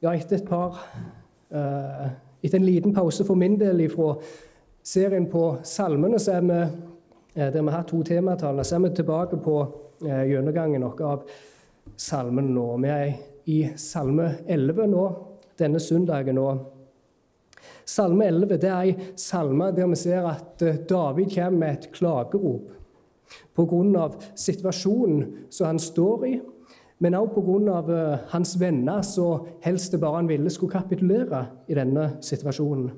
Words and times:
ja, 0.00 0.12
etter 0.12 0.40
et 0.40 0.48
par 0.48 0.78
uh, 1.52 2.06
Etter 2.44 2.60
en 2.60 2.66
liten 2.66 2.94
pause 2.94 3.24
for 3.26 3.38
min 3.38 3.56
del 3.58 3.80
fra 3.90 4.12
serien 4.86 5.24
på 5.30 5.56
salmene, 5.66 6.18
så 6.22 6.36
er 6.36 6.44
vi, 6.46 6.58
uh, 7.36 7.48
der 7.52 7.62
vi 7.62 7.74
har 7.74 7.86
to 7.88 8.02
tematall, 8.06 8.62
så 8.64 8.76
er 8.76 8.84
vi 8.84 8.94
tilbake 8.94 9.40
på 9.42 9.56
uh, 10.04 10.22
gjennomgangen 10.28 10.84
av 10.86 11.24
salmen 11.96 12.52
nå. 12.54 12.68
Vi 12.84 12.92
er 12.92 13.16
i 13.46 13.60
Salme 13.78 14.32
11 14.46 14.88
nå, 14.90 15.04
denne 15.58 15.80
søndagen. 15.80 16.38
og 16.38 16.72
Salme 17.86 18.26
11 18.26 18.58
det 18.58 18.70
er 18.70 18.80
ei 18.82 18.94
salme 19.16 19.70
der 19.74 19.86
vi 19.86 19.98
ser 20.00 20.26
at 20.26 20.62
David 20.88 21.30
kommer 21.34 21.58
med 21.58 21.76
et 21.76 21.92
klagerop 21.94 22.72
pga. 23.54 24.10
situasjonen 24.34 25.46
som 25.50 25.66
han 25.66 25.78
står 25.78 26.26
i, 26.26 26.40
men 26.98 27.14
også 27.14 27.42
pga. 27.42 27.80
Eh, 27.94 28.18
hans 28.32 28.60
venner 28.60 29.02
så 29.02 29.46
helst 29.64 29.92
det 29.92 30.00
bare 30.00 30.16
han 30.22 30.28
ville 30.28 30.50
skulle 30.50 30.72
kapitulere 30.72 31.46
i 31.68 31.74
denne 31.74 32.16
situasjonen. 32.20 32.90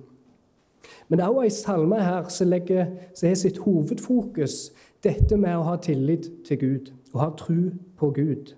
Men 1.09 1.19
det 1.19 1.25
er 1.25 1.33
òg 1.33 1.45
ei 1.47 1.53
salme 1.53 1.99
her 2.01 2.29
som, 2.33 2.49
legger, 2.49 2.87
har 3.23 3.35
sitt 3.35 3.59
hovedfokus 3.65 4.71
dette 5.05 5.37
med 5.37 5.57
å 5.57 5.67
ha 5.67 5.77
tillit 5.83 6.29
til 6.47 6.59
Gud 6.61 6.93
og 7.15 7.21
ha 7.23 7.29
tro 7.37 7.71
på 7.99 8.11
Gud. 8.15 8.55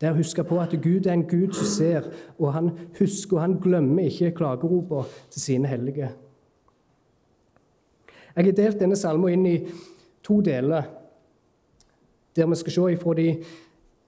Det 0.00 0.08
er 0.08 0.12
å 0.12 0.18
huske 0.18 0.44
på 0.44 0.58
at 0.60 0.74
Gud 0.82 1.06
er 1.06 1.14
en 1.14 1.28
Gud 1.28 1.54
som 1.56 1.68
ser, 1.70 2.08
og 2.38 2.52
han 2.52 2.72
husker 2.98 3.38
og 3.38 3.44
han 3.44 3.56
glemmer 3.62 4.08
ikke 4.10 4.34
klageropene 4.36 5.06
til 5.32 5.40
sine 5.40 5.70
hellige. 5.70 6.10
Jeg 8.34 8.48
har 8.48 8.56
delt 8.58 8.80
denne 8.82 8.98
salmen 8.98 9.30
inn 9.30 9.46
i 9.46 9.56
to 10.26 10.40
deler, 10.42 10.90
der 12.36 12.46
vi 12.46 12.56
skal 12.56 12.72
se 12.72 12.92
ifra 12.92 13.14
de 13.14 13.28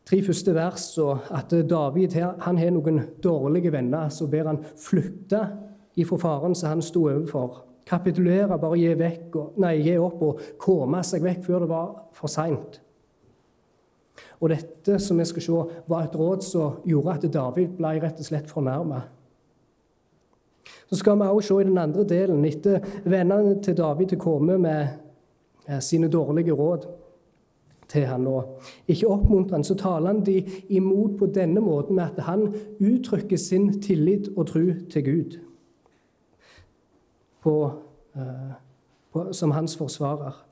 tre 0.06 0.22
første 0.22 0.54
versene 0.54 1.18
at 1.30 1.54
David 1.70 2.16
han 2.40 2.58
har 2.58 2.72
noen 2.74 3.00
dårlige 3.22 3.72
venner 3.72 4.08
Så 4.08 4.26
ber 4.26 4.46
han 4.46 4.64
flytte 4.78 5.42
ifra 5.96 6.18
faren 6.18 6.54
som 6.54 6.68
han 6.68 6.82
sto 6.82 7.06
overfor. 7.08 7.62
Kapitulere, 7.86 8.58
bare 8.58 8.78
gi, 8.78 8.94
vekk, 8.98 9.36
nei, 9.62 9.76
gi 9.80 9.94
opp 9.98 10.22
og 10.22 10.40
komme 10.58 11.02
seg 11.06 11.22
vekk 11.22 11.44
før 11.46 11.62
det 11.62 11.68
var 11.70 11.92
for 12.12 12.28
seint. 12.28 12.80
Og 14.40 14.50
dette 14.50 14.98
som 15.00 15.18
vi 15.18 15.24
skal 15.24 15.42
se, 15.42 15.60
var 15.86 16.04
et 16.04 16.16
råd 16.18 16.42
som 16.44 16.80
gjorde 16.84 17.14
at 17.14 17.28
David 17.32 17.78
ble 17.78 17.94
rett 18.02 18.18
og 18.20 18.26
slett 18.26 18.50
fornærma. 18.50 19.00
Så 20.90 20.98
skal 20.98 21.16
vi 21.18 21.30
også 21.30 21.54
se 21.54 21.62
i 21.62 21.68
den 21.70 21.78
andre 21.78 22.04
delen, 22.04 22.44
etter 22.44 22.82
vennene 23.04 23.60
til 23.62 23.78
David 23.78 24.16
har 24.16 24.20
komme 24.20 24.58
med 24.58 25.06
Eh, 25.68 25.80
sine 25.80 26.08
dårlige 26.08 26.52
råd 26.52 26.86
til 27.88 28.06
han 28.06 28.26
og 28.26 28.60
ikke 28.88 29.08
oppmuntrer 29.08 29.58
han, 29.58 29.64
så 29.64 29.76
taler 29.78 30.12
han 30.12 30.24
de 30.26 30.40
imot 30.68 31.18
på 31.18 31.28
denne 31.34 31.62
måten 31.62 31.96
med 31.96 32.04
at 32.04 32.24
han 32.26 32.48
uttrykker 32.80 33.38
sin 33.40 33.70
tillit 33.82 34.30
og 34.36 34.46
tro 34.50 34.64
til 34.90 35.04
Gud 35.04 35.38
på, 37.42 37.56
eh, 38.16 38.54
på, 39.12 39.32
som 39.32 39.50
hans 39.50 39.76
forsvarer. 39.76 40.44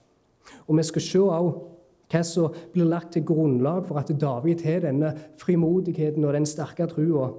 Og 0.67 0.77
Vi 0.77 0.83
skal 0.83 1.03
se 1.03 1.21
også 1.21 1.71
hva 2.13 2.23
som 2.23 2.55
blir 2.73 2.87
lagt 2.87 3.13
til 3.13 3.25
grunnlag 3.27 3.87
for 3.89 3.99
at 3.99 4.13
David 4.21 4.63
har 4.65 4.85
denne 4.85 5.15
frimodigheten 5.41 6.25
og 6.25 6.35
den 6.37 6.47
sterke 6.47 6.87
trua 6.87 7.33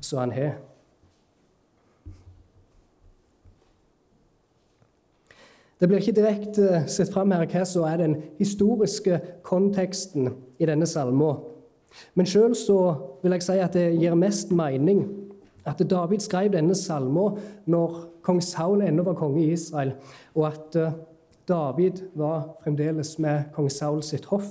som 0.00 0.18
han 0.18 0.32
har. 0.32 0.54
Det 5.84 5.88
blir 5.90 6.00
ikke 6.00 6.16
direkte 6.16 6.62
eh, 6.64 6.84
sett 6.88 7.10
fram 7.12 7.28
her 7.34 7.42
hva 7.44 7.60
som 7.68 7.82
er 7.84 7.98
den 8.00 8.14
historiske 8.38 9.18
konteksten 9.44 10.30
i 10.56 10.64
denne 10.64 10.86
salmen. 10.88 11.42
Men 12.16 12.24
sjøl 12.24 12.54
vil 13.20 13.34
jeg 13.36 13.44
si 13.44 13.56
at 13.60 13.76
det 13.76 13.90
gir 14.00 14.16
mest 14.16 14.48
mening 14.48 15.02
at 15.68 15.82
David 15.84 16.24
skrev 16.24 16.54
denne 16.54 16.72
salmen 16.72 17.36
når 17.68 17.98
kong 18.24 18.40
Saul 18.40 18.80
ennå 18.80 19.04
var 19.04 19.18
konge 19.18 19.42
i 19.42 19.52
Israel, 19.52 19.92
og 20.32 20.46
at 20.54 20.78
eh, 20.80 20.96
David 21.44 22.00
var 22.16 22.54
fremdeles 22.64 23.18
med 23.20 23.52
kong 23.52 23.68
Saul 23.68 24.00
sitt 24.08 24.30
hoff. 24.32 24.48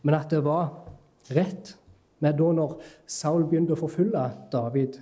Men 0.00 0.16
at 0.16 0.32
det 0.32 0.40
var 0.48 0.78
rett 1.36 1.74
med 2.24 2.40
da 2.40 2.48
når 2.56 2.78
Saul 3.04 3.44
begynte 3.44 3.76
å 3.76 3.82
forfølge 3.84 4.30
David. 4.48 4.96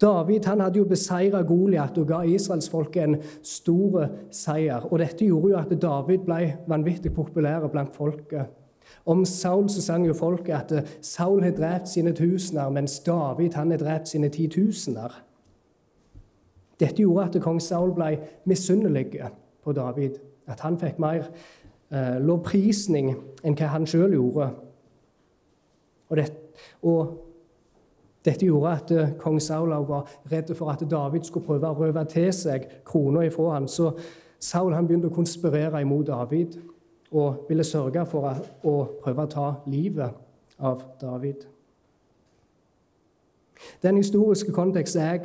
David 0.00 0.44
han 0.44 0.60
hadde 0.60 0.78
jo 0.78 0.88
beseira 0.88 1.42
Goliat 1.46 1.96
og 1.98 2.08
ga 2.10 2.22
israelsfolket 2.28 3.02
en 3.02 3.16
stor 3.42 4.08
seier. 4.30 4.84
og 4.90 4.98
Dette 5.00 5.24
gjorde 5.24 5.52
jo 5.52 5.60
at 5.60 5.72
David 5.82 6.26
ble 6.26 6.40
vanvittig 6.68 7.14
populær 7.14 7.68
blant 7.72 7.94
folket. 7.96 8.50
Om 9.06 9.24
Saul 9.24 9.70
så 9.70 9.82
sang 9.82 10.06
jo 10.06 10.14
folket 10.14 10.72
at 10.72 10.96
Saul 11.00 11.42
har 11.42 11.54
drept 11.56 11.88
sine 11.88 12.12
tusener, 12.12 12.70
mens 12.70 13.00
David 13.00 13.54
han 13.54 13.70
har 13.70 13.78
drept 13.78 14.08
sine 14.08 14.28
titusener. 14.28 15.22
Dette 16.80 17.02
gjorde 17.02 17.24
at 17.24 17.42
kong 17.42 17.60
Saul 17.62 17.94
ble 17.94 18.16
misunnelig 18.44 19.22
på 19.64 19.72
David. 19.72 20.18
At 20.46 20.60
han 20.60 20.78
fikk 20.78 20.98
mer 20.98 21.28
eh, 21.90 22.18
lovprisning 22.20 23.12
enn 23.42 23.58
hva 23.58 23.70
han 23.74 23.86
sjøl 23.86 24.16
gjorde. 24.16 24.48
Og, 26.10 26.16
det, 26.18 26.26
og 26.82 27.12
dette 28.24 28.46
gjorde 28.46 28.72
at 28.72 28.90
eh, 28.94 29.14
kong 29.18 29.40
Saul 29.42 29.72
var 29.88 30.10
redd 30.30 30.54
for 30.54 30.70
at 30.70 30.84
David 30.90 31.26
skulle 31.26 31.46
prøve 31.46 31.70
å 31.70 31.78
røve 31.78 32.04
til 32.10 32.30
seg 32.34 32.68
krona 32.86 33.26
ifra 33.26 33.56
ham. 33.56 33.66
Så 33.68 33.90
Saul 34.42 34.74
begynte 34.86 35.10
å 35.10 35.14
konspirere 35.14 35.82
imot 35.82 36.06
David 36.06 36.58
og 37.12 37.46
ville 37.48 37.64
sørge 37.66 38.04
for 38.08 38.30
å 38.64 38.76
prøve 39.02 39.26
å 39.26 39.30
ta 39.30 39.48
livet 39.66 40.14
av 40.62 40.84
David. 41.00 41.44
Den 43.82 43.98
historiske 44.00 44.54
konteksten 44.54 45.02
jeg 45.04 45.20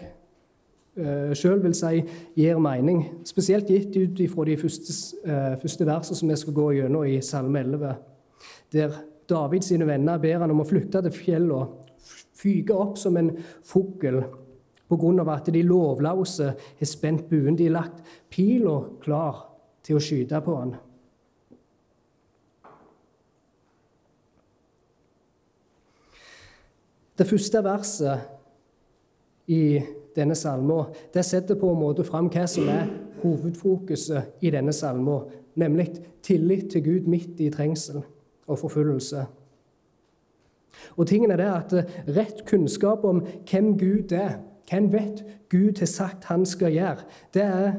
uh, 0.99 1.31
sjøl 1.37 1.61
vil 1.63 1.73
si 1.77 2.03
gir 2.37 2.59
mening, 2.61 3.05
spesielt 3.25 3.69
gitt 3.71 3.95
ut 3.97 4.19
fra 4.29 4.45
de 4.45 4.57
første, 4.59 4.93
uh, 5.25 5.55
første 5.61 5.87
versene 5.87 6.19
som 6.19 6.29
vi 6.29 6.37
skal 6.43 6.57
gå 6.59 6.67
gjennom 6.77 7.07
i 7.07 7.17
Salme 7.25 7.63
11, 7.63 7.95
der 8.75 8.99
David 9.29 9.65
sine 9.65 9.87
venner 9.87 10.21
ber 10.21 10.43
han 10.43 10.53
om 10.53 10.61
å 10.61 10.67
flytte 10.67 11.01
til 11.07 11.15
fjellene 11.15 11.86
fyker 12.37 12.77
opp 12.77 12.97
som 12.97 13.17
en 13.17 13.31
fugl 13.65 14.21
pga. 14.87 15.33
at 15.33 15.53
de 15.53 15.61
lovløse 15.63 16.53
har 16.79 16.85
spent 16.85 17.29
buen. 17.29 17.55
De 17.55 17.63
har 17.63 17.71
lagt 17.71 18.03
pila 18.29 18.83
klar 19.01 19.47
til 19.83 19.97
å 19.97 19.99
skyte 19.99 20.41
på 20.41 20.55
han. 20.55 20.75
Det 27.17 27.25
første 27.25 27.63
verset 27.65 28.19
i 29.47 29.79
denne 30.15 30.35
salmen 30.35 30.93
setter 31.15 31.57
på 31.57 31.71
en 31.71 31.79
måte 31.79 32.05
fram 32.05 32.29
hva 32.29 32.45
som 32.49 32.69
er 32.69 32.91
hovedfokuset 33.23 34.43
i 34.45 34.51
denne 34.53 34.73
salmen, 34.73 35.25
nemlig 35.57 35.95
tillit 36.21 36.69
til 36.71 36.83
Gud 36.85 37.09
midt 37.09 37.41
i 37.41 37.49
trengsel 37.49 38.03
og 38.47 38.59
forfølgelse. 38.59 39.25
Og 40.95 41.07
tingen 41.07 41.31
er 41.31 41.41
det 41.41 41.49
at 41.51 41.75
eh, 41.77 41.99
Rett 42.17 42.45
kunnskap 42.47 43.05
om 43.05 43.23
hvem 43.49 43.75
Gud 43.79 44.11
er, 44.15 44.39
hvem 44.69 44.91
vet 44.93 45.23
Gud 45.49 45.79
har 45.79 45.89
sagt 45.89 46.27
han 46.31 46.45
skal 46.45 46.73
gjøre, 46.75 47.05
det 47.33 47.43
er, 47.43 47.77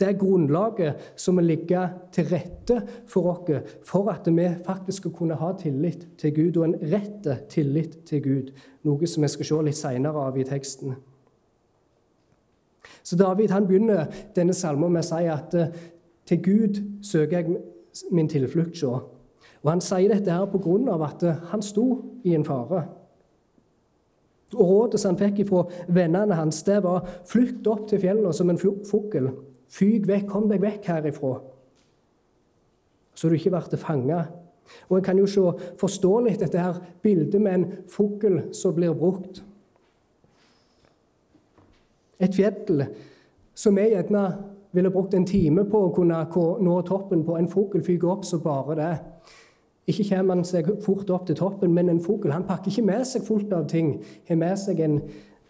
det 0.00 0.08
er 0.08 0.18
grunnlaget 0.18 1.10
som 1.20 1.38
må 1.38 1.44
ligge 1.44 1.80
til 2.12 2.28
rette 2.32 2.80
for 3.10 3.30
oss 3.32 3.72
for 3.86 4.10
at 4.12 4.26
vi 4.26 4.48
faktisk 4.66 5.04
skal 5.04 5.16
kunne 5.16 5.38
ha 5.38 5.52
tillit 5.58 6.06
til 6.18 6.34
Gud, 6.34 6.56
og 6.56 6.64
en 6.64 6.78
rett 6.92 7.28
tillit 7.48 7.98
til 8.08 8.22
Gud, 8.22 8.54
noe 8.84 9.06
som 9.06 9.22
vi 9.22 9.32
skal 9.32 9.50
se 9.50 9.60
litt 9.68 9.80
senere 9.80 10.28
av 10.28 10.38
i 10.38 10.46
teksten. 10.48 10.96
Så 13.04 13.16
David 13.20 13.52
han 13.52 13.66
begynner 13.68 14.06
denne 14.36 14.54
salmen 14.56 14.92
med 14.92 15.04
å 15.04 15.08
si 15.08 15.26
at 15.28 15.54
eh, 15.58 15.74
til 16.24 16.40
Gud 16.42 16.80
søker 17.04 17.38
jeg 17.38 17.58
min 18.10 18.28
tilflukt. 18.28 18.78
Se. 18.80 18.88
Og 19.64 19.70
Han 19.70 19.80
sier 19.80 20.12
dette 20.12 20.30
her 20.30 20.92
av 20.92 21.02
at 21.02 21.24
han 21.50 21.62
sto 21.62 21.86
i 22.24 22.34
en 22.36 22.44
fare. 22.44 22.84
Og 24.54 24.68
Rådet 24.68 25.00
som 25.00 25.14
han 25.14 25.32
fikk 25.32 25.48
fra 25.48 25.64
vennene 25.88 26.36
hans, 26.36 26.62
det 26.62 26.82
var 26.84 27.08
flytt 27.26 27.66
opp 27.66 27.88
til 27.88 28.02
fjellene 28.02 28.32
som 28.32 28.50
en 28.50 28.60
fugl. 28.60 29.30
Fyg 29.74 30.06
vekk, 30.06 30.28
kom 30.30 30.48
deg 30.50 30.62
vekk 30.62 30.86
herifra, 30.86 31.38
så 33.14 33.28
du 33.28 33.34
ikke 33.34 33.50
blir 33.50 33.80
fanga. 33.80 34.20
Og 34.88 34.98
En 34.98 35.04
kan 35.04 35.18
jo 35.18 35.26
se, 35.26 35.42
forstå 35.80 36.12
litt 36.24 36.40
dette 36.40 36.60
her 36.60 36.78
bildet 37.02 37.40
med 37.40 37.54
en 37.54 37.66
fugl 37.88 38.42
som 38.52 38.74
blir 38.74 38.94
brukt. 38.94 39.42
Et 42.20 42.34
fjell 42.34 42.86
som 43.54 43.76
vi 43.76 43.88
gjerne 43.90 44.24
ville 44.74 44.90
brukt 44.90 45.14
en 45.14 45.26
time 45.26 45.64
på 45.70 45.80
å 45.86 45.92
kunne 45.94 46.22
nå 46.62 46.76
toppen 46.86 47.24
på. 47.24 47.36
En 47.38 47.50
fugl 47.50 47.82
fyker 47.82 48.10
opp 48.10 48.24
så 48.24 48.40
bare 48.42 48.78
det. 48.78 48.94
Ikke 49.86 50.06
kommer 50.08 50.34
han 50.34 50.44
seg 50.48 50.70
fort 50.84 51.10
opp 51.12 51.26
til 51.28 51.36
toppen, 51.36 51.74
men 51.74 51.92
en 51.92 52.00
fugl 52.00 52.32
han 52.32 52.46
pakker 52.48 52.72
ikke 52.72 52.86
med 52.86 53.04
seg 53.08 53.26
fullt 53.26 53.52
av 53.52 53.66
ting. 53.68 53.98
Har 54.28 54.40
med 54.40 54.56
seg, 54.60 54.80
en, 54.80 55.00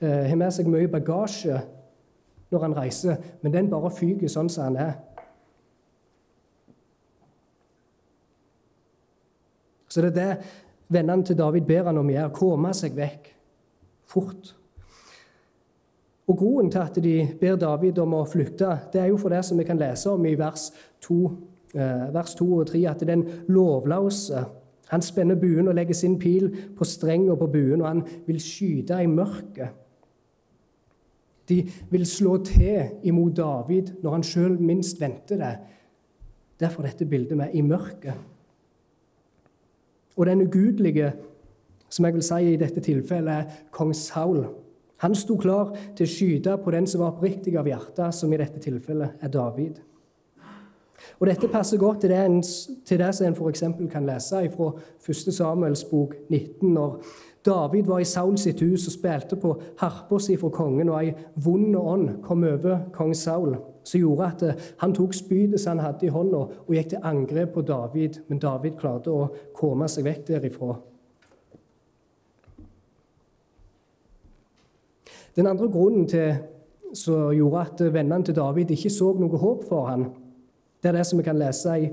uh, 0.02 0.24
har 0.26 0.36
med 0.36 0.54
seg 0.54 0.70
mye 0.70 0.90
bagasje 0.90 1.60
når 2.50 2.66
han 2.66 2.76
reiser, 2.76 3.16
men 3.42 3.54
den 3.54 3.70
bare 3.70 3.90
fyker 3.94 4.30
sånn 4.30 4.50
som 4.50 4.68
han 4.68 4.80
er. 4.88 4.92
Så 9.88 10.02
det 10.02 10.10
er 10.10 10.18
det 10.18 10.62
Vennene 10.94 11.24
til 11.24 11.38
David 11.38 11.64
ber 11.64 11.88
han 11.88 11.98
om 11.98 12.10
å 12.10 12.12
gjøre, 12.12 12.34
komme 12.36 12.70
seg 12.76 12.92
vekk 12.94 13.30
fort. 14.10 14.50
Og 16.28 16.36
Grunnen 16.38 16.70
til 16.72 16.80
at 16.80 16.98
de 17.02 17.14
ber 17.40 17.56
David 17.60 17.98
om 18.02 18.14
å 18.18 18.26
flykte, 18.28 18.68
det 18.92 19.00
er 19.00 19.10
jo 19.10 19.18
for 19.20 19.32
det 19.32 19.42
som 19.44 19.58
vi 19.58 19.66
kan 19.68 19.80
lese 19.80 20.12
om 20.12 20.26
i 20.28 20.36
vers 20.38 20.70
2, 21.04 21.16
eh, 21.24 21.53
vers 21.74 22.34
2 22.38 22.46
og 22.58 22.66
3, 22.70 22.84
at 22.90 23.06
den 23.06 23.24
lovløse 23.48 24.44
han 24.92 25.02
spenner 25.02 25.38
buen 25.40 25.68
og 25.68 25.74
legger 25.74 25.96
sin 25.96 26.18
pil 26.20 26.50
på 26.76 26.84
strenga 26.84 27.34
på 27.34 27.48
buen, 27.50 27.80
og 27.80 27.88
han 27.88 28.02
vil 28.26 28.40
skyte 28.40 29.00
i 29.02 29.08
mørket. 29.10 29.80
De 31.48 31.58
vil 31.90 32.06
slå 32.06 32.38
til 32.44 33.00
imot 33.04 33.36
David 33.36 33.94
når 34.02 34.18
han 34.18 34.24
sjøl 34.24 34.58
minst 34.60 35.00
venter 35.00 35.40
det. 35.40 35.54
Derfor 36.60 36.82
dette 36.82 37.04
bildet 37.04 37.36
med 37.36 37.48
'i 37.52 37.60
mørket'. 37.60 38.22
Og 40.16 40.26
den 40.26 40.42
ugudelige, 40.42 41.12
som 41.88 42.04
jeg 42.04 42.14
vil 42.14 42.22
si 42.22 42.52
i 42.52 42.56
dette 42.56 42.80
tilfellet, 42.80 43.32
er 43.32 43.44
kong 43.70 43.94
Saul. 43.94 44.46
Han 44.96 45.14
sto 45.14 45.36
klar 45.36 45.76
til 45.96 46.06
å 46.06 46.10
skyte 46.10 46.56
på 46.64 46.70
den 46.70 46.86
som 46.86 47.00
var 47.00 47.12
oppriktig 47.12 47.56
av 47.56 47.66
hjertet, 47.66 48.14
som 48.14 48.32
i 48.32 48.36
dette 48.36 48.60
tilfellet 48.60 49.10
er 49.20 49.28
David. 49.28 49.80
Og 51.20 51.26
Dette 51.26 51.48
passer 51.48 51.78
godt 51.78 52.00
til 52.00 52.10
det, 52.10 52.24
en, 52.24 52.42
til 52.86 52.98
det 52.98 53.12
en 53.22 53.36
f.eks. 53.36 53.64
kan 53.90 54.06
lese 54.06 54.50
fra 54.56 54.72
1. 55.08 55.34
Samuels 55.34 55.84
bok 55.84 56.14
19, 56.28 56.72
når 56.72 57.02
David 57.44 57.84
var 57.84 57.98
i 57.98 58.04
Saul 58.04 58.38
sitt 58.38 58.60
hus 58.60 58.86
og 58.88 58.92
spilte 58.94 59.36
på 59.36 59.52
harpa 59.78 60.18
si 60.18 60.36
for 60.40 60.52
kongen, 60.54 60.88
og 60.88 61.02
ei 61.02 61.12
vond 61.44 61.76
ånd 61.76 62.08
kom 62.24 62.44
over 62.48 62.86
kong 62.92 63.12
Saul, 63.16 63.58
som 63.84 64.00
gjorde 64.00 64.30
at 64.30 64.44
eh, 64.48 64.62
han 64.80 64.94
tok 64.96 65.12
spydet 65.14 65.60
som 65.60 65.76
han 65.76 65.84
hadde 65.84 66.06
i 66.06 66.14
hånda, 66.14 66.40
og 66.64 66.72
gikk 66.72 66.94
til 66.94 67.04
angrep 67.04 67.52
på 67.52 67.66
David, 67.68 68.22
men 68.28 68.40
David 68.40 68.78
klarte 68.80 69.12
å 69.12 69.28
komme 69.56 69.88
seg 69.92 70.08
vekk 70.08 70.26
derifra. 70.32 70.78
Den 75.36 75.50
andre 75.50 75.68
grunnen 75.68 76.08
til 76.08 76.36
som 76.94 77.32
gjorde 77.34 77.60
at 77.66 77.80
vennene 77.92 78.24
til 78.24 78.36
David 78.36 78.70
ikke 78.70 78.90
så 78.92 79.10
noe 79.18 79.38
håp 79.42 79.64
for 79.68 79.90
ham, 79.90 80.04
det 80.84 80.90
er 80.90 80.98
det 80.98 81.06
som 81.08 81.20
vi 81.20 81.24
kan 81.24 81.40
lese 81.40 81.74
i, 81.80 81.86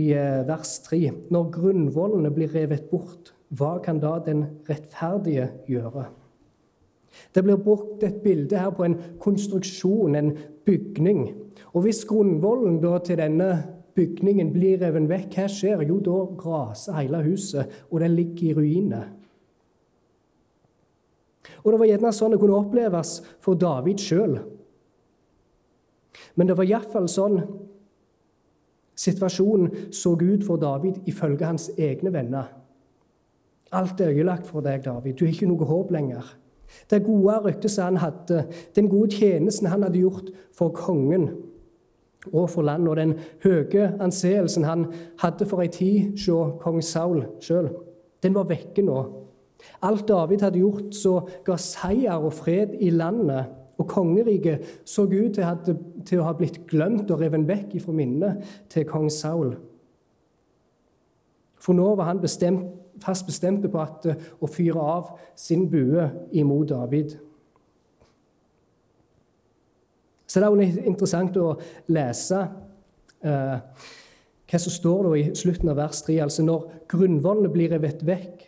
i 0.00 0.04
eh, 0.16 0.42
vers 0.48 0.78
3. 0.86 1.00
Når 1.34 1.50
grunnvollene 1.52 2.30
blir 2.32 2.52
revet 2.56 2.86
bort, 2.88 3.34
hva 3.52 3.76
kan 3.84 4.00
da 4.00 4.16
den 4.24 4.46
rettferdige 4.64 5.50
gjøre? 5.68 6.06
Det 7.36 7.44
blir 7.44 7.60
brukt 7.60 8.02
et 8.02 8.22
bilde 8.24 8.58
her 8.58 8.72
på 8.74 8.86
en 8.86 8.96
konstruksjon, 9.20 10.16
en 10.16 10.32
bygning. 10.64 11.26
Og 11.76 11.84
hvis 11.84 12.00
grunnvollen 12.08 12.80
til 13.04 13.20
denne 13.20 13.50
bygningen 13.94 14.54
blir 14.54 14.80
revet 14.80 15.04
vekk, 15.10 15.36
hva 15.36 15.44
skjer? 15.52 15.84
Jo, 15.84 16.00
da 16.00 16.16
raser 16.46 16.96
hele 17.02 17.20
huset, 17.28 17.84
og 17.90 18.00
det 18.00 18.10
ligger 18.10 18.48
i 18.48 18.56
ruiner. 18.56 19.12
Og 21.60 21.72
det 21.72 21.78
var 21.80 21.92
gjerne 21.92 22.16
sånn 22.16 22.32
det 22.34 22.40
kunne 22.40 22.56
oppleves 22.56 23.18
for 23.44 23.60
David 23.60 24.00
sjøl. 24.00 24.38
Men 26.34 26.48
det 26.48 26.56
var 26.58 26.66
iallfall 26.66 27.06
sånn 27.10 27.38
situasjonen 28.96 29.92
så 29.92 30.14
ut 30.14 30.44
for 30.46 30.56
David 30.56 31.02
ifølge 31.06 31.46
hans 31.46 31.70
egne 31.78 32.12
venner. 32.12 32.52
Alt 33.74 34.00
er 34.00 34.12
ødelagt 34.14 34.46
for 34.46 34.60
deg, 34.62 34.84
David. 34.84 35.14
Du 35.14 35.24
har 35.24 35.32
ikke 35.32 35.50
noe 35.50 35.66
håp 35.66 35.90
lenger. 35.90 36.36
Det 36.90 37.04
gode 37.04 37.38
ryktet 37.44 37.76
han 37.82 37.96
hadde, 37.96 38.44
den 38.76 38.88
gode 38.88 39.10
tjenesten 39.14 39.68
han 39.70 39.82
hadde 39.82 39.98
gjort 39.98 40.30
for 40.56 40.74
kongen 40.74 41.28
og 42.32 42.48
for 42.50 42.62
landet, 42.62 42.88
og 42.88 42.96
den 42.96 43.14
høye 43.44 43.90
anseelsen 44.00 44.64
han 44.64 44.86
hadde 45.20 45.46
for 45.46 45.62
ei 45.62 45.68
tid 45.68 46.14
hos 46.16 46.56
kong 46.62 46.80
Saul 46.82 47.26
sjøl, 47.44 47.68
den 48.24 48.34
var 48.34 48.48
vekke 48.48 48.82
nå. 48.82 49.02
Alt 49.84 50.08
David 50.08 50.44
hadde 50.44 50.60
gjort 50.60 50.96
som 50.96 51.28
ga 51.44 51.56
seier 51.60 52.16
og 52.16 52.32
fred 52.36 52.74
i 52.80 52.90
landet, 52.90 53.52
og 53.78 53.88
kongeriket 53.90 54.64
så 54.86 55.02
ut 55.02 55.34
til, 55.34 55.76
til 56.06 56.20
å 56.20 56.28
ha 56.28 56.34
blitt 56.36 56.62
glemt 56.70 57.10
og 57.10 57.20
revet 57.22 57.46
vekk 57.48 57.76
ifra 57.78 57.94
minnet 57.96 58.56
til 58.72 58.86
kong 58.88 59.10
Saul. 59.12 59.54
For 61.60 61.76
nå 61.76 61.94
var 61.96 62.10
han 62.10 62.22
bestemt, 62.22 62.66
fast 63.02 63.26
bestemt 63.26 63.64
på 63.66 63.80
at, 63.80 64.06
å 64.38 64.48
fyre 64.50 64.80
av 64.80 65.14
sin 65.38 65.66
bue 65.70 66.06
imot 66.36 66.68
David. 66.70 67.16
Så 70.28 70.40
det 70.40 70.46
er 70.46 70.54
også 70.54 70.84
interessant 70.88 71.36
å 71.38 71.48
lese 71.94 72.40
eh, 73.22 73.56
hva 74.50 74.60
som 74.60 74.74
står 74.74 75.08
i 75.16 75.24
slutten 75.36 75.70
av 75.72 75.78
vers 75.78 76.02
3. 76.06 76.18
Altså 76.24 76.44
når 76.46 76.66
grunnvollene 76.90 77.52
blir 77.54 77.70
revet 77.74 78.02
vekk, 78.06 78.44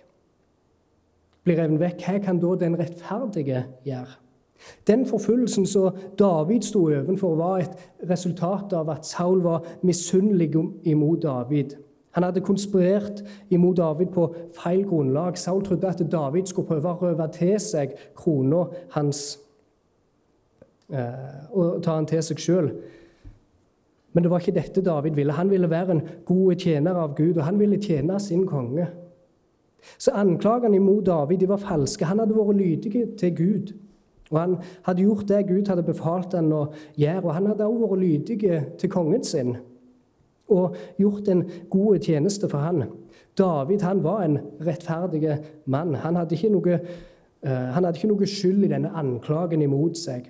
blir 1.46 1.60
revet 1.62 1.82
vekk, 1.84 2.06
hva 2.06 2.22
kan 2.24 2.40
da 2.42 2.54
den 2.58 2.78
rettferdige 2.80 3.64
gjøre? 3.86 4.25
Den 4.86 5.06
forfølgelsen 5.06 5.66
som 5.66 5.96
David 6.18 6.62
sto 6.62 6.86
overfor, 6.86 7.34
var 7.36 7.58
et 7.58 8.10
resultat 8.10 8.72
av 8.72 8.90
at 8.90 9.06
Saul 9.06 9.42
var 9.44 9.66
misunnelig 9.82 10.54
imot 10.84 11.22
David. 11.22 11.76
Han 12.16 12.24
hadde 12.24 12.40
konspirert 12.40 13.24
imot 13.50 13.76
David 13.76 14.06
på 14.06 14.34
feil 14.56 14.84
grunnlag. 14.88 15.38
Saul 15.38 15.64
trodde 15.64 15.88
at 15.88 16.12
David 16.12 16.46
skulle 16.46 16.68
prøve 16.68 16.88
å 16.88 17.00
røve 17.02 17.28
til 17.34 17.58
seg 17.60 17.92
krona 18.16 18.62
hans 18.94 19.38
eh, 20.88 21.50
og 21.52 21.82
ta 21.84 21.98
den 21.98 22.08
til 22.08 22.22
seg 22.24 22.40
sjøl. 22.40 22.70
Men 24.16 24.24
det 24.24 24.30
var 24.32 24.40
ikke 24.40 24.56
dette 24.56 24.80
David 24.80 25.18
ville. 25.18 25.36
Han 25.36 25.50
ville 25.50 25.68
være 25.70 25.92
en 25.92 26.06
god 26.24 26.54
tjener 26.56 26.96
av 26.96 27.12
Gud, 27.18 27.36
og 27.36 27.44
han 27.44 27.58
ville 27.60 27.76
tjene 27.76 28.16
sin 28.20 28.46
konge. 28.48 28.86
Så 29.98 30.14
anklagene 30.16 30.80
imot 30.80 31.04
David 31.06 31.44
de 31.44 31.48
var 31.50 31.60
falske. 31.60 32.08
Han 32.08 32.22
hadde 32.22 32.36
vært 32.38 32.56
lydig 32.56 33.02
til 33.20 33.36
Gud. 33.36 33.74
Og 34.30 34.40
Han 34.40 34.58
hadde 34.82 35.02
gjort 35.02 35.28
det 35.28 35.46
Gud 35.48 35.68
hadde 35.70 35.86
befalt 35.86 36.34
han 36.34 36.52
å 36.52 36.66
gjøre. 36.98 37.24
Og 37.24 37.34
han 37.34 37.46
hadde 37.46 37.66
også 37.66 37.90
vært 37.90 38.02
lydig 38.02 38.38
til 38.78 38.90
kongen 38.90 39.24
sin 39.24 39.56
og 40.46 40.76
gjort 40.94 41.26
en 41.28 41.40
god 41.70 42.04
tjeneste 42.06 42.46
for 42.46 42.62
han. 42.62 42.84
David 43.38 43.82
han 43.82 44.02
var 44.04 44.20
en 44.22 44.36
rettferdig 44.62 45.32
mann. 45.66 45.96
Han 45.98 46.16
hadde 46.16 46.36
ikke 46.36 46.52
noe, 46.54 46.76
han 47.42 47.82
hadde 47.82 47.98
ikke 47.98 48.10
noe 48.12 48.28
skyld 48.30 48.62
i 48.62 48.70
denne 48.70 48.92
anklagen 48.94 49.64
imot 49.66 49.98
seg. 49.98 50.28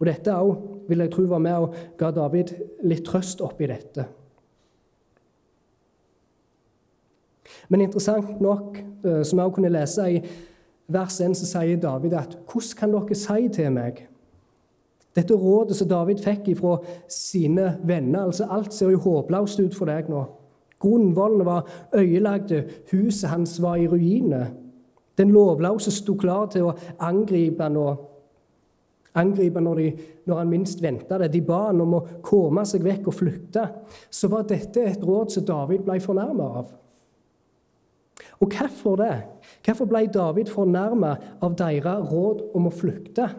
Og 0.00 0.06
Dette 0.08 0.34
også, 0.34 0.78
vil 0.88 1.04
jeg 1.04 1.12
tro 1.12 1.24
var 1.28 1.42
med 1.42 1.66
og 1.66 1.76
ga 1.98 2.10
David 2.14 2.52
litt 2.84 3.04
trøst 3.06 3.40
oppi 3.44 3.68
dette. 3.70 4.04
Men 7.68 7.86
interessant 7.86 8.40
nok, 8.40 8.76
eh, 8.78 9.22
som 9.24 9.38
jeg 9.38 9.46
også 9.46 9.54
kunne 9.54 9.72
lese 9.72 10.10
i 10.12 10.20
vers 10.88 11.20
1, 11.20 11.36
så 11.36 11.46
sier 11.46 11.80
David 11.80 12.12
at 12.12 12.38
'Hvordan 12.46 12.76
kan 12.76 12.92
dere 12.92 13.14
si 13.14 13.48
til 13.48 13.72
meg?' 13.72 14.06
Dette 15.16 15.34
rådet 15.34 15.76
som 15.76 15.88
David 15.88 16.18
fikk 16.20 16.50
fra 16.58 16.76
sine 17.08 17.78
venner 17.84 18.26
altså 18.26 18.46
Alt 18.50 18.74
ser 18.74 18.90
jo 18.90 18.98
håpløst 18.98 19.60
ut 19.60 19.74
for 19.74 19.88
deg 19.88 20.10
nå. 20.12 20.24
Grunnvollene 20.78 21.44
var 21.44 21.68
ødelagte, 21.96 22.64
huset 22.92 23.30
hans 23.30 23.62
var 23.62 23.76
i 23.80 23.86
ruiner. 23.88 24.46
Den 25.18 25.30
lovløse 25.32 25.90
sto 25.90 26.14
klar 26.20 26.50
til 26.52 26.68
å 26.68 26.74
angripe 27.00 27.68
når, 27.72 27.94
angripe 29.16 29.60
når, 29.60 29.74
de, 29.80 29.92
når 30.28 30.42
han 30.42 30.50
minst 30.52 30.82
venta 30.84 31.18
det. 31.18 31.30
De 31.32 31.40
ba 31.40 31.62
han 31.70 31.80
om 31.80 31.94
å 31.96 32.02
komme 32.22 32.66
seg 32.68 32.84
vekk 32.84 33.08
og 33.08 33.16
flykte. 33.16 33.64
Så 34.10 34.28
var 34.28 34.44
dette 34.44 34.84
et 34.84 35.00
råd 35.00 35.32
som 35.32 35.46
David 35.48 35.86
ble 35.88 35.96
fornærmet 36.04 36.60
av. 36.60 36.74
Og 38.40 38.52
hvorfor 38.52 38.96
det? 39.00 39.22
Hvorfor 39.64 39.88
ble 39.88 40.06
David 40.12 40.50
fornærma 40.52 41.16
av 41.42 41.56
deres 41.58 42.10
råd 42.12 42.42
om 42.54 42.68
å 42.68 42.74
flykte? 42.74 43.30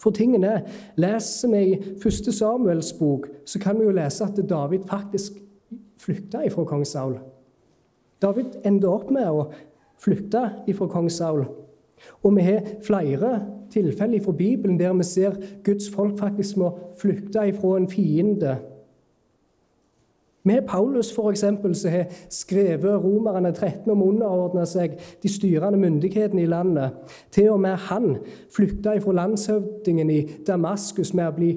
For 0.00 0.14
tingene 0.14 0.48
er, 0.48 0.62
Leser 0.96 1.52
vi 1.52 1.62
i 1.74 1.80
1. 1.94 2.32
Samuels 2.34 2.92
bok, 2.98 3.28
så 3.46 3.60
kan 3.62 3.78
vi 3.78 3.86
jo 3.86 3.94
lese 3.94 4.24
at 4.24 4.40
David 4.48 4.88
faktisk 4.88 5.36
flykta 6.00 6.42
ifra 6.46 6.64
kong 6.66 6.86
Saul. 6.88 7.18
David 8.22 8.56
ender 8.64 8.90
opp 8.90 9.10
med 9.14 9.28
å 9.28 9.50
flykte 10.00 10.48
ifra 10.70 10.88
kong 10.90 11.10
Saul. 11.10 11.44
Og 12.22 12.34
vi 12.34 12.42
har 12.42 12.66
flere 12.82 13.32
tilfeller 13.70 14.22
fra 14.24 14.34
Bibelen 14.34 14.78
der 14.80 14.94
vi 14.98 15.06
ser 15.06 15.38
Guds 15.64 15.90
folk 15.90 16.18
faktisk 16.18 16.58
må 16.58 16.72
flykte 16.98 17.46
ifra 17.52 17.76
en 17.76 17.90
fiende 17.90 18.56
med 20.42 20.62
Paulus 20.68 21.12
for 21.14 21.30
eksempel, 21.30 21.74
som 21.74 21.90
har 21.90 22.06
skrevet 22.30 23.04
Romerne 23.04 23.52
13 23.52 23.90
om 23.90 24.02
å 24.02 24.08
underordne 24.10 24.64
seg 24.66 24.96
de 25.22 25.30
styrende 25.30 25.78
myndighetene 25.78 26.42
i 26.42 26.50
landet. 26.50 26.98
Til 27.30 27.52
og 27.54 27.60
med 27.62 27.78
han 27.88 28.16
flykta 28.54 28.96
fra 29.00 29.14
landshøvdingen 29.20 30.10
i 30.10 30.20
Damaskus 30.46 31.14
med 31.14 31.28
å 31.28 31.36
bli 31.36 31.52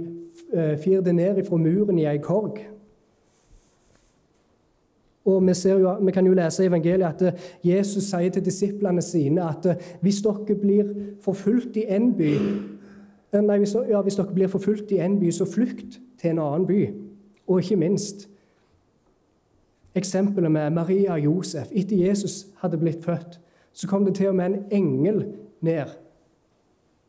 eh, 0.53 0.75
firt 0.81 1.09
ned 1.13 1.41
fra 1.47 1.57
muren 1.57 1.99
i 1.99 2.07
ei 2.09 2.21
korg. 2.21 2.61
Og 5.25 5.41
vi, 5.41 5.53
jo, 5.69 5.95
vi, 6.05 6.11
kan 6.13 6.27
jo 6.27 6.35
lese 6.37 6.63
i 6.63 6.69
evangeliet 6.69 7.07
at 7.07 7.21
eh, 7.25 7.49
Jesus 7.65 8.11
sier 8.11 8.29
til 8.29 8.45
disiplene 8.45 9.01
sine 9.01 9.49
at 9.49 9.65
eh, 9.65 9.81
hvis 10.05 10.21
dere 10.21 10.59
blir 10.61 10.93
forfulgt 11.25 11.81
i 11.81 11.87
en 11.89 12.13
by 12.17 12.33
Nei, 13.35 13.57
hvis, 13.59 13.73
ja, 13.89 13.99
hvis 13.99 14.15
dere 14.15 14.31
blir 14.31 14.47
forfulgt 14.47 14.93
i 14.95 15.01
en 15.03 15.17
by, 15.19 15.27
så 15.33 15.43
flykt 15.43 15.97
til 16.21 16.29
en 16.29 16.37
annen 16.39 16.63
by. 16.69 16.77
Og 17.51 17.59
ikke 17.59 17.75
minst 17.81 18.29
eksempelet 19.95 20.51
med 20.51 20.75
Maria 20.75 21.15
og 21.15 21.23
Josef. 21.23 21.71
Etter 21.71 21.99
Jesus 22.07 22.45
hadde 22.61 22.79
blitt 22.81 23.03
født, 23.05 23.39
så 23.73 23.87
kom 23.87 24.05
det 24.05 24.15
til 24.19 24.31
og 24.31 24.39
med 24.39 24.45
en 24.45 24.65
engel 24.71 25.23
ned 25.65 25.95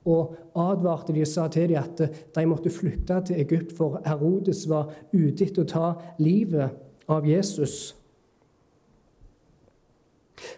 og 0.06 0.36
advarte 0.54 1.14
de 1.14 1.24
og 1.24 1.28
sa 1.28 1.48
til 1.50 1.72
dem 1.72 1.82
at 1.82 2.00
de 2.34 2.46
måtte 2.46 2.70
flytte 2.70 3.20
til 3.26 3.40
Egypt, 3.42 3.72
for 3.76 4.00
Herodes 4.06 4.68
var 4.70 4.92
ute 5.12 5.48
etter 5.48 5.64
å 5.64 5.70
ta 5.70 5.86
livet 6.22 6.76
av 7.10 7.26
Jesus. 7.26 7.96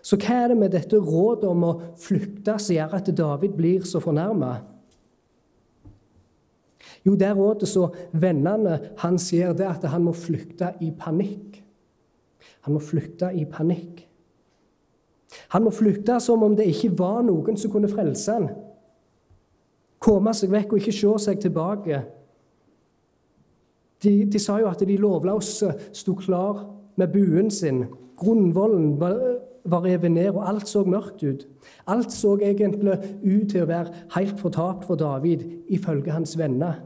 Så 0.02 0.18
hva 0.20 0.42
er 0.42 0.50
det 0.52 0.58
med 0.58 0.74
dette 0.74 1.00
rådet 1.00 1.48
om 1.48 1.64
å 1.64 1.76
flykte 2.00 2.58
som 2.60 2.76
gjør 2.76 2.98
at 2.98 3.08
David 3.16 3.56
blir 3.56 3.86
så 3.88 4.02
fornærma? 4.04 4.58
Jo, 7.06 7.14
det 7.16 7.30
rådet 7.32 7.68
så 7.70 7.86
vennene 8.12 8.78
hans 9.00 9.30
gir, 9.32 9.54
det 9.56 9.68
at 9.68 9.86
han 9.88 10.04
må 10.04 10.12
flykte 10.12 10.74
i 10.84 10.90
panikk. 10.92 11.62
Han 12.68 12.76
må 12.76 12.82
flykte 12.84 13.30
i 13.32 13.46
panikk. 13.48 14.02
Han 15.54 15.64
må 15.64 15.70
flykte 15.72 16.18
som 16.20 16.42
om 16.44 16.52
det 16.56 16.66
ikke 16.68 16.90
var 16.98 17.22
noen 17.24 17.56
som 17.56 17.72
kunne 17.72 17.88
frelse 17.88 18.34
han. 18.34 18.50
Komme 20.04 20.34
seg 20.36 20.52
vekk 20.52 20.74
og 20.74 20.82
ikke 20.82 20.92
se 20.92 21.12
seg 21.24 21.40
tilbake. 21.40 22.02
De, 24.04 24.12
de 24.28 24.40
sa 24.40 24.58
jo 24.60 24.68
at 24.68 24.84
de 24.84 24.98
lovløse 25.00 25.72
sto 25.96 26.14
klar 26.20 26.60
med 27.00 27.16
buen 27.16 27.48
sin. 27.50 27.86
Grunnvollen 28.20 28.92
var, 29.00 29.16
var 29.64 29.88
revet 29.88 30.12
ned, 30.12 30.28
og 30.34 30.44
alt 30.52 30.68
så 30.68 30.84
mørkt 30.84 31.24
ut. 31.24 31.48
Alt 31.88 32.12
så 32.12 32.36
egentlig 32.36 32.98
ut 33.24 33.48
til 33.48 33.64
å 33.64 33.70
være 33.72 34.04
helt 34.18 34.36
fortapt 34.44 34.84
for 34.84 35.00
David, 35.00 35.48
ifølge 35.72 36.12
hans 36.12 36.36
venner. 36.38 36.82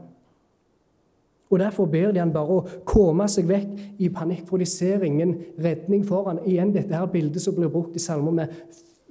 Og 1.51 1.59
Derfor 1.59 1.85
ber 1.85 2.11
de 2.11 2.19
han 2.19 2.33
bare 2.33 2.55
å 2.55 2.63
komme 2.87 3.27
seg 3.29 3.45
vekk 3.49 4.01
i 4.01 4.09
panikk, 4.09 4.47
for 4.49 4.57
de 4.57 4.65
ser 4.65 5.03
ingen 5.05 5.35
redning 5.61 6.05
foran. 6.07 6.41
Igjen 6.47 6.73
dette 6.73 6.95
her 6.95 7.09
bildet 7.11 7.43
som 7.43 7.55
blir 7.55 7.69
brukt 7.69 7.95
i 7.95 8.01
salmer 8.01 8.33
med 8.33 8.55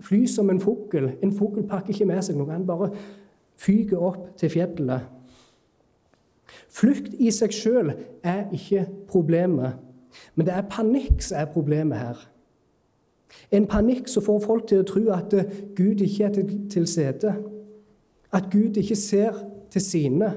fly 0.03 0.25
som 0.27 0.51
en 0.51 0.61
fugl. 0.61 1.13
En 1.23 1.33
fugl 1.33 1.63
pakker 1.69 1.95
ikke 1.95 2.09
med 2.09 2.23
seg 2.27 2.39
noe. 2.39 2.51
Han 2.51 2.67
bare 2.67 2.91
fyker 3.63 4.03
opp 4.03 4.33
til 4.41 4.51
fjellet. 4.51 5.07
Flukt 6.73 7.15
i 7.21 7.31
seg 7.33 7.53
sjøl 7.55 7.93
er 8.25 8.47
ikke 8.55 8.87
problemet, 9.09 9.79
men 10.35 10.49
det 10.49 10.55
er 10.57 10.69
panikk 10.73 11.23
som 11.25 11.41
er 11.41 11.51
problemet 11.53 12.01
her. 12.01 12.23
En 13.53 13.67
panikk 13.69 14.09
som 14.09 14.25
får 14.25 14.41
folk 14.45 14.67
til 14.69 14.83
å 14.83 14.89
tro 14.89 15.03
at 15.15 15.35
Gud 15.77 16.01
ikke 16.05 16.29
er 16.29 16.55
til 16.73 16.89
stede, 16.89 17.35
at 18.33 18.49
Gud 18.53 18.77
ikke 18.81 18.97
ser 18.97 19.37
til 19.73 19.85
sine. 19.85 20.33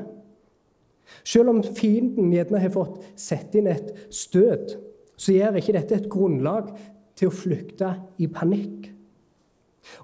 Selv 1.23 1.51
om 1.53 1.61
fienden 1.63 2.33
gjerne 2.33 2.61
har 2.61 2.73
fått 2.73 3.03
sette 3.19 3.59
inn 3.59 3.69
et 3.71 3.93
støt, 4.13 4.75
så 5.15 5.35
gjør 5.35 5.59
ikke 5.61 5.77
dette 5.77 5.97
et 5.99 6.09
grunnlag 6.11 6.73
til 7.15 7.29
å 7.29 7.35
flykte 7.35 7.91
i 8.21 8.27
panikk. 8.31 8.91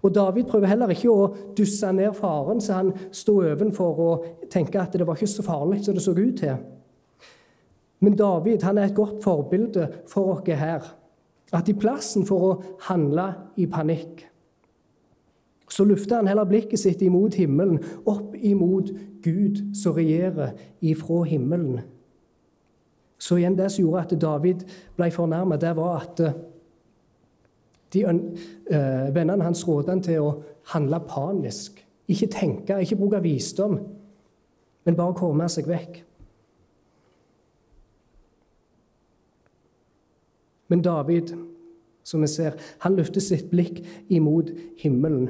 Og 0.05 0.13
David 0.13 0.46
prøver 0.50 0.70
heller 0.70 0.93
ikke 0.93 1.10
å 1.10 1.29
dusse 1.58 1.89
ned 1.96 2.13
faren 2.17 2.62
så 2.62 2.77
han 2.77 2.91
sto 3.15 3.39
ovenfor 3.41 4.01
og 4.05 4.27
tenke 4.53 4.79
at 4.81 4.93
det 4.93 5.08
var 5.08 5.17
ikke 5.17 5.31
så 5.31 5.46
farlig 5.46 5.81
som 5.86 5.98
det 5.98 6.03
så 6.05 6.13
ut 6.13 6.38
til. 6.38 6.60
Men 8.01 8.17
David 8.17 8.65
han 8.65 8.77
er 8.77 8.89
et 8.89 8.98
godt 8.98 9.22
forbilde 9.24 9.88
for 10.10 10.36
oss 10.36 10.46
her. 10.48 10.86
At 11.53 11.70
i 11.70 11.75
plassen 11.75 12.25
for 12.25 12.46
å 12.48 12.51
handle 12.88 13.27
i 13.60 13.67
panikk, 13.70 14.24
så 15.72 15.86
løfter 15.88 16.20
han 16.20 16.28
heller 16.28 16.44
blikket 16.44 16.80
sitt 16.80 17.01
imot 17.01 17.38
himmelen, 17.40 17.80
opp 18.06 18.36
imot 18.36 18.92
Gud 19.24 19.62
som 19.78 19.96
regjerer 19.96 20.51
ifra 20.84 21.24
himmelen. 21.24 21.80
Så 23.22 23.38
igjen 23.38 23.56
det 23.56 23.70
som 23.72 23.86
gjorde 23.86 24.01
at 24.04 24.22
David 24.22 24.66
ble 24.98 25.08
fornærma, 25.13 25.56
det 25.62 25.72
var 25.78 26.01
at 26.01 26.20
eh, 26.25 26.40
de, 27.94 28.04
øh, 28.08 29.16
vennene 29.16 29.44
hans 29.44 29.68
rådet 29.68 29.94
han 29.94 30.01
til 30.04 30.25
å 30.25 30.32
handle 30.74 31.00
panisk. 31.08 31.80
Ikke 32.12 32.28
tenke, 32.32 32.80
ikke 32.82 32.98
bruke 33.00 33.22
visdom, 33.24 33.78
men 34.84 34.98
bare 34.98 35.16
komme 35.16 35.48
seg 35.51 35.70
vekk. 35.70 36.01
Men 40.72 40.82
David, 40.82 41.32
som 42.04 42.24
vi 42.24 42.28
ser, 42.32 42.58
han 42.80 42.96
løfter 42.96 43.24
sitt 43.24 43.50
blikk 43.51 43.84
imot 44.10 44.51
himmelen. 44.80 45.30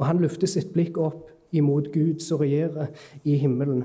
Og 0.00 0.06
han 0.08 0.20
løfter 0.22 0.48
sitt 0.48 0.72
blikk 0.72 0.96
opp 0.98 1.28
imot 1.52 1.92
Gud 1.92 2.22
som 2.24 2.40
regjerer 2.40 2.88
i 3.24 3.36
himmelen. 3.36 3.84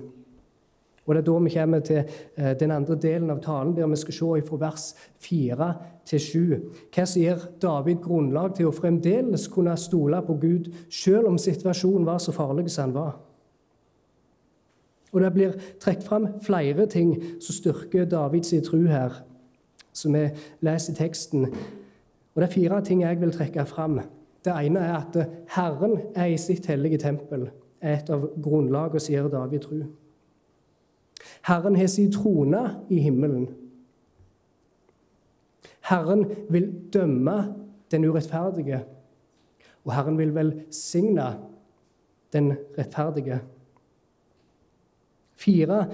Og 1.06 1.16
Det 1.16 1.22
er 1.22 1.26
da 1.26 1.40
vi 1.40 1.50
kommer 1.54 1.80
til 1.80 1.98
eh, 2.38 2.54
den 2.60 2.72
andre 2.72 2.96
delen 2.96 3.30
av 3.30 3.42
talen, 3.42 3.76
der 3.78 3.88
vi 3.88 3.96
skal 3.96 4.14
se 4.14 4.48
fra 4.48 4.58
vers 4.58 4.96
4 5.22 5.68
til 6.06 6.20
7. 6.20 6.56
Hva 6.96 7.06
som 7.06 7.22
gir 7.22 7.46
David 7.62 8.02
grunnlag 8.02 8.56
til 8.56 8.72
å 8.72 8.74
fremdeles 8.74 9.48
kunne 9.54 9.78
stole 9.78 10.22
på 10.26 10.38
Gud, 10.42 10.72
selv 10.90 11.30
om 11.30 11.38
situasjonen 11.38 12.08
var 12.08 12.18
så 12.18 12.34
farlig 12.34 12.72
som 12.72 12.90
den 12.90 12.98
var. 12.98 13.20
Og 15.14 15.22
Det 15.22 15.34
blir 15.34 15.54
trukket 15.80 16.04
fram 16.04 16.28
flere 16.44 16.86
ting 16.86 17.16
som 17.40 17.54
styrker 17.54 18.06
Davids 18.06 18.54
tro 18.66 18.82
her, 18.88 19.22
som 19.94 20.14
vi 20.14 20.30
leser 20.62 20.94
i 20.94 20.96
teksten. 20.96 21.46
Og 22.34 22.42
Det 22.42 22.50
er 22.50 22.54
fire 22.54 22.82
ting 22.82 23.02
jeg 23.02 23.22
vil 23.22 23.32
trekke 23.32 23.66
fram. 23.66 24.00
Det 24.46 24.54
ene 24.54 24.80
er 24.80 24.98
at 25.00 25.16
Herren 25.56 26.00
er 26.16 26.26
i 26.26 26.38
sitt 26.38 26.68
hellige 26.70 26.98
tempel. 27.02 27.50
er 27.82 28.00
et 28.00 28.10
av 28.10 28.28
grunnlagene 28.42 29.02
gir 29.02 29.30
David 29.30 29.60
tru. 29.62 29.80
Herren 31.46 31.76
har 31.76 31.88
sin 31.88 32.12
trone 32.14 32.62
i 32.90 33.00
himmelen. 33.02 33.48
Herren 35.86 36.26
vil 36.50 36.72
dømme 36.94 37.56
den 37.92 38.06
urettferdige, 38.06 38.84
og 39.86 39.94
Herren 39.94 40.18
vil 40.18 40.34
velsigne 40.36 41.28
den 42.34 42.54
rettferdige. 42.78 43.40
Fire, 45.36 45.86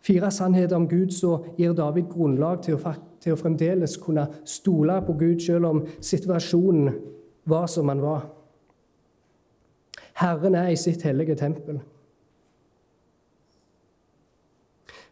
fire 0.00 0.30
sannheter 0.30 0.76
om 0.76 0.88
Gud 0.88 1.10
som 1.10 1.44
gir 1.58 1.72
David 1.72 2.10
grunnlag 2.10 2.62
til 2.62 2.78
å, 2.78 2.94
til 3.20 3.34
å 3.34 3.38
fremdeles 3.38 3.96
kunne 4.02 4.26
stole 4.44 4.98
på 5.06 5.14
Gud, 5.18 5.40
selv 5.40 5.70
om 5.70 5.82
situasjonen 6.00 6.94
var 7.44 7.66
som 7.66 7.88
han 7.88 8.02
var. 8.02 8.26
Herren 10.14 10.54
er 10.54 10.68
i 10.68 10.76
sitt 10.76 11.02
hellige 11.02 11.34
tempel. 11.34 11.80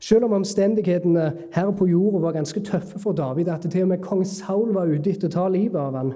Selv 0.00 0.24
om 0.24 0.32
omstendighetene 0.32 1.32
her 1.52 1.70
på 1.70 1.86
jorda 1.86 2.18
var 2.18 2.32
ganske 2.32 2.60
tøffe 2.60 2.98
for 2.98 3.12
David, 3.12 3.48
at 3.48 3.66
til 3.70 3.82
og 3.82 3.88
med 3.88 3.98
kong 3.98 4.26
Saul 4.26 4.72
var 4.74 4.88
ute 4.88 5.10
etter 5.10 5.28
å 5.28 5.34
ta 5.34 5.48
livet 5.48 5.80
av 5.80 5.96
ham, 5.96 6.12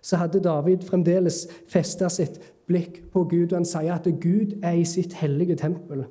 så 0.00 0.16
hadde 0.16 0.42
David 0.44 0.84
fremdeles 0.86 1.44
festa 1.68 2.08
sitt 2.08 2.38
blikk 2.68 3.02
på 3.12 3.24
Gud. 3.24 3.52
Og 3.52 3.58
han 3.58 3.66
sier 3.68 3.94
at 3.96 4.06
Gud 4.20 4.60
er 4.62 4.78
i 4.78 4.84
sitt 4.84 5.12
hellige 5.18 5.56
tempel. 5.56 6.04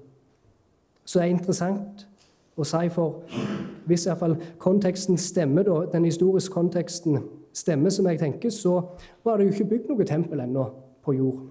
Så 1.05 1.19
det 1.19 1.25
er 1.25 1.35
interessant 1.35 2.05
å 2.55 2.67
si, 2.67 2.89
for 2.93 3.23
hvis 3.87 4.05
iallfall 4.07 4.35
konteksten 4.61 5.17
stemmer, 5.17 5.63
da, 5.63 5.85
den 5.91 6.05
historiske 6.05 6.53
konteksten 6.53 7.23
stemmer, 7.53 7.93
som 7.93 8.07
jeg 8.09 8.19
tenker, 8.19 8.53
så 8.53 8.79
var 9.23 9.37
det 9.37 9.47
jo 9.47 9.55
ikke 9.55 9.71
bygd 9.75 9.91
noe 9.91 10.07
tempel 10.07 10.45
ennå 10.45 10.69
på 11.03 11.17
jord. 11.17 11.43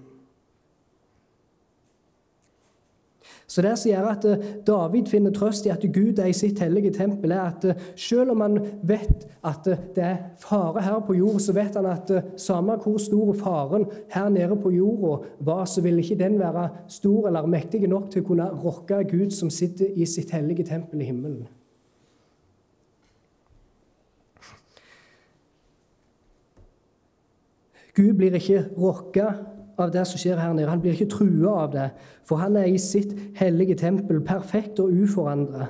Så 3.47 3.61
Det 3.61 3.73
som 3.77 3.91
gjør 3.91 4.07
at 4.09 4.25
eh, 4.25 4.45
David 4.65 5.09
finner 5.11 5.33
trøst 5.35 5.67
i 5.67 5.71
at 5.73 5.83
Gud 5.93 6.19
er 6.19 6.31
i 6.31 6.35
sitt 6.35 6.59
hellige 6.63 6.93
tempel, 6.95 7.31
er 7.31 7.51
at 7.51 7.65
eh, 7.69 7.81
selv 7.95 8.33
om 8.33 8.41
han 8.41 8.57
vet 8.81 9.27
at 9.45 9.67
eh, 9.69 9.83
det 9.95 10.03
er 10.03 10.21
fare 10.41 10.81
her 10.81 10.99
på 11.05 11.13
jord, 11.19 11.39
så 11.43 11.53
vet 11.53 11.77
han 11.77 11.85
at 11.91 12.11
samme 12.41 12.79
hvor 12.81 12.97
stor 12.97 13.33
faren 13.37 13.85
her 14.09 14.29
nede 14.33 14.57
på 14.57 14.71
jorda 14.73 15.27
var, 15.39 15.65
så 15.65 15.83
vil 15.85 16.01
ikke 16.01 16.17
den 16.23 16.39
være 16.39 16.69
stor 16.87 17.27
eller 17.27 17.45
mektig 17.45 17.85
nok 17.89 18.09
til 18.11 18.23
å 18.23 18.27
kunne 18.31 18.49
rokke 18.63 19.03
Gud 19.11 19.35
som 19.35 19.53
sitter 19.53 19.91
i 19.95 20.07
sitt 20.09 20.33
hellige 20.33 20.65
tempel 20.71 21.03
i 21.03 21.11
himmelen. 21.11 21.45
Gud 27.95 28.13
blir 28.17 28.33
ikke 28.37 28.65
rokka 28.77 29.27
av 29.77 29.91
det 29.93 30.05
som 30.09 30.21
skjer 30.21 30.39
her 30.41 30.53
nede. 30.53 30.69
Han 30.69 30.81
blir 30.81 30.95
ikke 30.95 31.11
trua 31.13 31.53
av 31.65 31.71
det, 31.73 31.89
for 32.25 32.41
han 32.41 32.57
er 32.57 32.69
i 32.69 32.79
sitt 32.81 33.13
hellige 33.37 33.77
tempel, 33.81 34.21
perfekt 34.25 34.81
og 34.81 34.93
uforandra. 34.93 35.69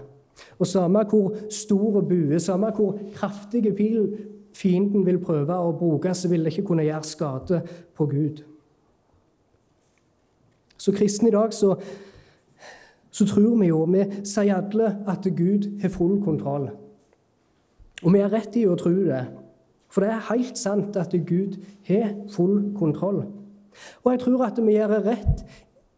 Og 0.60 0.68
samme 0.68 1.04
hvor 1.10 1.36
stor 1.52 2.02
bue, 2.02 2.40
samme 2.40 2.72
hvor 2.76 2.98
kraftige 3.16 3.74
pil 3.76 4.08
fienden 4.56 5.06
vil 5.06 5.20
prøve 5.20 5.56
å 5.56 5.76
bruke, 5.78 6.14
så 6.14 6.30
vil 6.32 6.46
det 6.46 6.54
ikke 6.54 6.68
kunne 6.68 6.86
gjøre 6.88 7.08
skade 7.08 7.62
på 7.98 8.08
Gud. 8.12 8.44
Så 10.78 10.92
kristne 10.92 11.30
i 11.30 11.36
dag 11.36 11.54
så, 11.56 11.76
så 13.12 13.26
tror 13.30 13.56
vi 13.62 13.70
jo 13.70 13.86
Vi 13.86 14.04
sier 14.28 14.58
alle 14.58 14.90
at 15.08 15.28
Gud 15.36 15.70
har 15.82 15.90
full 15.90 16.20
kontroll. 16.24 16.70
Og 18.04 18.14
vi 18.14 18.20
har 18.20 18.34
rett 18.34 18.56
i 18.60 18.66
å 18.68 18.76
tro 18.76 18.92
det. 18.92 19.24
For 19.94 20.02
det 20.02 20.10
er 20.10 20.30
helt 20.32 20.58
sant 20.58 20.98
at 20.98 21.14
Gud 21.28 21.60
har 21.88 22.16
full 22.34 22.72
kontroll. 22.78 23.28
Og 24.04 24.12
jeg 24.12 24.20
tror 24.24 24.46
at 24.46 24.58
vi 24.58 24.74
gjør 24.74 24.96
rett 25.06 25.44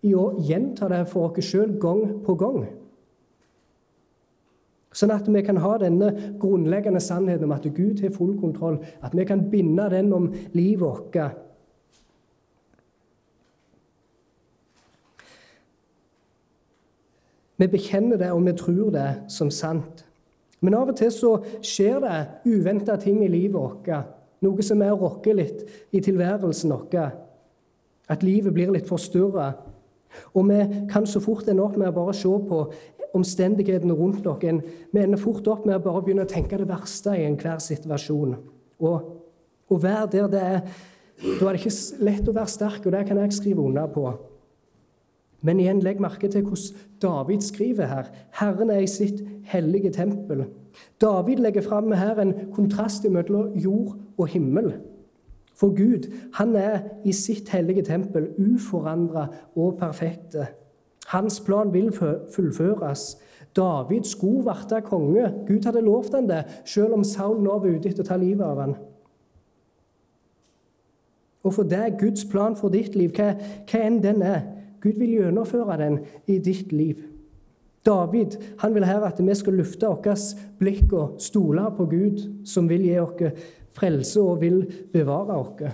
i 0.04 0.12
å 0.16 0.34
gjenta 0.44 0.90
det 0.92 1.06
for 1.08 1.32
oss 1.32 1.48
sjøl 1.48 1.78
gang 1.80 2.04
på 2.26 2.36
gang. 2.40 2.66
Sånn 4.96 5.12
at 5.12 5.28
vi 5.28 5.42
kan 5.44 5.60
ha 5.60 5.74
denne 5.80 6.12
grunnleggende 6.40 7.02
sannheten 7.04 7.48
om 7.48 7.56
at 7.56 7.68
Gud 7.76 8.04
har 8.04 8.14
full 8.16 8.36
kontroll. 8.40 8.78
At 9.04 9.16
vi 9.16 9.26
kan 9.28 9.44
binde 9.52 9.90
den 9.92 10.14
om 10.16 10.30
livet 10.56 10.84
vårt. 10.84 11.18
Vi 17.56 17.68
bekjenner 17.72 18.20
det, 18.20 18.32
og 18.32 18.44
vi 18.44 18.56
tror 18.60 18.92
det 18.92 19.10
som 19.32 19.52
sant. 19.52 20.05
Men 20.64 20.78
av 20.80 20.92
og 20.92 20.98
til 20.98 21.12
så 21.14 21.32
skjer 21.66 22.00
det 22.04 22.18
uventa 22.48 22.96
ting 23.02 23.22
i 23.26 23.32
livet 23.32 23.58
vårt. 23.58 23.90
Noe 24.46 24.66
som 24.66 24.82
er 24.84 24.94
å 24.94 25.00
rokke 25.00 25.34
litt 25.36 25.64
i 25.96 26.02
tilværelsen 26.04 26.74
vår. 26.74 27.14
At 28.12 28.24
livet 28.24 28.54
blir 28.54 28.74
litt 28.74 28.90
forstyrra. 28.90 29.54
Og 30.38 30.48
vi 30.48 30.60
kan 30.92 31.08
så 31.10 31.20
fort 31.24 31.50
ende 31.50 31.64
opp 31.64 31.78
med 31.80 31.90
å 31.90 31.96
bare 31.96 32.14
se 32.16 32.30
på 32.30 32.62
omstendighetene 33.16 33.96
rundt 33.96 34.28
oss. 34.28 34.44
Vi 34.92 35.02
ender 35.02 35.22
fort 35.22 35.48
opp 35.52 35.66
med 35.66 35.78
å 35.80 35.84
bare 35.84 36.04
begynne 36.06 36.28
å 36.28 36.32
tenke 36.32 36.60
det 36.60 36.70
verste 36.70 37.16
i 37.16 37.26
enhver 37.28 37.62
situasjon. 37.64 38.36
Og 38.84 39.72
å 39.72 39.80
være 39.82 40.12
der 40.18 40.28
det 40.32 40.44
er 40.44 40.62
Da 41.16 41.48
er 41.48 41.56
det 41.56 41.62
ikke 41.64 42.04
lett 42.04 42.26
å 42.28 42.34
være 42.36 42.52
sterk, 42.52 42.82
og 42.86 42.92
det 42.92 43.06
kan 43.08 43.18
jeg 43.22 43.32
skrive 43.32 43.64
under 43.64 43.88
på. 43.88 44.10
Men 45.46 45.60
igjen, 45.62 45.84
legg 45.86 46.02
merke 46.02 46.28
til 46.32 46.42
hvordan 46.42 46.86
David 47.02 47.44
skriver 47.46 47.86
her. 47.86 48.10
Herren 48.40 48.72
er 48.74 48.82
i 48.82 48.90
sitt 48.90 49.22
hellige 49.46 49.92
tempel. 49.94 50.46
David 51.02 51.44
legger 51.44 51.62
fram 51.62 51.92
her 51.92 52.20
en 52.20 52.34
kontrast 52.54 53.06
mellom 53.10 53.54
jord 53.54 53.96
og 54.18 54.28
himmel. 54.28 54.74
For 55.56 55.70
Gud, 55.76 56.10
han 56.34 56.56
er 56.56 56.80
i 57.06 57.12
sitt 57.12 57.50
hellige 57.50 57.86
tempel 57.86 58.28
uforandra 58.38 59.28
og 59.56 59.78
perfekte. 59.80 60.48
Hans 61.08 61.40
plan 61.40 61.74
vil 61.74 61.92
fullføres. 62.36 63.18
David 63.56 64.04
skulle 64.04 64.44
bli 64.44 64.82
konge. 64.84 65.34
Gud 65.48 65.66
hadde 65.66 65.82
lovt 65.82 66.14
han 66.14 66.30
det, 66.30 66.44
selv 66.66 66.94
om 66.94 67.04
Saul 67.04 67.40
nå 67.44 67.60
var 67.60 67.70
ute 67.70 67.90
etter 67.90 68.04
å 68.04 68.10
ta 68.10 68.18
livet 68.18 68.44
av 68.44 68.60
han. 68.60 68.76
Og 71.46 71.54
for 71.54 71.64
er 71.72 71.94
Guds 72.00 72.26
plan 72.26 72.56
for 72.56 72.74
ditt 72.74 72.96
liv, 72.96 73.14
hva, 73.14 73.36
hva 73.70 73.82
enn 73.86 74.02
den 74.04 74.24
er. 74.26 74.42
Gud 74.86 75.00
vil 75.02 75.16
gjennomføre 75.18 75.78
den 75.82 76.00
i 76.30 76.38
ditt 76.38 76.70
liv. 76.72 77.02
David 77.86 78.38
han 78.62 78.74
vil 78.74 78.86
her 78.86 79.02
at 79.06 79.18
vi 79.22 79.36
skal 79.38 79.58
løfte 79.60 79.90
vårt 79.90 80.36
blikk 80.60 80.94
og 80.94 81.18
stole 81.22 81.66
på 81.78 81.88
Gud, 81.90 82.22
som 82.46 82.70
vil 82.70 82.86
gi 82.86 83.00
oss 83.02 83.42
frelse 83.76 84.22
og 84.22 84.42
vil 84.42 84.62
bevare 84.94 85.38
oss. 85.42 85.66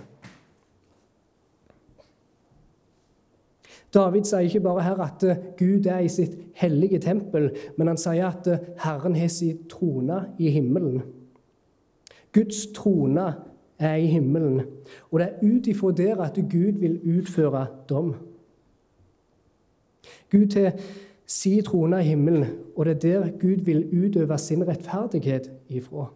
David 3.92 4.24
sier 4.24 4.48
ikke 4.48 4.64
bare 4.64 4.84
her 4.86 5.00
at 5.04 5.24
Gud 5.60 5.88
er 5.92 6.00
i 6.00 6.12
sitt 6.12 6.38
hellige 6.56 7.02
tempel, 7.04 7.50
men 7.76 7.92
han 7.92 8.00
sier 8.00 8.30
at 8.30 8.48
Herren 8.80 9.18
har 9.20 9.32
sin 9.32 9.66
trone 9.72 10.24
i 10.40 10.52
himmelen. 10.56 11.02
Guds 12.32 12.70
trone 12.72 13.34
er 13.76 14.00
i 14.00 14.08
himmelen, 14.08 14.62
og 15.12 15.20
det 15.20 15.28
er 15.28 15.44
ut 15.44 15.68
ifra 15.68 15.92
der 15.92 16.24
at 16.24 16.40
Gud 16.48 16.80
vil 16.80 17.02
utføre 17.18 17.66
dom. 17.90 18.14
Gud 20.32 20.48
til 20.48 20.72
sin 21.28 21.64
trone 21.64 22.02
i 22.02 22.10
himmelen, 22.12 22.46
og 22.76 22.86
det 22.86 22.92
er 22.92 23.00
der 23.00 23.32
Gud 23.40 23.64
vil 23.66 24.06
utøve 24.06 24.38
sin 24.38 24.68
rettferdighet 24.68 25.52
ifra. 25.70 26.12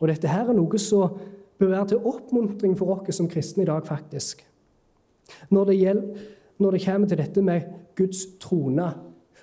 Og 0.00 0.08
dette 0.08 0.28
her 0.28 0.48
er 0.48 0.56
noe 0.56 0.78
som 0.78 1.18
bør 1.58 1.74
være 1.74 1.88
til 1.92 2.06
oppmuntring 2.08 2.76
for 2.78 2.94
oss 2.94 3.16
som 3.16 3.28
kristne 3.28 3.66
i 3.66 3.68
dag, 3.68 3.84
faktisk. 3.86 4.46
Når 5.50 5.64
det, 5.64 5.78
gjelder, 5.78 6.26
når 6.58 6.70
det 6.70 6.84
kommer 6.84 7.08
til 7.08 7.18
dette 7.18 7.42
med 7.42 7.60
Guds 7.96 8.24
trone. 8.40 8.90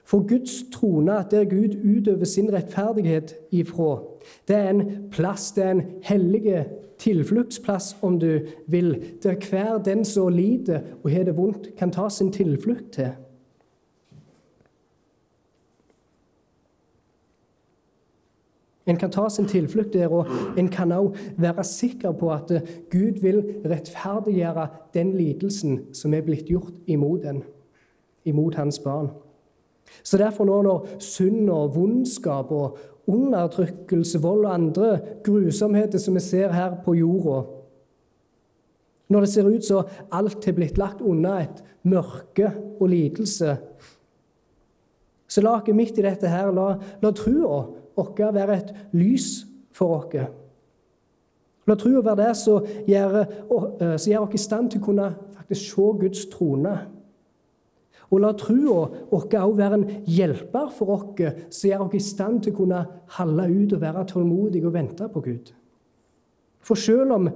For 0.08 0.27
Guds 0.27 0.63
trone, 0.72 1.20
der 1.32 1.46
Gud 1.46 1.77
utøver 1.84 2.25
sin 2.25 2.53
rettferdighet 2.53 3.36
ifra, 3.51 4.01
det 4.48 4.56
er 4.56 4.70
en 4.70 4.84
plass, 5.12 5.51
det 5.51 5.63
er 5.63 5.72
en 5.72 5.84
hellig 6.03 6.65
tilfluktsplass, 7.00 7.98
om 8.01 8.20
du 8.20 8.39
vil, 8.67 8.96
der 9.24 9.36
hver 9.50 9.77
den 9.84 10.06
som 10.06 10.34
lider 10.34 10.79
og 11.03 11.12
har 11.12 11.24
det 11.24 11.38
vondt, 11.38 11.75
kan 11.77 11.91
ta 11.91 12.10
sin 12.10 12.31
tilflukt 12.31 12.92
til. 12.92 13.11
En 18.87 18.97
kan 18.97 19.11
ta 19.11 19.29
sin 19.29 19.45
tilflukt 19.45 19.93
der, 19.93 20.07
og 20.07 20.27
en 20.57 20.69
kan 20.71 20.91
òg 20.95 21.15
være 21.37 21.63
sikker 21.67 22.13
på 22.15 22.31
at 22.31 22.51
eh, 22.55 22.67
Gud 22.91 23.19
vil 23.21 23.41
rettferdiggjøre 23.67 24.67
den 24.95 25.11
lidelsen 25.17 25.81
som 25.93 26.13
er 26.13 26.23
blitt 26.23 26.47
gjort 26.47 26.73
imot 26.87 27.25
en, 27.27 27.41
imot 28.25 28.55
hans 28.55 28.79
barn. 28.79 29.11
Så 30.03 30.17
derfor 30.17 30.47
nå 30.47 30.61
når 30.63 30.87
synd 31.03 31.50
og 31.51 31.75
vondskap 31.75 32.51
og 32.51 32.77
undertrykkelse, 33.07 34.21
vold 34.21 34.45
og 34.45 34.53
andre 34.53 34.89
grusomheter 35.23 36.00
som 36.00 36.15
vi 36.15 36.23
ser 36.23 36.51
her 36.51 36.75
på 36.83 36.95
jorda 36.97 37.45
Når 39.07 39.23
det 39.23 39.29
ser 39.29 39.47
ut 39.47 39.63
som 39.63 39.87
alt 40.11 40.45
har 40.45 40.53
blitt 40.53 40.77
lagt 40.77 41.01
unna 41.01 41.37
et 41.39 41.63
mørke 41.87 42.51
og 42.79 42.89
lidelse, 42.91 43.57
så 45.27 45.41
laget 45.41 45.75
midt 45.75 45.97
i 45.97 46.03
dette 46.03 46.27
her 46.27 46.51
la, 46.51 46.73
la 47.01 47.11
trua 47.15 47.61
vår 47.98 48.33
være 48.36 48.57
et 48.57 48.75
lys 48.94 49.46
for 49.75 49.98
oss. 49.98 50.29
La 51.68 51.75
troa 51.75 52.03
være 52.03 52.22
det 52.22 52.36
som 52.40 52.68
gjør, 52.88 53.18
eh, 53.20 53.98
gjør 53.98 54.24
oss 54.24 54.33
i 54.33 54.38
stand 54.38 54.72
til 54.72 54.81
å 54.81 54.86
kunne 54.86 55.16
faktisk 55.36 55.74
se 55.74 55.88
Guds 56.00 56.25
trone. 56.31 56.77
Og 58.10 58.22
la 58.22 58.31
troa 58.31 58.88
vår 59.12 59.27
òg 59.36 59.57
være 59.57 59.74
en 59.74 59.90
hjelper 60.05 60.72
for 60.72 60.96
oss, 60.96 61.33
som 61.50 61.70
gjør 61.70 61.86
oss 61.88 61.96
i 61.96 62.00
stand 62.00 62.44
til 62.44 62.53
å 62.53 62.57
kunne 62.62 62.86
holde 63.18 63.50
ut 63.51 63.74
og 63.74 63.81
være 63.81 64.07
tålmodige 64.07 64.68
og 64.68 64.74
vente 64.74 65.10
på 65.10 65.22
Gud. 65.22 65.51
For 66.62 66.75
selv 66.75 67.12
om 67.12 67.29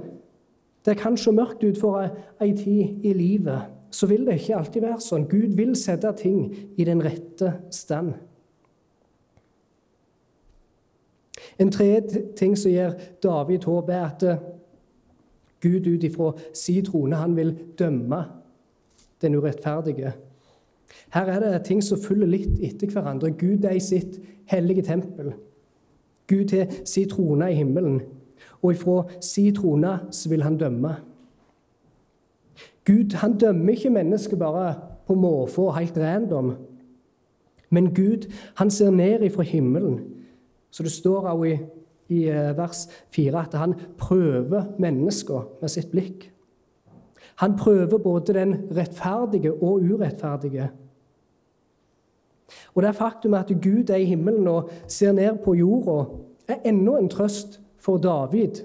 det 0.85 0.97
kan 0.97 1.17
se 1.17 1.31
mørkt 1.31 1.63
ut 1.63 1.77
for 1.77 2.09
ei 2.41 2.53
tid 2.53 3.05
i 3.05 3.13
livet, 3.13 3.67
så 3.91 4.07
vil 4.07 4.25
det 4.25 4.39
ikke 4.39 4.57
alltid 4.57 4.81
være 4.81 5.03
sånn. 5.03 5.27
Gud 5.27 5.55
vil 5.57 5.75
sette 5.75 6.11
ting 6.17 6.55
i 6.77 6.87
den 6.87 7.03
rette 7.03 7.53
stand. 7.71 8.13
En 11.61 11.71
tredje 11.71 12.23
ting 12.35 12.57
som 12.57 12.71
gir 12.71 12.95
David 13.23 13.65
håp, 13.69 13.89
er 13.89 14.05
at 14.05 14.23
eh, 14.23 14.37
Gud 15.61 15.87
ut 15.87 16.03
ifra 16.03 16.31
sin 16.57 16.85
trone 16.85 17.15
han 17.15 17.35
vil 17.37 17.53
dømme 17.79 18.23
den 19.21 19.35
urettferdige. 19.35 20.13
Her 21.13 21.25
er 21.25 21.39
det 21.39 21.65
ting 21.65 21.83
som 21.83 22.01
følger 22.01 22.27
litt 22.27 22.57
etter 22.65 22.89
hverandre. 22.89 23.29
Gud 23.37 23.65
er 23.67 23.77
i 23.77 23.83
sitt 23.83 24.17
hellige 24.49 24.81
tempel. 24.81 25.33
Gud 26.27 26.55
har 26.55 26.71
sin 26.85 27.09
trone 27.09 27.51
i 27.51 27.59
himmelen, 27.59 28.01
og 28.61 28.73
ifra 28.73 29.03
sin 29.21 29.55
trone 29.55 29.99
så 30.11 30.29
vil 30.29 30.43
han 30.43 30.57
dømme. 30.57 30.95
Gud 32.85 33.13
han 33.21 33.37
dømmer 33.37 33.75
ikke 33.75 33.93
mennesket 33.93 34.39
bare 34.39 34.73
på 35.07 35.15
måfå 35.15 35.69
helt 35.77 35.97
random. 35.97 36.55
Men 37.69 37.93
Gud 37.93 38.31
han 38.55 38.71
ser 38.71 38.89
ned 38.89 39.21
ifra 39.21 39.43
himmelen 39.43 39.99
så 40.71 40.83
det 40.83 40.91
står 40.91 41.27
også 41.27 41.43
i, 41.49 41.57
i 42.09 42.21
eh, 42.31 42.51
vers 42.57 42.87
4 43.15 43.45
at 43.45 43.57
han 43.59 43.75
prøver 43.97 44.71
mennesker 44.79 45.47
med 45.61 45.69
sitt 45.69 45.91
blikk. 45.91 46.29
Han 47.41 47.57
prøver 47.57 47.97
både 47.97 48.33
den 48.33 48.55
rettferdige 48.77 49.53
og 49.53 49.81
urettferdige. 49.81 50.69
Og 52.75 52.83
Det 52.83 52.95
faktum 52.95 53.33
at 53.33 53.51
Gud 53.63 53.89
er 53.89 53.95
i 53.95 54.05
himmelen 54.05 54.47
og 54.47 54.69
ser 54.87 55.11
ned 55.11 55.37
på 55.43 55.53
jorda, 55.53 56.05
er 56.47 56.55
enda 56.65 56.97
en 56.97 57.09
trøst 57.09 57.61
for 57.79 57.97
David, 57.97 58.55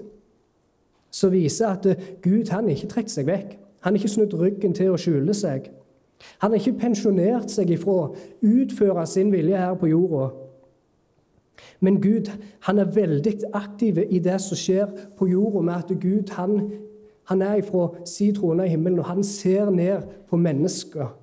som 1.11 1.31
viser 1.31 1.67
at 1.67 1.87
Gud 2.23 2.51
han 2.51 2.69
ikke 2.69 2.87
trukket 2.87 3.11
seg 3.11 3.27
vekk. 3.27 3.57
Han 3.81 3.93
har 3.93 3.97
ikke 3.97 4.11
snudd 4.11 4.33
ryggen 4.33 4.73
til 4.73 4.91
å 4.91 4.99
skjule 4.99 5.33
seg. 5.33 5.71
Han 6.41 6.51
har 6.51 6.59
ikke 6.59 6.79
pensjonert 6.79 7.51
seg 7.53 7.71
ifra 7.71 7.93
å 7.93 8.15
utføre 8.41 9.05
sin 9.07 9.31
vilje 9.31 9.57
her 9.57 9.77
på 9.79 9.89
jorda. 9.91 10.29
Men 11.79 12.01
Gud 12.01 12.31
han 12.67 12.79
er 12.79 12.91
veldig 12.93 13.33
aktiv 13.53 13.99
i 14.09 14.19
det 14.23 14.39
som 14.41 14.57
skjer 14.57 14.91
på 15.17 15.29
jorda, 15.31 15.61
med 15.61 15.73
at 15.73 15.93
Gud 16.01 16.33
han, 16.37 16.71
han 17.31 17.41
er 17.41 17.61
fra 17.65 17.89
si 18.05 18.31
trone 18.35 18.65
i 18.65 18.73
himmelen, 18.73 18.99
og 18.99 19.09
han 19.09 19.23
ser 19.23 19.69
ned 19.73 20.05
på 20.29 20.37
mennesker 20.37 21.13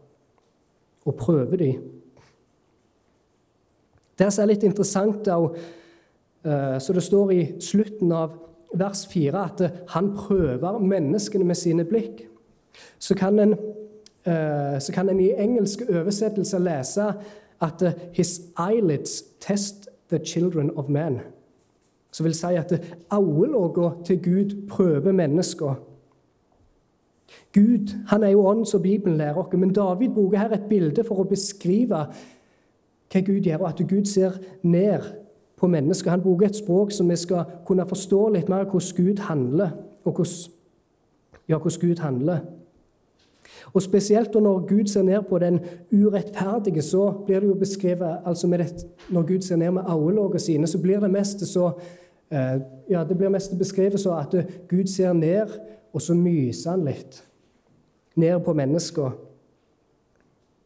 og 1.04 1.16
prøver 1.20 1.56
dem. 1.56 1.82
Det 4.18 4.30
som 4.32 4.44
er 4.44 4.52
litt 4.52 4.64
interessant, 4.66 5.26
er 5.28 5.48
eh, 6.46 6.76
så 6.80 6.94
det 6.94 7.02
står 7.02 7.32
i 7.34 7.42
slutten 7.62 8.12
av 8.14 8.36
vers 8.74 9.04
4 9.10 9.42
at 9.42 9.64
han 9.94 10.12
prøver 10.16 10.78
menneskene 10.82 11.46
med 11.46 11.58
sine 11.58 11.86
blikk. 11.88 12.24
Så 12.98 13.14
kan 13.18 13.38
en, 13.38 13.56
eh, 14.26 14.78
så 14.80 14.92
kan 14.94 15.08
en 15.08 15.20
i 15.20 15.32
engelske 15.32 15.86
oversettelser 15.90 16.58
lese 16.58 17.12
at 17.60 17.82
'his 18.12 18.40
eyelids 18.58 19.22
test 19.40 19.88
the 20.10 20.18
children 20.18 20.70
of 20.76 20.88
men. 20.88 21.20
Som 22.12 22.24
vil 22.24 22.34
si 22.34 22.46
at 22.46 22.72
øyelåga 23.12 23.90
til 24.04 24.22
Gud 24.22 24.68
prøver 24.68 25.12
mennesker. 25.12 25.74
Gud 27.52 28.06
han 28.06 28.22
er 28.22 28.28
jo 28.28 28.46
ånd, 28.46 28.66
som 28.66 28.82
Bibelen 28.82 29.16
lærer 29.16 29.34
oss, 29.34 29.52
men 29.52 29.72
David 29.72 30.08
bruker 30.08 30.38
her 30.38 30.52
et 30.52 30.68
bilde 30.68 31.04
for 31.04 31.22
å 31.22 31.28
beskrive 31.28 32.06
hva 33.14 33.20
Gud 33.26 33.46
gjør, 33.46 33.62
og 33.62 33.68
at 33.68 33.82
Gud 33.88 34.04
ser 34.04 34.38
ned 34.62 35.02
på 35.56 35.66
mennesker. 35.66 36.10
Han 36.10 36.22
bruker 36.22 36.46
et 36.46 36.56
språk 36.56 36.92
som 36.92 37.10
vi 37.10 37.16
skal 37.16 37.44
kunne 37.66 37.86
forstå 37.86 38.28
litt 38.34 38.48
mer 38.48 38.64
hvordan 38.64 38.96
Gud 38.96 39.22
handler. 39.28 39.70
og 40.04 40.12
hvordan, 40.12 40.52
ja, 41.48 41.58
hvordan 41.58 41.88
Gud 41.88 41.98
handler. 41.98 42.38
Og 43.72 43.82
Spesielt 43.82 44.34
når 44.34 44.66
Gud 44.66 44.86
ser 44.86 45.02
ned 45.02 45.22
på 45.28 45.38
den 45.38 45.60
urettferdige, 45.92 46.82
så 46.82 47.10
blir 47.26 47.40
det 47.40 47.48
jo 47.48 47.54
beskrevet 47.54 48.18
altså 48.24 48.46
det, 48.46 48.86
Når 49.10 49.22
Gud 49.22 49.40
ser 49.40 49.56
ned 49.56 49.70
med 49.70 49.82
øyelågene 49.82 50.40
sine, 50.40 50.66
så 50.66 50.78
blir 50.78 51.00
det 51.00 51.10
mest 51.10 51.46
så 51.46 51.70
eh, 52.30 52.60
ja, 52.90 53.04
det 53.08 53.18
blir 53.18 53.28
mest 53.28 53.58
beskrevet 53.58 54.00
så 54.00 54.16
at 54.18 54.34
Gud 54.68 54.86
ser 54.86 55.12
ned, 55.12 55.46
og 55.92 56.02
så 56.02 56.14
myser 56.14 56.70
han 56.70 56.84
litt 56.84 57.24
ned 58.16 58.40
på 58.40 58.52
mennesker 58.52 59.10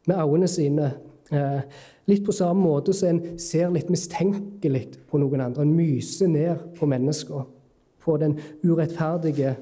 med 0.06 0.16
øynene 0.16 0.48
sine. 0.48 0.92
Eh, 1.32 1.60
litt 2.08 2.24
på 2.24 2.32
samme 2.32 2.62
måte 2.64 2.94
som 2.96 3.08
en 3.08 3.38
ser 3.40 3.68
litt 3.72 3.90
mistenkelig 3.92 4.86
på 5.10 5.20
noen 5.20 5.42
andre. 5.44 5.66
En 5.66 5.76
myser 5.76 6.30
ned 6.32 6.62
på 6.78 6.88
mennesker, 6.88 7.44
på 8.04 8.16
den 8.16 8.38
urettferdige. 8.64 9.56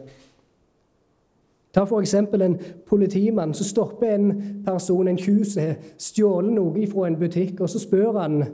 Ta 1.76 1.84
f.eks. 1.84 2.14
en 2.14 2.56
politimann 2.88 3.52
som 3.54 3.68
stopper 3.68 4.14
en 4.14 4.62
person, 4.64 5.08
en 5.08 5.20
tjuv 5.20 5.44
som 5.44 5.62
har 5.62 5.76
stjålet 6.00 6.56
noe 6.56 6.86
fra 6.88 7.06
en 7.10 7.18
butikk, 7.20 7.60
og 7.60 7.68
så 7.68 7.82
spør 7.82 8.16
han 8.22 8.46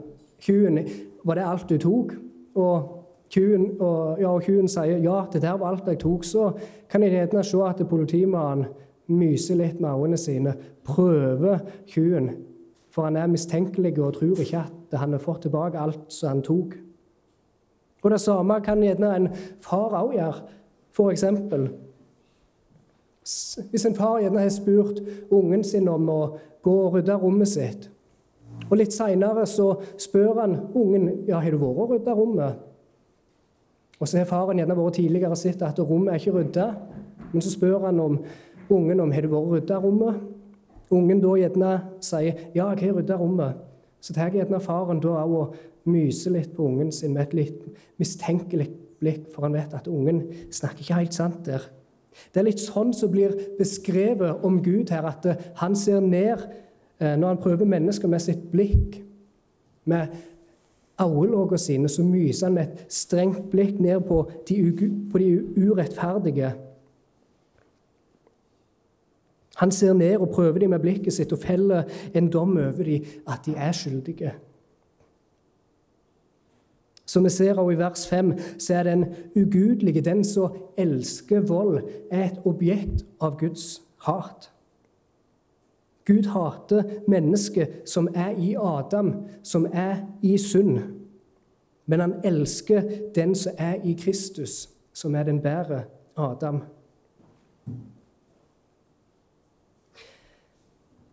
tjuven 0.43 0.83
var 1.23 1.39
det 1.39 1.47
alt 1.47 1.69
du 1.71 1.77
tok. 1.79 2.13
Og 2.59 2.99
Tjuven, 3.33 3.63
ja, 4.21 4.29
sier 4.69 4.99
ja, 5.01 5.23
det 5.33 5.39
der 5.41 5.55
var 5.57 5.71
alt 5.71 5.87
jeg 5.89 6.03
tok. 6.03 6.21
Så 6.23 6.51
kan 6.89 7.01
jeg 7.01 7.15
gjerne 7.15 7.41
se 7.43 7.61
at 7.65 7.79
politimannen 7.89 8.67
myser 9.09 9.57
litt 9.57 9.79
med 9.81 9.89
øynene 9.89 10.19
sine, 10.21 10.53
prøver 10.85 11.63
tjuven 11.89 12.29
for 12.93 13.07
han 13.07 13.15
er 13.17 13.27
mistenkelig 13.27 13.97
og 13.99 14.13
tror 14.13 14.39
ikke 14.39 14.59
at 14.59 14.99
han 14.99 15.15
har 15.15 15.21
fått 15.21 15.47
tilbake 15.47 15.79
alt 15.81 16.13
som 16.13 16.29
han 16.29 16.43
tok. 16.45 16.75
Og 18.03 18.11
Det 18.11 18.21
samme 18.21 18.59
kan 18.61 18.83
gjerne 18.83 19.15
en 19.15 19.29
far 19.61 19.95
òg 19.97 20.13
gjøre. 20.13 20.43
For 20.91 21.09
eksempel, 21.11 21.69
hvis 23.23 23.85
en 23.87 23.95
far 23.95 24.19
gjerne 24.21 24.43
har 24.43 24.51
spurt 24.51 24.99
ungen 25.31 25.63
sin 25.63 25.87
om 25.87 26.09
å 26.11 26.19
gå 26.63 26.75
og 26.85 26.97
rydde 26.97 27.15
rommet 27.21 27.51
sitt, 27.51 27.89
og 28.69 28.77
litt 28.79 28.93
seinere 28.95 29.45
så 29.49 29.73
spør 29.99 30.41
han 30.41 30.57
ungen 30.75 31.25
ja, 31.27 31.39
har 31.39 31.51
du 31.51 31.59
vært 31.61 31.81
og 31.83 31.91
rydda 31.95 32.13
rommet. 32.15 32.61
Og 33.99 34.07
så 34.07 34.19
har 34.19 34.29
faren 34.29 34.59
gjerne 34.59 34.77
vært 34.77 34.97
tidligere 34.99 35.35
sett 35.39 35.61
at 35.65 35.79
rommet 35.79 36.13
er 36.13 36.21
ikke 36.21 36.35
rydda, 36.37 36.67
men 37.33 37.43
så 37.43 37.51
spør 37.51 37.87
han 37.87 37.99
om 38.03 38.19
ungen 38.73 39.03
om 39.03 39.11
har 39.11 39.25
du 39.25 39.31
vært 39.31 39.49
og 39.49 39.57
rydda 39.57 39.81
rommet 39.83 40.21
ungen 40.93 41.21
da 41.21 41.35
gjerne 41.37 41.71
sier 42.01 42.33
'ja, 42.53 42.69
jeg 42.73 42.89
har 42.89 42.97
rydda 42.97 43.17
rommet', 43.17 43.55
så 44.01 44.13
tar 44.13 44.29
gjerne 44.29 44.59
faren 44.59 44.99
da 44.99 45.07
òg 45.23 45.35
og 45.35 45.55
myser 45.85 46.31
litt 46.31 46.55
på 46.55 46.63
ungen 46.63 46.91
sin 46.91 47.13
med 47.13 47.21
et 47.21 47.33
litt 47.33 47.61
mistenkelig 47.99 48.69
blikk, 48.99 49.31
for 49.33 49.41
han 49.43 49.53
vet 49.53 49.73
at 49.73 49.87
ungen 49.87 50.23
snakker 50.51 50.79
ikke 50.79 50.99
helt 50.99 51.13
sant 51.13 51.45
der. 51.45 51.61
Det 52.33 52.41
er 52.41 52.47
litt 52.47 52.61
sånn 52.61 52.93
som 52.95 53.11
blir 53.11 53.33
beskrevet 53.57 54.43
om 54.45 54.59
Gud 54.63 54.91
her, 54.93 55.07
at 55.09 55.25
eh, 55.29 55.47
han 55.61 55.75
ser 55.77 56.03
ned 56.03 56.43
eh, 56.99 57.15
når 57.15 57.27
han 57.27 57.41
prøver 57.43 57.69
mennesker 57.69 58.11
med 58.11 58.23
sitt 58.23 58.45
blikk. 58.51 58.99
Med 59.89 60.13
øyelågene 61.01 61.59
sine 61.59 61.89
så 61.91 62.05
myser 62.07 62.47
han 62.47 62.59
med 62.59 62.69
et 62.69 62.93
strengt 62.93 63.49
blikk 63.51 63.81
ned 63.83 64.05
på 64.07 64.23
de, 64.47 64.59
på 65.11 65.21
de 65.21 65.31
urettferdige. 65.57 66.53
Han 69.61 69.71
ser 69.71 69.93
ned 69.93 70.17
og 70.17 70.29
prøver 70.33 70.59
dem 70.59 70.73
med 70.73 70.81
blikket 70.81 71.13
sitt 71.13 71.33
og 71.33 71.43
feller 71.43 71.83
en 72.15 72.29
dom 72.29 72.57
over 72.57 72.83
dem 72.83 73.05
at 73.29 73.45
de 73.45 73.53
er 73.57 73.71
skyldige. 73.71 74.33
Som 77.13 77.23
vi 77.23 77.29
ser 77.29 77.59
også 77.61 77.69
i 77.69 77.77
vers 77.77 78.07
5, 78.09 78.31
så 78.57 78.73
er 78.73 78.83
den 78.83 79.03
ugudelige, 79.35 80.01
den 80.01 80.23
som 80.25 80.55
elsker 80.77 81.43
vold, 81.45 81.83
er 82.11 82.23
et 82.25 82.39
objekt 82.45 83.03
av 83.21 83.35
Guds 83.37 83.83
hat. 84.07 84.49
Gud 86.05 86.25
hater 86.33 86.89
mennesket 87.07 87.85
som 87.85 88.09
er 88.15 88.33
i 88.41 88.55
Adam, 88.57 89.13
som 89.43 89.67
er 89.69 90.01
i 90.25 90.37
synd. 90.41 90.79
Men 91.85 91.99
han 91.99 92.15
elsker 92.25 92.81
den 93.15 93.35
som 93.35 93.61
er 93.61 93.77
i 93.85 93.93
Kristus, 93.93 94.69
som 94.93 95.15
er 95.15 95.29
den 95.29 95.41
bedre 95.41 95.83
Adam. 96.17 96.63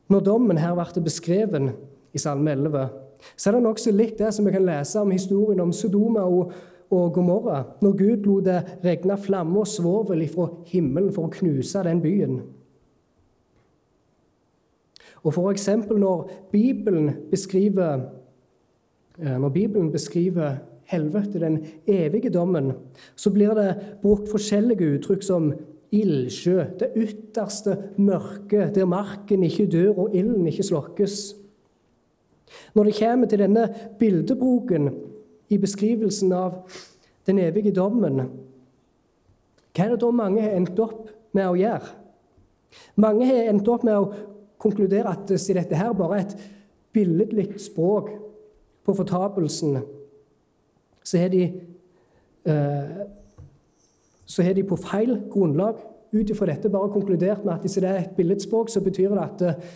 Når 0.09 0.21
dommen 0.21 0.59
her 0.59 0.75
ble 0.81 1.05
beskrevet 1.05 1.75
i 2.17 2.19
Salme 2.19 2.57
11, 2.57 2.89
så 3.37 3.51
er 3.51 3.57
det 3.57 3.65
nokså 3.65 3.93
likt 3.95 4.21
det 4.21 4.33
som 4.35 4.47
vi 4.47 4.55
kan 4.55 4.67
lese 4.67 5.01
om 5.01 5.11
historien 5.15 5.61
om 5.63 5.73
Sodoma 5.73 6.25
og, 6.27 6.55
og 6.91 7.13
Gomorra, 7.15 7.65
når 7.83 7.99
Gud 7.99 8.27
lot 8.27 8.47
det 8.49 8.61
regne 8.85 9.19
flamme 9.21 9.61
og 9.63 9.69
svovel 9.69 10.25
ifra 10.27 10.49
himmelen 10.71 11.13
for 11.15 11.29
å 11.29 11.35
knuse 11.35 11.85
den 11.87 12.03
byen. 12.05 12.41
Og 15.21 15.37
eksempel 15.51 16.01
når 16.01 16.31
Bibelen 16.53 17.11
beskriver, 17.31 18.09
eh, 19.19 19.37
når 19.37 19.49
Bibelen 19.49 19.93
beskriver 19.93 20.57
helvete, 20.91 21.41
den 21.41 21.65
evige 21.87 22.31
dommen, 22.31 22.73
så 23.17 23.31
blir 23.31 23.55
det 23.55 23.77
brukt 24.03 24.31
forskjellige 24.31 24.97
uttrykk 24.97 25.23
som 25.23 25.53
ildsjø, 25.93 26.65
det 26.79 26.93
ytterste 26.97 27.77
mørket, 27.99 28.75
der 28.75 28.87
marken 28.87 29.43
ikke 29.43 29.67
dør 29.71 30.05
og 30.07 30.15
ilden 30.15 30.47
ikke 30.47 30.67
slokkes. 30.67 31.35
Når 32.75 32.89
det 32.89 32.97
kommer 32.99 33.31
til 33.31 33.43
denne 33.43 33.67
bildebroken 33.99 34.91
i 35.51 35.59
beskrivelsen 35.59 36.33
av 36.33 36.61
den 37.27 37.41
evige 37.43 37.75
dommen, 37.75 38.23
hva 39.71 39.85
er 39.87 39.95
det 39.95 40.01
da 40.03 40.11
mange 40.11 40.43
har 40.43 40.57
endt 40.59 40.79
opp 40.83 41.11
med 41.37 41.47
å 41.47 41.59
gjøre? 41.59 41.93
Mange 43.01 43.27
har 43.27 43.51
endt 43.51 43.69
opp 43.71 43.85
med 43.87 43.99
å 43.99 44.11
konkludere 44.61 45.13
at 45.15 45.31
siden 45.31 45.63
dette 45.63 45.79
her 45.79 45.95
bare 45.97 46.19
er 46.19 46.27
et 46.27 46.37
billedlig 46.95 47.55
språk 47.63 48.11
på 48.85 48.95
fortapelsen, 48.99 49.79
så 51.07 51.19
har 51.19 51.31
de 51.33 51.45
eh, 52.45 52.99
så 54.31 54.43
har 54.47 54.55
de 54.55 54.67
på 54.67 54.79
feil 54.79 55.17
grunnlag 55.31 55.81
ut 56.13 56.31
ifra 56.31 56.47
dette 56.51 56.71
bare 56.71 56.91
konkludert 56.93 57.45
med 57.45 57.55
at 57.55 57.65
hvis 57.65 57.79
det 57.83 57.89
er 57.89 58.03
et 58.03 58.17
billedspråk, 58.17 58.71
så 58.71 58.83
betyr 58.83 59.15
det 59.15 59.25
at 59.25 59.43
eh, 59.47 59.71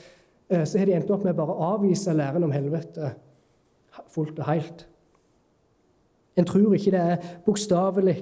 så 0.50 0.78
har 0.78 0.86
de 0.86 0.92
endt 0.92 1.10
opp 1.10 1.24
med 1.24 1.36
bare 1.36 1.54
å 1.54 1.70
avvise 1.74 2.12
læren 2.12 2.44
om 2.44 2.52
helvete 2.52 3.14
fullt 4.12 4.38
og 4.38 4.48
helt. 4.48 4.86
En 6.36 6.44
tror 6.44 6.74
ikke 6.74 6.90
det 6.90 7.00
er 7.00 7.26
bokstavelig. 7.46 8.16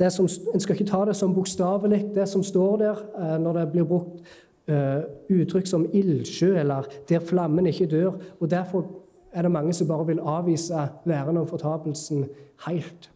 En 0.00 0.60
skal 0.60 0.74
ikke 0.74 0.88
ta 0.88 1.02
det 1.04 1.16
som 1.16 1.34
bokstavelig, 1.36 2.06
det 2.14 2.28
som 2.28 2.42
står 2.42 2.76
der 2.80 3.02
eh, 3.18 3.34
når 3.42 3.58
det 3.58 3.66
blir 3.72 3.88
brukt 3.88 4.22
uh, 4.68 5.04
uttrykk 5.32 5.66
som 5.66 5.86
ildsjø 5.92 6.54
eller 6.60 6.88
'der 7.08 7.20
flammen 7.20 7.66
ikke 7.66 7.86
dør'. 7.86 8.20
og 8.40 8.50
Derfor 8.50 8.86
er 9.32 9.42
det 9.42 9.50
mange 9.50 9.72
som 9.72 9.88
bare 9.88 10.06
vil 10.06 10.20
avvise 10.20 10.88
læren 11.04 11.36
om 11.36 11.46
fortapelsen 11.46 12.28
helt. 12.66 13.10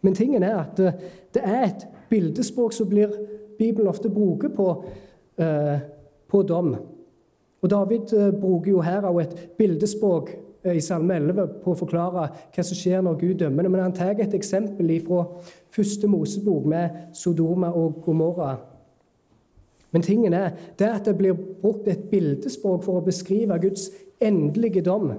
Men 0.00 0.14
tingen 0.14 0.42
er 0.42 0.56
at 0.56 0.80
eh, 0.80 0.92
det 1.34 1.42
er 1.44 1.64
et 1.64 1.86
bildespråk 2.10 2.72
som 2.72 2.90
Bibelen 3.58 3.88
ofte 3.88 4.10
bruker 4.10 4.48
på, 4.48 4.84
eh, 5.38 5.78
på 6.36 6.44
dom. 6.46 6.74
Og 7.62 7.70
David 7.72 8.12
eh, 8.12 8.34
bruker 8.36 8.76
jo 8.76 8.84
her 8.84 9.08
også 9.08 9.24
et 9.24 9.48
bildespråk 9.58 10.34
i 10.66 10.80
Salme 10.82 11.14
11 11.14 11.60
på 11.62 11.72
å 11.72 11.78
forklare 11.78 12.28
hva 12.52 12.64
som 12.64 12.78
skjer 12.78 13.04
når 13.04 13.18
Gud 13.20 13.34
dømmer. 13.42 13.62
det, 13.62 13.70
Men 13.70 13.84
han 13.84 13.94
tar 13.94 14.20
et 14.20 14.34
eksempel 14.34 14.90
fra 15.06 15.24
første 15.70 16.08
Mosebok 16.10 16.66
med 16.66 17.14
Sodoma 17.14 17.70
og 17.70 18.02
Gomorra. 18.02 18.56
Men 19.92 20.02
tingen 20.02 20.34
er, 20.34 20.50
det 20.78 20.88
at 20.90 21.06
det 21.06 21.16
blir 21.16 21.36
brukt 21.62 21.86
et 21.88 22.10
bildespråk 22.10 22.82
for 22.84 22.98
å 22.98 23.04
beskrive 23.06 23.58
Guds 23.62 23.90
endelige 24.20 24.82
dom, 24.82 25.12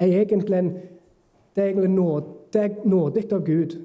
er 0.00 0.22
egentlig, 0.22 0.58
en, 0.58 0.70
det 1.56 1.62
er 1.62 1.72
egentlig 1.72 1.90
nåd, 1.90 2.32
av 3.32 3.44
Gud 3.44 3.76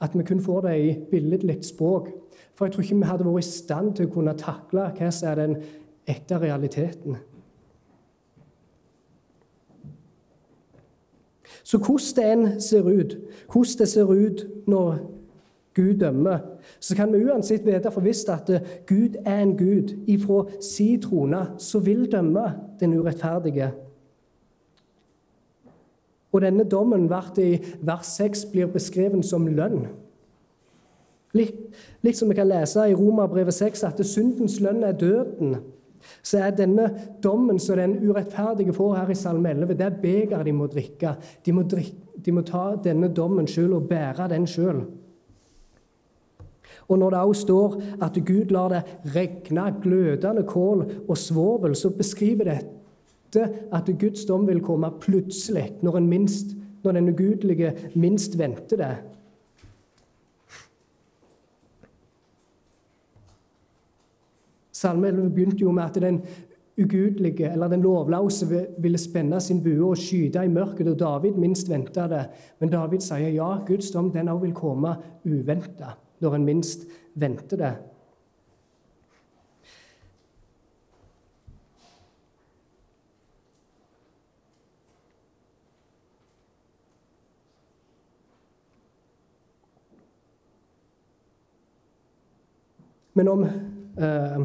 at 0.00 0.14
vi 0.14 0.22
kun 0.22 0.42
får 0.42 0.60
det 0.66 0.74
i 0.78 0.96
billedlig 1.10 1.64
språk. 1.64 2.10
For 2.54 2.66
jeg 2.66 2.74
tror 2.74 2.84
ikke 2.84 2.96
vi 2.96 3.08
hadde 3.08 3.24
vært 3.24 3.46
i 3.46 3.48
stand 3.48 3.94
til 3.96 4.08
å 4.08 4.12
kunne 4.12 4.34
takle 4.38 4.90
hva 4.98 5.10
som 5.14 5.30
er 5.30 5.40
den 5.40 5.56
ekte 6.08 6.38
realiteten. 6.40 7.16
Så 11.62 11.78
hvordan 11.78 12.44
det 12.44 12.62
ser 12.62 12.82
ut, 12.82 13.18
hvordan 13.52 13.78
det 13.78 13.88
ser 13.88 14.04
ut 14.04 14.46
når 14.66 14.98
Gud 15.74 15.94
dømmer, 15.94 16.38
så 16.80 16.96
kan 16.96 17.12
vi 17.12 17.24
uansett 17.24 17.66
vite 17.66 17.90
for 17.90 18.00
visst 18.00 18.28
at 18.28 18.50
Gud 18.86 19.14
er 19.24 19.42
en 19.42 19.56
Gud 19.56 19.92
ifra 20.06 20.44
si 20.60 20.96
trone 20.96 21.46
som 21.58 21.86
vil 21.86 22.12
dømme 22.12 22.52
den 22.80 22.94
urettferdige. 22.98 23.72
Og 26.32 26.42
denne 26.42 26.64
dommen 26.64 27.08
ble 27.08 27.44
i 27.44 27.60
vers 27.80 28.16
6 28.18 28.44
blir 28.52 28.66
beskrevet 28.72 29.24
som 29.24 29.46
lønn. 29.46 29.86
Litt, 31.36 31.56
litt 32.02 32.16
som 32.16 32.28
vi 32.28 32.36
kan 32.36 32.48
lese 32.48 32.88
i 32.88 32.96
Romerbrevet 32.96 33.54
6, 33.54 33.84
at 33.84 34.00
syndens 34.06 34.58
lønn 34.64 34.82
er 34.84 34.96
døden. 34.96 35.58
Så 36.22 36.42
er 36.44 36.54
denne 36.56 36.88
dommen 37.22 37.58
som 37.62 37.78
den 37.78 37.96
urettferdige 38.02 38.74
får 38.76 38.94
her 39.00 39.10
i 39.12 39.18
Salme 39.18 39.50
11, 39.50 39.74
det 39.78 39.86
er 39.86 39.98
begeret 40.02 40.46
de 40.46 40.54
må 40.54 40.68
drikke. 40.70 41.14
De 41.44 41.54
må, 41.54 41.64
drikke, 41.68 41.96
de 42.24 42.34
må 42.34 42.44
ta 42.46 42.70
denne 42.84 43.10
dommen 43.14 43.48
sjøl 43.50 43.76
og 43.78 43.88
bære 43.90 44.28
den 44.32 44.46
sjøl. 44.48 44.84
Og 46.88 46.98
når 46.98 47.10
det 47.10 47.18
også 47.18 47.42
står 47.42 47.76
at 48.04 48.18
Gud 48.26 48.52
lar 48.54 48.72
det 48.72 48.82
regne 49.14 49.66
glødende 49.82 50.44
kål 50.48 50.84
og 51.08 51.18
svovel, 51.18 51.76
så 51.76 51.90
beskriver 51.90 52.48
dette 52.48 53.44
at 53.72 53.90
Guds 54.00 54.24
dom 54.24 54.46
vil 54.48 54.62
komme 54.64 54.90
plutselig, 55.00 55.72
når, 55.82 56.00
minst, 56.00 56.56
når 56.84 56.92
den 56.96 57.12
ugudelige 57.12 57.74
minst 57.94 58.38
venter 58.38 58.80
det. 58.80 58.94
Salme 64.78 65.08
11 65.10 65.30
begynte 65.34 65.64
jo 65.64 65.72
med 65.74 65.82
at 65.88 65.96
den 66.02 66.20
ugudelige, 66.78 67.50
eller 67.52 67.68
den 67.68 67.82
lovlause 67.82 68.46
ville 68.78 68.98
spenne 68.98 69.40
sin 69.40 69.62
bue 69.62 69.90
og 69.90 69.98
skyte 69.98 70.44
i 70.44 70.52
mørket, 70.52 70.88
og 70.88 70.98
David 70.98 71.34
minst 71.34 71.70
venta 71.70 72.06
det. 72.06 72.24
Men 72.60 72.70
David 72.70 73.02
sier 73.02 73.34
ja, 73.34 73.50
Guds 73.66 73.90
dom 73.90 74.12
den 74.14 74.30
òg 74.30 74.44
vil 74.44 74.54
komme 74.54 74.94
uventa, 75.26 75.96
når 76.22 76.38
en 76.38 76.46
minst 76.46 76.86
venter 77.18 77.58
det. 77.58 77.76
Men 93.18 93.28
om 93.28 93.42
eh, 93.42 94.42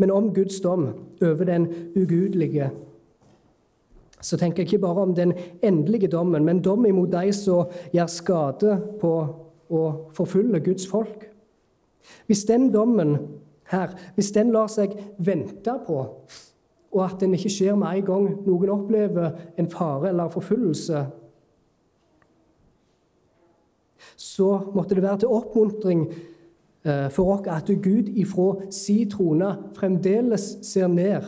men 0.00 0.10
om 0.10 0.30
Guds 0.34 0.60
dom 0.64 0.86
over 1.20 1.44
den 1.44 1.66
ugudelige. 1.96 2.70
Så 4.20 4.36
tenker 4.36 4.62
jeg 4.62 4.72
ikke 4.72 4.82
bare 4.86 5.04
om 5.04 5.14
den 5.14 5.32
endelige 5.62 6.08
dommen, 6.08 6.44
men 6.44 6.62
dom 6.64 6.86
imot 6.86 7.12
de 7.12 7.32
som 7.36 7.68
gjør 7.92 8.08
skade 8.08 8.76
på 9.00 9.12
å 9.70 9.82
forfølge 10.16 10.62
Guds 10.64 10.88
folk. 10.88 11.28
Hvis 12.26 12.44
den 12.48 12.70
dommen 12.72 13.16
her, 13.70 13.92
hvis 14.16 14.32
den 14.32 14.52
lar 14.52 14.68
seg 14.72 14.96
vente 15.18 15.76
på, 15.86 16.00
og 16.90 17.04
at 17.04 17.20
den 17.20 17.36
ikke 17.36 17.52
skjer 17.52 17.76
med 17.78 18.00
en 18.00 18.06
gang 18.08 18.28
noen 18.48 18.72
opplever 18.74 19.36
en 19.60 19.70
fare 19.70 20.10
eller 20.10 20.32
forfølgelse, 20.32 21.04
så 24.16 24.50
måtte 24.74 24.96
det 24.96 25.04
være 25.04 25.22
til 25.22 25.32
oppmuntring 25.36 26.06
for 26.84 27.34
oss 27.34 27.48
at 27.52 27.68
Gud 27.82 28.08
ifra 28.16 28.54
si 28.72 29.04
trone 29.10 29.50
fremdeles 29.76 30.46
ser 30.64 30.88
ned 30.88 31.26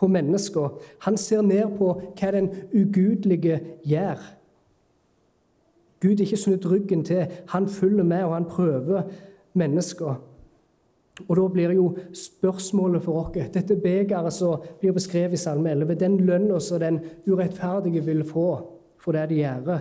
på 0.00 0.08
mennesker. 0.08 0.68
Han 1.06 1.16
ser 1.16 1.42
ned 1.42 1.76
på 1.78 1.94
hva 2.16 2.32
den 2.32 2.50
ugudelige 2.72 3.60
gjør. 3.84 4.20
Gud 6.00 6.16
er 6.16 6.24
ikke 6.24 6.40
snudd 6.40 6.66
ryggen 6.70 7.04
til. 7.04 7.26
Han 7.52 7.68
følger 7.68 8.04
med, 8.04 8.24
og 8.24 8.34
han 8.34 8.48
prøver 8.48 9.02
mennesker. 9.52 10.20
Og 11.28 11.36
Da 11.36 11.48
blir 11.48 11.72
jo 11.72 11.96
spørsmålet 12.14 13.02
for 13.02 13.20
oss 13.20 13.50
Dette 13.52 13.76
begeret 13.76 14.32
som 14.32 14.62
blir 14.80 14.92
beskrevet 14.92 15.32
i 15.32 15.36
Salme 15.36 15.70
11, 15.70 15.94
den 15.94 16.16
lønna 16.16 16.60
som 16.60 16.80
den 16.80 17.00
urettferdige 17.26 18.04
vil 18.04 18.24
få 18.24 18.66
for 19.00 19.12
det 19.12 19.28
de 19.28 19.34
gjør, 19.34 19.78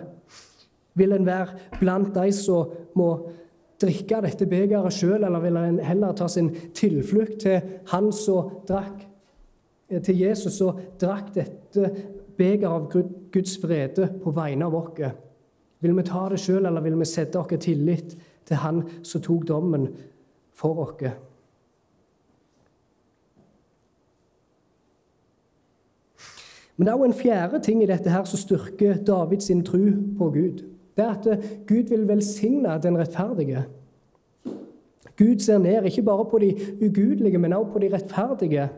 vil 0.95 1.13
en 1.13 1.25
være 1.25 1.79
blant 1.79 2.15
de 2.15 2.31
som 2.31 2.71
må 2.95 3.29
drikke 3.79 4.21
dette 4.25 4.47
begeret 4.49 4.93
sjøl, 4.93 5.23
eller 5.23 5.43
vil 5.43 5.57
han 5.59 5.79
heller 5.83 6.15
ta 6.17 6.27
sin 6.31 6.51
tilflukt 6.75 7.39
til 7.45 7.79
han 7.91 8.11
som 8.15 8.51
drakk 8.67 9.05
eh, 9.89 10.01
til 10.03 10.19
Jesus 10.25 10.59
og 10.65 10.81
drakk 11.01 11.33
dette 11.35 11.91
begeret 12.39 12.69
av 12.71 12.89
Guds 13.33 13.57
vrede 13.63 14.09
på 14.23 14.33
vegne 14.35 14.67
av 14.67 14.77
oss? 14.79 15.01
Vil 15.79 15.95
vi 15.95 16.07
ta 16.07 16.25
det 16.31 16.41
sjøl, 16.43 16.65
eller 16.67 16.83
vil 16.83 16.99
vi 16.99 17.07
sette 17.07 17.39
vår 17.39 17.59
tillit 17.63 18.15
til 18.49 18.59
Han 18.59 18.81
som 19.05 19.21
tok 19.23 19.47
dommen 19.47 19.87
for 20.51 20.83
oss? 20.83 21.11
Men 26.75 26.87
det 26.87 26.91
er 26.93 26.99
òg 26.99 27.09
en 27.09 27.15
fjerde 27.19 27.59
ting 27.59 27.81
i 27.83 27.87
dette 27.89 28.11
her 28.11 28.23
som 28.27 28.39
styrker 28.39 29.01
Davids 29.03 29.51
tro 29.67 29.81
på 30.19 30.29
Gud 30.31 30.61
det 30.99 31.07
er 31.07 31.15
at 31.15 31.27
eh, 31.31 31.49
Gud 31.67 31.89
vil 31.89 32.07
velsigne 32.07 32.75
den 32.83 32.97
rettferdige. 32.99 33.63
Gud 35.17 35.39
ser 35.39 35.57
ned 35.57 35.83
ikke 35.83 36.01
bare 36.01 36.25
på 36.25 36.39
de 36.39 36.55
ugudelige, 36.81 37.37
men 37.37 37.53
også 37.53 37.71
på 37.71 37.79
de 37.79 37.93
rettferdige. 37.93 38.69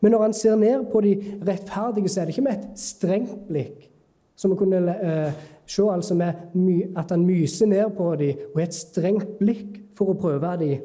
Men 0.00 0.12
når 0.12 0.22
han 0.22 0.32
ser 0.32 0.56
ned 0.56 0.84
på 0.92 1.00
de 1.00 1.38
rettferdige, 1.48 2.08
så 2.08 2.20
er 2.20 2.24
det 2.24 2.34
ikke 2.34 2.42
med 2.42 2.52
et 2.52 2.80
strengt 2.80 3.48
blikk. 3.48 3.90
Som 4.36 4.50
vi 4.50 4.56
kunne 4.56 4.76
eh, 5.02 5.32
se 5.66 5.82
altså 5.90 6.14
med 6.14 6.82
at 6.96 7.10
han 7.10 7.26
myser 7.26 7.66
ned 7.66 7.90
på 7.96 8.14
dem 8.14 8.36
og 8.54 8.60
har 8.60 8.66
et 8.66 8.74
strengt 8.74 9.38
blikk 9.38 9.80
for 9.96 10.12
å 10.12 10.18
prøve 10.20 10.52
dem. 10.60 10.84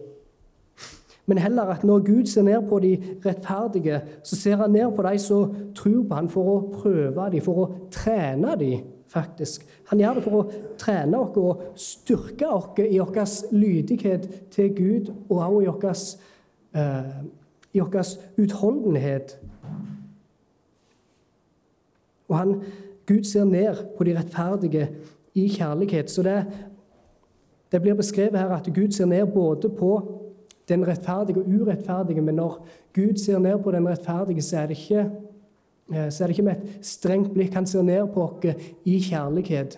Men 1.26 1.38
heller 1.38 1.63
at 1.74 1.84
når 1.84 2.00
Gud 2.00 2.26
ser 2.26 2.41
ned 2.41 2.69
på 2.69 2.80
de 2.80 2.97
rettferdige, 3.26 4.02
så 4.24 4.36
ser 4.36 4.56
han 4.56 4.71
ned 4.71 4.91
på 4.95 5.04
de 5.04 5.17
som 5.19 5.56
tror 5.76 6.04
på 6.08 6.15
ham, 6.15 6.30
for 6.30 6.43
å 6.43 6.58
prøve 6.74 7.30
dem, 7.32 7.41
for 7.41 7.62
å 7.62 7.69
trene 7.91 8.56
dem 8.60 8.82
faktisk. 9.12 9.65
Han 9.91 10.00
gjør 10.00 10.17
det 10.17 10.24
for 10.24 10.39
å 10.39 10.60
trene 10.80 11.19
oss 11.19 11.39
og 11.39 11.63
styrke 11.76 12.47
oss 12.47 12.80
i 12.80 13.00
vår 13.00 13.26
lydighet 13.52 14.28
til 14.54 14.76
Gud, 14.76 15.12
og 15.30 15.41
også 15.41 15.62
i 15.62 15.65
vår, 17.76 17.76
eh, 17.76 18.06
utholdenhet. 18.38 19.38
Og 22.30 22.38
han, 22.38 22.63
Gud 23.06 23.24
ser 23.24 23.45
ned 23.45 23.76
på 23.97 24.04
de 24.04 24.17
rettferdige 24.17 24.89
i 25.36 25.47
kjærlighet. 25.47 26.12
Så 26.12 26.24
det, 26.24 26.45
det 27.71 27.82
blir 27.82 27.93
beskrevet 27.93 28.39
her 28.39 28.56
at 28.56 28.69
Gud 28.76 28.91
ser 28.91 29.06
ned 29.06 29.26
både 29.26 29.69
på 29.69 30.21
den 30.69 30.88
rettferdige 30.88 31.41
og 31.41 31.47
urettferdige, 31.47 32.21
men 32.21 32.36
når 32.36 32.67
Gud 32.93 33.17
ser 33.17 33.39
ned 33.39 33.60
på 33.63 33.71
den 33.71 33.89
rettferdige, 33.89 34.41
så 34.41 34.58
er 34.58 34.67
det 34.67 34.78
ikke 34.78 35.10
så 35.92 36.24
er 36.24 36.28
det 36.28 36.36
ikke 36.38 36.48
med 36.48 36.62
et 36.62 36.86
strengt 36.86 37.34
blikk. 37.34 37.54
Han 37.54 37.68
ser 37.68 37.86
ned 37.88 38.12
på 38.14 38.24
oss 38.24 38.68
i 38.86 39.00
kjærlighet. 39.00 39.78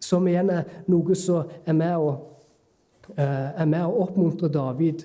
Som 0.00 0.28
igjen 0.28 0.50
er 0.50 0.68
noe 0.88 1.16
som 1.18 1.48
er 1.66 1.76
med 1.76 1.96
å, 1.96 2.12
eh, 3.16 3.60
er 3.62 3.66
med 3.66 3.84
å 3.84 4.04
oppmuntre 4.04 4.48
David. 4.52 5.04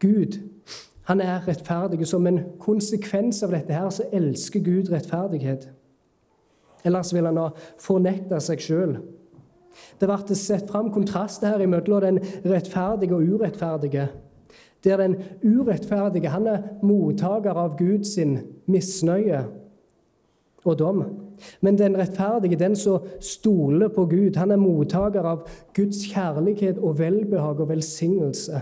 Gud 0.00 0.38
han 1.10 1.20
er 1.20 1.42
rettferdig. 1.46 2.06
Som 2.06 2.26
en 2.26 2.44
konsekvens 2.58 3.42
av 3.42 3.50
dette 3.50 3.74
her, 3.74 3.90
så 3.90 4.06
elsker 4.12 4.60
Gud 4.60 4.90
rettferdighet. 4.92 5.68
Ellers 6.84 7.12
vil 7.12 7.26
han 7.26 7.36
ha 7.36 7.50
fornekta 7.78 8.40
seg 8.40 8.62
sjøl. 8.62 8.96
Det 10.00 10.08
ble 10.08 10.36
sett 10.36 10.70
fram 10.70 10.90
kontraster 10.92 11.52
her 11.52 11.64
imellom 11.64 12.00
den 12.04 12.20
rettferdige 12.44 13.16
og 13.16 13.34
urettferdige 13.36 14.08
der 14.84 14.96
den 14.96 15.16
urettferdige 15.44 16.32
han 16.32 16.46
er 16.46 16.62
mottaker 16.82 17.56
av 17.58 17.76
Guds 17.78 18.16
misnøye 18.66 19.44
og 20.64 20.78
dom. 20.78 21.04
Men 21.60 21.78
den 21.78 21.96
rettferdige, 21.96 22.58
den 22.60 22.76
som 22.76 23.06
stoler 23.20 23.88
på 23.88 24.06
Gud, 24.06 24.36
han 24.36 24.50
er 24.50 24.60
mottaker 24.60 25.24
av 25.24 25.46
Guds 25.76 26.04
kjærlighet 26.12 26.78
og 26.78 26.98
velbehag 26.98 27.60
og 27.60 27.68
velsignelse. 27.68 28.60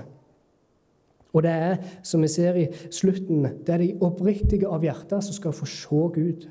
Og 1.32 1.42
det 1.42 1.50
er, 1.50 1.76
som 2.02 2.22
vi 2.22 2.28
ser 2.28 2.54
i 2.56 2.68
slutten, 2.90 3.46
det 3.66 3.74
er 3.74 3.82
de 3.82 3.96
oppriktige 4.00 4.68
av 4.68 4.82
hjertet 4.82 5.24
som 5.24 5.36
skal 5.36 5.52
få 5.52 5.66
se 5.68 6.04
Gud. 6.14 6.46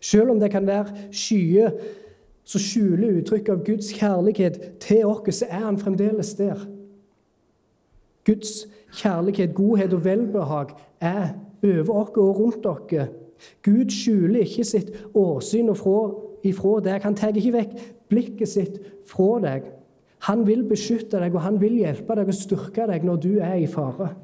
Selv 0.00 0.30
om 0.30 0.40
det 0.40 0.50
kan 0.50 0.66
være 0.66 1.12
skyer 1.14 1.76
som 2.46 2.62
skjuler 2.62 3.20
uttrykk 3.20 3.52
av 3.52 3.62
Guds 3.66 3.92
kjærlighet 3.94 4.58
til 4.82 5.06
oss, 5.06 5.42
så 5.42 5.46
er 5.50 5.62
han 5.68 5.78
fremdeles 5.78 6.34
der. 6.38 6.66
Guds 8.26 8.66
kjærlighet, 8.96 9.54
godhet 9.54 9.94
og 9.94 10.04
velbehag 10.04 10.74
er 11.00 11.28
over 11.62 11.94
oss 12.00 12.16
og 12.16 12.40
rundt 12.40 12.64
dere. 12.64 13.08
Gud 13.62 13.92
skjuler 13.92 14.46
ikke 14.46 14.64
sitt 14.64 14.92
åsyn 15.14 15.70
ifra 15.70 16.76
deg. 16.84 17.02
Han 17.04 17.16
tar 17.18 17.36
ikke 17.36 17.54
vekk 17.56 17.74
blikket 18.10 18.50
sitt 18.50 18.78
fra 19.08 19.40
deg. 19.44 19.66
Han 20.26 20.46
vil 20.46 20.64
beskytte 20.66 21.20
deg, 21.20 21.34
og 21.36 21.44
han 21.44 21.60
vil 21.60 21.76
hjelpe 21.78 22.16
deg 22.16 22.30
og 22.30 22.38
styrke 22.38 22.86
deg 22.88 23.04
når 23.06 23.20
du 23.22 23.32
er 23.36 23.58
i 23.60 23.68
fare. 23.70 24.14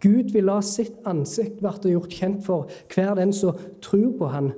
Gud 0.00 0.30
vil 0.32 0.46
la 0.48 0.60
sitt 0.64 0.96
ansikt 1.08 1.58
bli 1.60 1.92
gjort 1.92 2.14
kjent 2.14 2.44
for 2.46 2.70
hver 2.94 3.18
den 3.18 3.34
som 3.36 3.58
tror 3.84 4.12
på 4.16 4.30
han. 4.32 4.52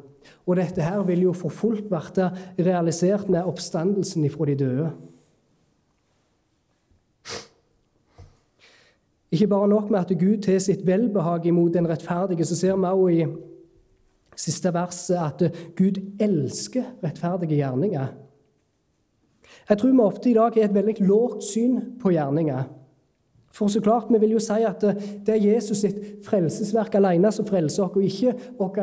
Og 0.46 0.58
dette 0.58 0.84
her 0.84 1.02
vil 1.06 1.24
jo 1.26 1.32
for 1.34 1.50
fullt 1.50 1.88
bli 1.90 2.28
realisert 2.62 3.28
med 3.30 3.48
oppstandelsen 3.48 4.28
ifra 4.28 4.46
de 4.46 4.58
døde. 4.60 4.92
Ikke 9.32 9.48
bare 9.48 9.68
nok 9.68 9.90
med 9.90 10.00
at 10.00 10.12
Gud 10.20 10.42
tar 10.44 10.58
sitt 10.60 10.86
velbehag 10.86 11.46
imot 11.48 11.72
den 11.74 11.88
rettferdige, 11.88 12.44
så 12.44 12.56
ser 12.56 12.76
vi 12.76 12.84
også 12.84 13.08
i 13.08 13.26
siste 14.36 14.72
verset 14.74 15.16
at 15.16 15.56
Gud 15.76 16.00
elsker 16.20 16.84
rettferdige 17.04 17.56
gjerninger. 17.56 18.12
Jeg 19.68 19.78
tror 19.78 19.92
vi 19.92 20.04
ofte 20.04 20.30
i 20.30 20.34
dag 20.34 20.56
har 20.56 20.68
et 20.68 20.74
veldig 20.74 20.94
lågt 21.00 21.44
syn 21.44 21.80
på 22.00 22.12
gjerninger. 22.12 22.62
For 23.52 23.68
så 23.68 23.80
klart, 23.80 24.10
Vi 24.10 24.18
vil 24.18 24.30
jo 24.30 24.38
si 24.38 24.62
at 24.64 24.80
det 25.26 25.28
er 25.28 25.52
Jesus 25.52 25.78
sitt 25.78 26.24
frelsesverk 26.24 26.94
alene 26.94 27.32
som 27.32 27.46
frelser 27.46 27.84
oss, 27.84 27.96
og 27.96 28.02
ikke 28.02 28.34
vårt 28.58 28.78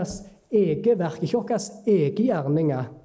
eget 0.51 0.99
verk, 0.99 1.23
ikke 1.23 1.37
våre 1.37 1.59
egne 1.87 2.25
gjerninger. 2.25 2.98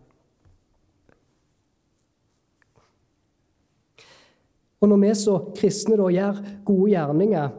Og 4.84 4.90
når 4.90 5.00
vi 5.00 5.12
som 5.16 5.46
kristne 5.56 5.96
da 5.96 6.10
gjør 6.12 6.40
gode 6.68 6.90
gjerninger, 6.92 7.52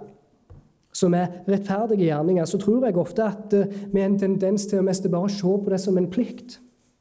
som 0.96 1.16
er 1.18 1.40
rettferdige 1.50 2.06
gjerninger, 2.06 2.46
så 2.46 2.60
tror 2.62 2.86
jeg 2.86 2.98
ofte 3.02 3.26
at 3.26 3.56
vi 3.92 4.00
har 4.00 4.12
en 4.12 4.20
tendens 4.20 4.68
til 4.70 4.80
å 4.80 4.86
mest 4.86 5.08
bare 5.10 5.32
se 5.34 5.42
på 5.42 5.72
det 5.74 5.80
som 5.82 5.98
en 5.98 6.10
plikt. 6.12 6.60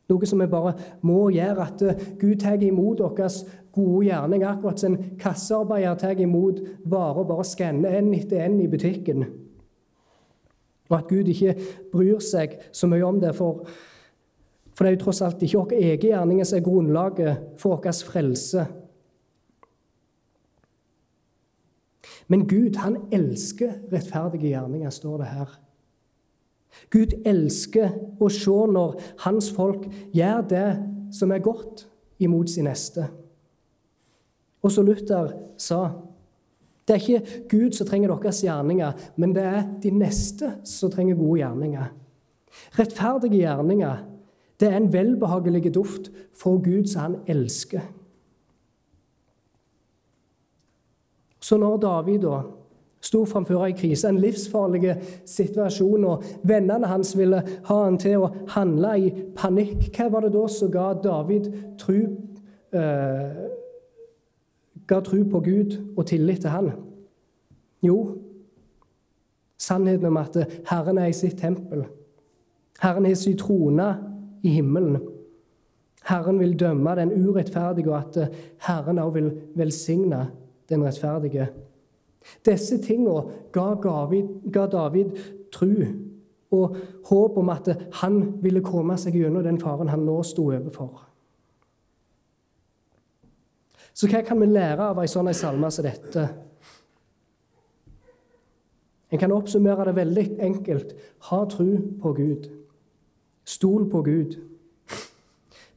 Noe 0.09 0.29
som 0.29 0.41
vi 0.41 0.49
bare 0.49 0.73
må 1.05 1.29
gjøre. 1.33 1.65
At 1.65 1.83
eh, 1.85 2.01
Gud 2.21 2.41
tar 2.43 2.63
imot 2.65 3.01
deres 3.01 3.43
gode 3.73 4.07
gjerninger, 4.09 4.49
akkurat 4.49 4.81
som 4.81 4.97
en 4.97 5.15
kassearbeider 5.21 6.01
tar 6.01 6.21
imot 6.21 6.61
varer 6.85 7.21
og 7.23 7.29
bare 7.31 7.47
skanner 7.49 7.99
en 7.99 8.13
etter 8.17 8.45
en 8.45 8.59
i 8.61 8.69
butikken. 8.71 9.27
Og 10.91 10.97
at 10.99 11.09
Gud 11.09 11.29
ikke 11.33 11.57
bryr 11.93 12.21
seg 12.25 12.59
så 12.73 12.89
mye 12.91 13.05
om 13.07 13.21
det, 13.21 13.33
for, 13.37 13.65
for 14.73 14.85
det 14.85 14.93
er 14.93 14.97
jo 14.99 15.05
tross 15.07 15.23
alt 15.25 15.45
ikke 15.45 15.63
våre 15.63 15.81
egne 15.81 16.11
gjerninger 16.13 16.49
som 16.49 16.59
er 16.61 16.67
grunnlaget 16.69 17.47
for 17.61 17.81
vår 17.81 18.01
frelse. 18.11 18.67
Men 22.29 22.47
Gud, 22.49 22.77
han 22.81 22.97
elsker 23.13 23.73
rettferdige 23.93 24.55
gjerninger, 24.55 24.91
står 24.91 25.21
det 25.21 25.27
her. 25.27 25.59
Gud 26.91 27.13
elsker 27.27 27.93
å 28.21 28.29
se 28.33 28.55
når 28.75 28.97
hans 29.27 29.51
folk 29.55 29.87
gjør 30.15 30.41
det 30.51 30.69
som 31.15 31.33
er 31.33 31.45
godt 31.45 31.87
imot 32.25 32.51
sin 32.51 32.67
neste. 32.67 33.07
Og 34.65 34.73
så 34.73 34.83
Luther 34.83 35.35
sa 35.61 35.85
det 36.85 36.95
er 36.95 37.01
ikke 37.01 37.45
Gud 37.49 37.73
som 37.73 37.89
trenger 37.89 38.13
deres 38.13 38.43
gjerninger, 38.45 38.93
men 39.17 39.33
det 39.33 39.45
er 39.49 39.63
de 39.81 39.93
neste 39.95 40.51
som 40.69 40.91
trenger 40.93 41.17
gode 41.17 41.39
gjerninger. 41.41 41.87
Rettferdige 42.77 43.41
gjerninger 43.41 44.03
det 44.61 44.69
er 44.69 44.77
en 44.77 44.93
velbehagelig 44.93 45.73
duft 45.75 46.11
for 46.37 46.61
Gud 46.63 46.87
som 46.91 47.01
han 47.01 47.17
elsker. 47.27 47.83
Så 51.45 51.57
når 51.61 51.77
David 51.77 52.23
da 52.25 52.39
sto 53.05 53.25
framfor 53.29 53.67
ei 53.67 53.75
krise, 53.77 54.09
en 54.09 54.21
livsfarlig 54.23 54.95
situasjon, 55.29 56.05
og 56.09 56.25
vennene 56.49 56.89
hans 56.89 57.13
ville 57.19 57.43
ha 57.67 57.81
han 57.83 57.99
til 58.01 58.23
å 58.25 58.31
handle 58.55 58.93
i 58.97 59.11
panikk. 59.37 59.91
Hva 59.93 60.07
var 60.13 60.25
det 60.25 60.33
da 60.33 60.45
som 60.49 60.71
ga 60.73 60.87
David 61.05 61.51
tro, 61.79 61.99
eh, 62.73 63.43
ga 64.89 65.01
tru 65.05 65.19
på 65.29 65.41
Gud 65.45 65.77
og 65.97 66.07
tillit 66.09 66.41
til 66.41 66.51
han? 66.51 66.71
Jo, 67.85 67.99
sannheten 69.61 70.09
om 70.09 70.17
at 70.17 70.39
Herren 70.71 70.99
er 70.99 71.13
i 71.13 71.19
sitt 71.19 71.37
tempel. 71.39 71.85
Herren 72.81 73.05
har 73.05 73.15
sin 73.15 73.37
trone 73.37 73.91
i 74.43 74.49
himmelen. 74.49 74.97
Herren 76.05 76.41
vil 76.41 76.57
dømme 76.61 76.97
den 76.97 77.13
urettferdige, 77.13 77.93
og 77.93 77.99
at 77.99 78.33
Herren 78.65 78.99
også 78.99 79.15
vil 79.21 79.31
velsigne 79.55 80.23
den 80.69 80.85
rettferdige. 80.85 81.49
Disse 82.47 82.79
tingene 82.83 83.23
ga, 83.53 83.75
ga 83.77 84.67
David 84.73 85.19
tro 85.53 85.73
og 86.55 86.77
håp 87.09 87.39
om 87.41 87.51
at 87.53 87.69
han 88.01 88.21
ville 88.43 88.63
komme 88.65 88.97
seg 89.01 89.19
gjennom 89.19 89.45
den 89.45 89.61
faren 89.61 89.91
han 89.93 90.07
nå 90.07 90.21
sto 90.27 90.49
overfor. 90.53 91.03
Så 93.95 94.09
hva 94.11 94.25
kan 94.27 94.41
vi 94.43 94.51
lære 94.51 94.91
av 94.91 94.99
ei 95.03 95.11
sånn 95.11 95.31
salme 95.37 95.71
som 95.71 95.87
dette? 95.87 96.25
En 99.15 99.21
kan 99.21 99.33
oppsummere 99.33 99.87
det 99.87 99.99
veldig 100.01 100.25
enkelt. 100.43 100.95
Ha 101.31 101.45
tro 101.47 101.69
på 102.03 102.13
Gud. 102.17 102.49
Stol 103.47 103.87
på 103.91 104.01
Gud. 104.03 104.35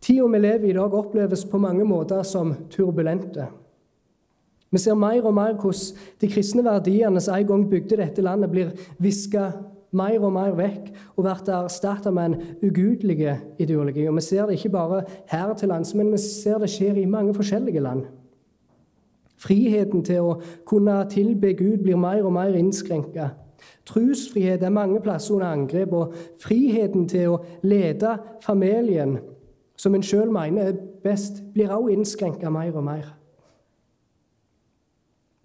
Tida 0.02 0.26
vi 0.32 0.40
lever 0.40 0.70
i 0.70 0.74
dag, 0.74 0.94
oppleves 0.94 1.44
på 1.46 1.60
mange 1.62 1.86
måter 1.86 2.24
som 2.24 2.56
turbulente. 2.72 3.50
Vi 4.72 4.78
ser 4.78 4.96
mer 5.00 5.24
og 5.24 5.34
mer 5.34 5.56
hvordan 5.56 5.96
de 6.22 6.28
kristne 6.28 6.64
verdiene 6.66 7.22
som 7.24 7.36
en 7.38 7.48
gang 7.48 7.70
bygde 7.70 8.00
dette 8.02 8.22
landet, 8.22 8.52
blir 8.52 8.74
viska 9.00 9.52
mer 9.96 10.20
og 10.20 10.34
mer 10.36 10.56
vekk 10.58 10.90
og 11.16 11.24
blir 11.24 11.54
erstatta 11.56 12.12
med 12.12 12.26
en 12.26 12.42
ugudelig 12.64 13.38
ideologi. 13.60 14.08
Og 14.08 14.16
Vi 14.16 14.22
ser 14.22 14.46
det 14.46 14.58
ikke 14.58 14.70
bare 14.70 15.04
her 15.28 15.54
til 15.54 15.70
lands, 15.70 15.94
men 15.96 16.12
vi 16.12 16.18
ser 16.18 16.58
det 16.58 16.70
skjer 16.70 16.98
i 16.98 17.06
mange 17.06 17.34
forskjellige 17.34 17.80
land. 17.80 18.06
Friheten 19.38 20.04
til 20.04 20.26
å 20.26 20.40
kunne 20.66 21.06
tilbe 21.10 21.54
Gud 21.54 21.84
blir 21.84 21.98
mer 21.98 22.26
og 22.26 22.34
mer 22.34 22.56
innskrenka. 22.58 23.30
Trosfrihet 23.86 24.64
er 24.64 24.74
mange 24.74 25.00
plasser 25.02 25.36
under 25.36 25.48
angrep, 25.48 25.94
og 25.94 26.14
friheten 26.42 27.08
til 27.08 27.36
å 27.36 27.44
lede 27.64 28.18
familien, 28.44 29.20
som 29.78 29.96
en 29.96 30.04
sjøl 30.04 30.32
mener 30.34 30.72
er 30.72 30.82
best, 31.04 31.44
blir 31.54 31.70
også 31.70 31.94
innskrenka 31.94 32.50
mer 32.50 32.76
og 32.76 32.84
mer. 32.84 33.17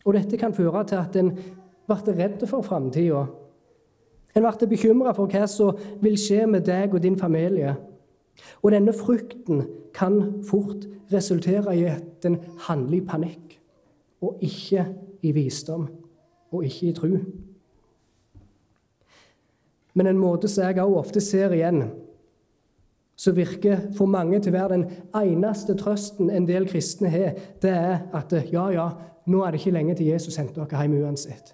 Og 0.05 0.17
dette 0.17 0.39
kan 0.39 0.55
føre 0.55 0.85
til 0.89 0.99
at 0.99 1.17
en 1.21 1.31
ble 1.87 2.17
redd 2.17 2.43
for 2.49 2.65
framtida. 2.67 3.27
En 4.35 4.47
ble 4.47 4.69
bekymra 4.69 5.13
for 5.17 5.31
hva 5.31 5.47
som 5.51 5.79
vil 6.03 6.17
skje 6.19 6.47
med 6.51 6.67
deg 6.67 6.95
og 6.95 7.03
din 7.05 7.19
familie. 7.21 7.77
Og 8.63 8.73
denne 8.73 8.95
frykten 8.97 9.67
kan 9.95 10.43
fort 10.49 10.87
resultere 11.13 11.77
i 11.77 11.85
at 11.91 12.27
en 12.27 12.39
handler 12.67 12.97
i 12.97 13.07
panikk, 13.07 13.59
og 14.25 14.41
ikke 14.41 14.87
i 15.23 15.33
visdom, 15.37 15.89
og 16.51 16.65
ikke 16.65 16.89
i 16.89 16.95
tru. 16.97 17.17
Men 19.95 20.09
en 20.09 20.19
måte 20.21 20.49
som 20.49 20.65
jeg 20.65 20.81
også 20.81 21.03
ofte 21.03 21.21
ser 21.21 21.53
igjen, 21.53 21.85
som 23.17 23.37
virker 23.37 23.89
for 23.97 24.11
mange 24.11 24.41
til 24.41 24.53
å 24.53 24.59
være 24.59 24.77
den 24.77 24.87
eneste 25.19 25.77
trøsten 25.79 26.31
en 26.33 26.47
del 26.49 26.67
kristne 26.71 27.11
har, 27.13 27.37
det 27.63 27.73
er 27.73 28.07
at 28.17 28.33
ja, 28.51 28.69
ja, 28.73 28.87
nå 29.27 29.43
er 29.45 29.53
det 29.53 29.61
ikke 29.61 29.75
lenge 29.77 29.97
til 29.99 30.11
Jesus 30.11 30.39
henter 30.41 30.65
dere 30.65 30.83
hjem 30.83 30.97
uansett. 31.05 31.53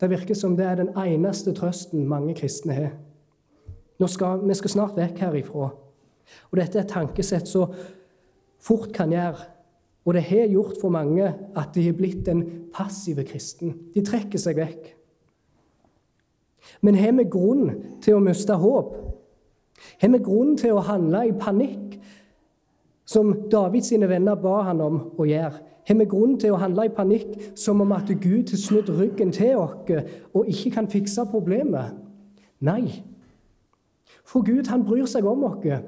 Det 0.00 0.10
virker 0.10 0.36
som 0.36 0.56
det 0.58 0.66
er 0.68 0.82
den 0.82 0.92
eneste 0.98 1.54
trøsten 1.56 2.06
mange 2.08 2.34
kristne 2.36 2.76
har. 2.76 2.92
Skal, 4.10 4.42
vi 4.42 4.56
skal 4.58 4.72
snart 4.72 4.98
vekk 4.98 5.20
herifra. 5.22 5.70
Og 6.50 6.58
Dette 6.58 6.80
er 6.80 6.84
et 6.84 6.92
tankesett 6.92 7.48
som 7.48 7.72
fort 8.64 8.90
kan 8.96 9.12
gjøre, 9.12 9.46
og 10.04 10.16
det 10.16 10.26
har 10.28 10.50
gjort 10.52 10.76
for 10.80 10.92
mange, 10.92 11.30
at 11.56 11.72
de 11.74 11.86
har 11.86 11.96
blitt 11.96 12.28
en 12.28 12.42
passive 12.74 13.24
kristen. 13.24 13.72
De 13.94 14.02
trekker 14.04 14.40
seg 14.40 14.58
vekk. 14.60 14.90
Men 16.84 16.98
har 17.00 17.14
vi 17.16 17.24
grunn 17.28 17.70
til 18.04 18.18
å 18.18 18.24
miste 18.24 18.56
håp? 18.60 18.92
Har 20.00 20.12
vi 20.12 20.18
grunn 20.18 20.56
til 20.58 20.74
å 20.74 20.84
handle 20.84 21.26
i 21.28 21.32
panikk, 21.38 21.98
som 23.04 23.34
Davids 23.52 23.92
venner 23.92 24.34
ba 24.34 24.62
han 24.68 24.80
om 24.80 25.00
å 25.18 25.26
gjøre? 25.28 25.60
Har 25.84 25.98
vi 26.00 26.04
grunn 26.08 26.38
til 26.40 26.54
å 26.54 26.60
handle 26.60 26.86
i 26.86 26.94
panikk 26.96 27.34
som 27.54 27.80
om 27.84 27.92
at 27.92 28.08
Gud 28.08 28.50
har 28.50 28.60
snudd 28.60 28.88
ryggen 28.88 29.32
til 29.32 29.58
oss 29.60 29.90
og 30.32 30.48
ikke 30.48 30.70
kan 30.78 30.88
fikse 30.88 31.26
problemet? 31.30 31.92
Nei. 32.64 33.04
For 34.24 34.40
Gud 34.40 34.70
han 34.72 34.84
bryr 34.84 35.04
seg 35.06 35.26
om 35.28 35.44
oss. 35.44 35.84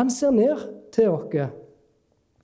Han 0.00 0.10
ser 0.10 0.34
ned 0.34 0.66
til 0.92 1.14
oss. 1.14 1.54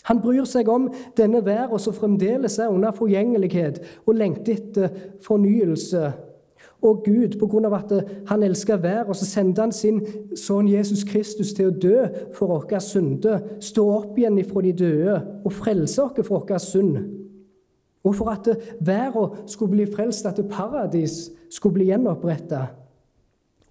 Han 0.02 0.20
bryr 0.22 0.46
seg 0.46 0.68
om 0.70 0.88
denne 1.18 1.42
verden 1.46 1.78
som 1.78 1.94
fremdeles 1.94 2.58
er 2.58 2.70
under 2.70 2.94
forgjengelighet 2.94 3.82
og 4.06 4.14
lengter 4.18 4.58
etter 4.58 4.94
fornyelse. 5.22 6.12
Og 6.82 7.04
Gud, 7.04 7.36
av 7.64 7.74
at 7.74 7.92
han 8.26 8.42
elsker 8.42 8.80
og 9.06 9.14
så 9.16 9.26
sendte 9.26 9.62
han 9.62 9.72
sin 9.72 10.00
sønn 10.34 10.68
Jesus 10.68 11.04
Kristus 11.04 11.52
til 11.54 11.70
å 11.70 11.76
dø 11.78 12.06
for 12.34 12.50
våre 12.50 12.80
synder, 12.82 13.38
stå 13.60 13.84
opp 13.86 14.18
igjen 14.18 14.38
ifra 14.42 14.62
de 14.62 14.72
døde 14.72 15.16
og 15.44 15.52
frelse 15.52 16.02
oss 16.02 16.26
fra 16.26 16.40
vår 16.40 16.58
synd. 16.58 16.98
Og 18.02 18.16
for 18.18 18.32
at 18.32 18.48
verden 18.80 19.46
skulle 19.46 19.76
bli 19.76 19.86
frelst, 19.86 20.26
at 20.26 20.42
paradis 20.50 21.30
skulle 21.50 21.78
bli 21.78 21.90
gjenoppretta. 21.92 22.66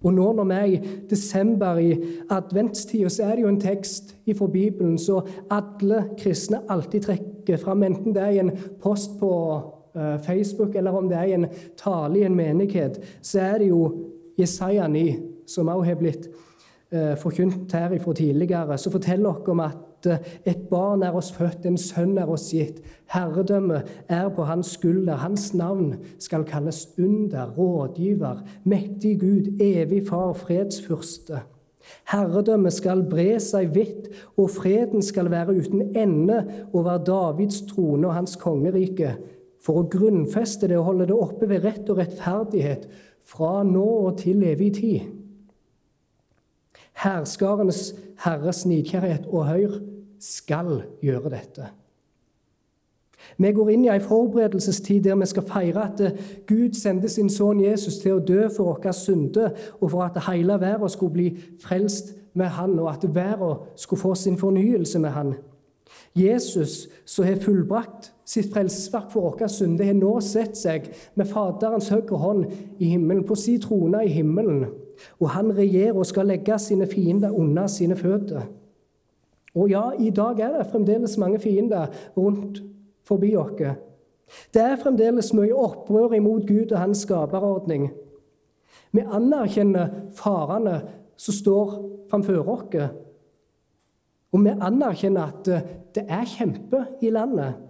Og 0.02 0.14
nå 0.14 0.32
når 0.32 0.48
vi 0.48 0.54
er 0.54 0.64
i 0.64 0.80
desember, 1.10 1.78
i 1.78 1.92
adventstida, 2.30 3.10
så 3.12 3.28
er 3.28 3.36
det 3.36 3.44
jo 3.44 3.52
en 3.52 3.60
tekst 3.60 4.16
fra 4.38 4.48
Bibelen 4.50 4.96
så 4.98 5.20
alle 5.50 6.06
kristne 6.18 6.62
alltid 6.68 7.06
trekker 7.06 7.60
fram, 7.60 7.84
enten 7.86 8.14
det 8.14 8.22
er 8.22 8.34
i 8.34 8.42
en 8.42 8.56
post 8.82 9.18
på 9.20 9.30
Facebook, 10.26 10.76
eller 10.76 10.90
om 10.96 11.08
det 11.08 11.18
er 11.18 11.34
en 11.34 11.46
tale 11.76 12.18
i 12.18 12.24
en 12.24 12.36
menighet, 12.36 12.96
så 13.22 13.40
er 13.40 13.58
det 13.60 13.68
jo 13.68 13.82
Jesaja 14.38 14.86
9, 14.88 15.18
som 15.46 15.68
også 15.68 15.88
har 15.88 15.98
blitt 16.00 16.28
forkynt 17.20 17.72
her 17.72 17.98
fra 18.00 18.12
tidligere, 18.12 18.78
som 18.78 18.92
forteller 18.92 19.28
oss 19.30 19.48
om 19.48 19.60
at 19.64 20.06
uh, 20.06 20.16
et 20.44 20.68
barn 20.70 21.02
er 21.02 21.14
oss 21.16 21.32
født, 21.32 21.66
en 21.66 21.78
sønn 21.78 22.18
er 22.18 22.30
oss 22.30 22.50
gitt. 22.52 22.82
Herredømme 23.12 23.82
er 24.08 24.28
på 24.34 24.44
hans 24.48 24.74
skulder. 24.76 25.16
Hans 25.22 25.52
navn 25.54 25.96
skal 26.18 26.44
kalles 26.44 26.88
under, 26.98 27.50
rådgiver, 27.56 28.42
mektig 28.64 29.18
Gud, 29.20 29.60
evig 29.60 30.02
far, 30.08 30.32
fredsfyrste. 30.32 31.42
Herredømmet 32.12 32.72
skal 32.72 33.02
bre 33.10 33.40
seg 33.42 33.72
vidt, 33.74 34.08
og 34.36 34.50
freden 34.54 35.02
skal 35.02 35.30
være 35.30 35.56
uten 35.58 35.96
ende 35.96 36.44
over 36.72 36.98
Davids 37.04 37.62
trone 37.70 38.06
og 38.06 38.14
hans 38.14 38.36
kongerike, 38.36 39.16
for 39.62 39.80
å 39.80 39.88
grunnfeste 39.90 40.68
det 40.70 40.78
og 40.78 40.88
holde 40.90 41.08
det 41.10 41.16
oppe 41.16 41.48
ved 41.50 41.64
rett 41.66 41.90
og 41.92 42.00
rettferdighet 42.00 42.88
fra 43.26 43.62
nå 43.66 43.84
og 44.08 44.16
til 44.22 44.42
evig 44.46 44.72
tid. 44.80 45.10
Herskarenes 47.02 47.92
Herres 48.22 48.64
nidkjærhet 48.68 49.28
og 49.30 49.46
høyr 49.48 49.78
skal 50.22 50.82
gjøre 51.02 51.32
dette. 51.32 51.70
Vi 53.38 53.52
går 53.54 53.70
inn 53.70 53.84
i 53.86 53.90
en 53.92 54.02
forberedelsestid 54.02 55.04
der 55.06 55.16
vi 55.20 55.28
skal 55.30 55.46
feire 55.46 55.86
at 55.86 56.00
Gud 56.48 56.74
sendte 56.78 57.08
sin 57.08 57.30
sønn 57.30 57.62
Jesus 57.62 58.00
til 58.02 58.18
å 58.18 58.24
dø 58.24 58.48
for 58.50 58.72
våre 58.72 58.92
synder, 58.96 59.54
og 59.80 59.92
for 59.94 60.04
at 60.04 60.18
hele 60.26 60.58
verden 60.60 60.90
skulle 60.90 61.16
bli 61.16 61.28
frelst 61.62 62.12
med 62.34 62.50
han, 62.58 62.78
og 62.78 62.90
at 62.90 63.06
verden 63.14 63.62
skulle 63.76 64.00
få 64.00 64.14
sin 64.18 64.38
fornyelse 64.38 64.98
med 64.98 65.14
han. 65.14 65.34
Jesus, 66.14 66.88
som 67.04 67.24
har 67.24 67.40
fullbrakt 67.40 68.10
sitt 68.28 68.52
frelsesverk 68.52 69.10
for 69.12 69.30
våre 69.30 69.48
synder, 69.48 69.88
har 69.88 69.96
nå 69.96 70.12
sett 70.24 70.58
seg 70.60 70.90
med 71.16 71.28
Faderens 71.30 71.88
høyre 71.92 72.18
hånd 72.20 72.44
i 72.78 72.90
himmelen, 72.92 73.24
på 73.24 73.36
sin 73.38 73.60
trone 73.62 74.04
i 74.04 74.12
himmelen. 74.12 74.66
Og 75.18 75.30
han 75.32 75.50
regjerer 75.56 75.96
og 75.96 76.06
skal 76.06 76.28
legge 76.28 76.58
sine 76.60 76.86
fiender 76.86 77.32
under 77.32 77.66
sine 77.72 77.96
føtter. 77.96 78.44
Og 79.54 79.70
ja, 79.72 79.90
i 79.98 80.12
dag 80.14 80.40
er 80.40 80.58
det 80.58 80.68
fremdeles 80.70 81.18
mange 81.20 81.40
fiender 81.40 81.90
rundt 82.16 82.62
forbi 83.08 83.34
oss. 83.36 83.58
Det 84.54 84.62
er 84.62 84.80
fremdeles 84.80 85.32
mye 85.36 85.52
opprør 85.56 86.14
imot 86.16 86.46
Gud 86.48 86.72
og 86.72 86.78
hans 86.78 87.04
skaperordning. 87.04 87.90
Vi 88.92 89.04
anerkjenner 89.04 90.12
farene 90.16 90.78
som 91.20 91.36
står 91.36 91.74
framfor 92.12 92.48
oss. 92.54 92.92
Og 94.32 94.44
vi 94.44 94.54
anerkjenner 94.54 95.28
at 95.28 95.50
det 95.94 96.06
er 96.08 96.24
kjempe 96.28 96.86
i 97.04 97.10
landet. 97.12 97.60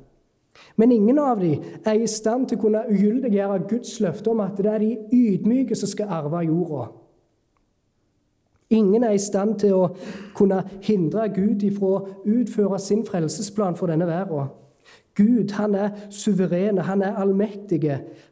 Men 0.77 0.93
ingen 0.93 1.19
av 1.19 1.41
dem 1.41 1.63
er 1.85 1.99
i 1.99 2.07
stand 2.07 2.47
til 2.49 2.59
å 2.59 2.63
kunne 2.67 2.85
ugyldiggjøre 2.91 3.63
Guds 3.71 3.97
løfte 4.05 4.33
om 4.33 4.43
at 4.45 4.59
det 4.61 4.69
er 4.71 4.83
de 4.83 4.97
ydmyke 5.13 5.77
som 5.79 5.91
skal 5.91 6.13
arve 6.21 6.45
jorda. 6.47 6.91
Ingen 8.73 9.05
er 9.05 9.17
i 9.17 9.21
stand 9.21 9.59
til 9.61 9.77
å 9.77 9.89
kunne 10.37 10.63
hindre 10.85 11.27
Gud 11.35 11.65
ifra 11.67 11.91
å 11.99 12.05
utføre 12.25 12.79
sin 12.81 13.05
frelsesplan 13.05 13.77
for 13.77 13.93
denne 13.93 14.09
verden. 14.09 14.53
Gud 15.17 15.53
han 15.59 15.75
er 15.77 15.91
suveren, 16.11 16.79
han 16.79 17.03
er 17.05 17.19
allmektig. 17.21 17.85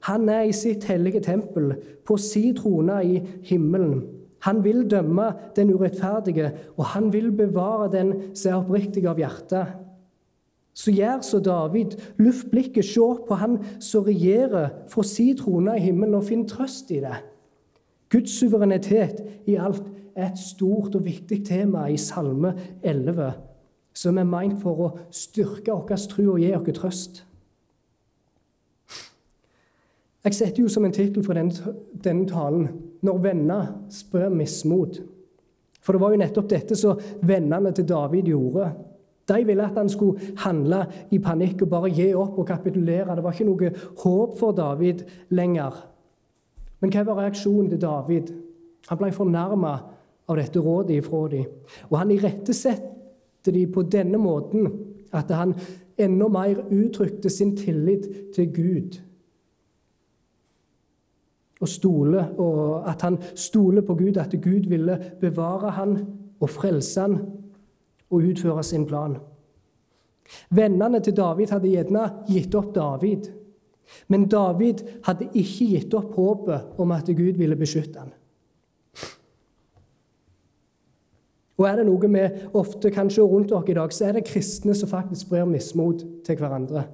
Han 0.09 0.28
er 0.33 0.47
i 0.49 0.57
sitt 0.57 0.87
hellige 0.89 1.20
tempel, 1.20 1.74
på 2.07 2.16
sin 2.16 2.57
trone 2.57 3.03
i 3.05 3.20
himmelen. 3.45 4.01
Han 4.47 4.62
vil 4.64 4.84
dømme 4.91 5.32
den 5.57 5.72
urettferdige, 5.74 6.53
og 6.76 6.84
han 6.95 7.12
vil 7.12 7.30
bevare 7.32 7.91
den 7.93 8.12
som 8.34 8.53
er 8.53 8.61
oppriktig 8.62 9.05
av 9.09 9.20
hjerte. 9.20 9.64
Så 10.74 10.95
gjør 10.95 11.20
så 11.26 11.41
David, 11.45 11.99
luft 12.18 12.49
blikket, 12.51 12.86
se 12.86 13.11
på 13.28 13.36
han 13.41 13.59
som 13.82 14.07
regjerer 14.07 14.70
fra 14.88 15.05
si 15.05 15.32
trone 15.36 15.76
i 15.76 15.84
himmelen, 15.84 16.16
og 16.16 16.24
finn 16.30 16.47
trøst 16.49 16.93
i 16.95 17.03
det. 17.05 17.18
Guds 18.11 18.38
suverenitet 18.38 19.20
i 19.47 19.59
alt 19.61 19.84
er 20.16 20.30
et 20.30 20.41
stort 20.41 20.97
og 20.97 21.05
viktig 21.05 21.45
tema 21.47 21.86
i 21.91 22.01
Salme 22.01 22.55
11 22.82 23.32
som 24.01 24.18
er 24.18 24.28
meint 24.28 24.61
for 24.62 24.84
å 24.84 24.91
styrke 25.14 25.74
vår 25.74 26.07
tro 26.11 26.26
og 26.34 26.41
gi 26.41 26.53
oss 26.57 26.70
trøst. 26.78 27.20
Jeg 30.24 30.36
setter 30.36 30.62
jo 30.62 30.68
som 30.68 30.84
en 30.84 30.93
tittel 30.93 31.24
for 31.24 31.36
denne, 31.36 32.26
talen 32.28 32.68
'Når 33.03 33.18
venner 33.18 33.66
sprer 33.88 34.28
mismot'. 34.28 35.01
For 35.80 35.92
det 35.92 36.01
var 36.01 36.11
jo 36.11 36.16
nettopp 36.16 36.48
dette 36.51 36.76
som 36.76 36.98
vennene 37.22 37.72
til 37.72 37.88
David 37.88 38.22
gjorde. 38.22 38.72
De 39.28 39.44
ville 39.46 39.64
at 39.64 39.78
han 39.78 39.88
skulle 39.88 40.20
handle 40.36 40.84
i 41.11 41.18
panikk 41.18 41.62
og 41.62 41.70
bare 41.70 41.90
gi 41.94 42.14
opp 42.14 42.38
og 42.38 42.46
kapitulere. 42.46 43.16
Det 43.16 43.24
var 43.24 43.32
ikke 43.32 43.48
noe 43.48 43.72
håp 44.03 44.38
for 44.38 44.53
David 44.53 45.05
lenger. 45.30 45.72
Men 46.80 46.90
hva 46.90 47.05
var 47.07 47.20
reaksjonen 47.22 47.70
til 47.70 47.80
David? 47.80 48.32
Han 48.88 48.98
ble 48.98 49.12
fornærma 49.12 49.74
av 50.28 50.36
dette 50.36 50.62
rådet 50.62 50.96
ifra 50.96 51.28
dem. 51.28 51.44
Og 51.90 51.98
han 51.98 52.11
irettesetter 52.11 53.53
dem 53.53 53.72
på 53.72 53.82
denne 53.82 54.18
måten 54.18 54.66
at 55.12 55.30
han 55.34 55.55
enda 56.01 56.28
mer 56.28 56.62
uttrykte 56.70 57.30
sin 57.30 57.57
tillit 57.57 58.09
til 58.34 58.53
Gud. 58.55 59.01
Og, 61.61 61.68
stole, 61.68 62.22
og 62.40 62.88
at 62.88 63.02
han 63.04 63.18
stoler 63.36 63.84
på 63.84 63.94
Gud, 63.94 64.16
at 64.16 64.32
Gud 64.42 64.68
ville 64.68 64.94
bevare 65.20 65.74
han 65.76 65.98
og 66.40 66.48
frelse 66.48 67.00
han 67.00 67.18
og 68.11 68.30
utføre 68.30 68.64
sin 68.64 68.86
plan. 68.88 69.18
Vennene 70.50 71.00
til 71.04 71.16
David 71.16 71.52
hadde 71.52 71.68
gjerne 71.68 72.06
gitt 72.30 72.54
opp 72.54 72.72
David. 72.74 73.28
Men 74.08 74.28
David 74.30 74.84
hadde 75.04 75.28
ikke 75.34 75.68
gitt 75.74 75.94
opp 75.98 76.14
håpet 76.14 76.80
om 76.80 76.94
at 76.94 77.11
Gud 77.11 77.38
ville 77.38 77.58
beskytte 77.58 77.98
ham. 77.98 78.14
Og 81.61 81.66
er 81.68 81.76
det 81.76 81.84
noe 81.90 82.08
vi 82.08 82.22
ofte 82.56 82.88
kan 82.94 83.11
se 83.12 83.20
rundt 83.20 83.52
oss 83.52 83.68
i 83.68 83.76
dag, 83.76 83.92
så 83.92 84.06
er 84.08 84.16
det 84.16 84.24
kristne 84.30 84.72
som 84.74 84.88
faktisk 84.88 85.26
sprer 85.26 85.44
mismot 85.44 86.06
til 86.24 86.38
hverandre. 86.40 86.86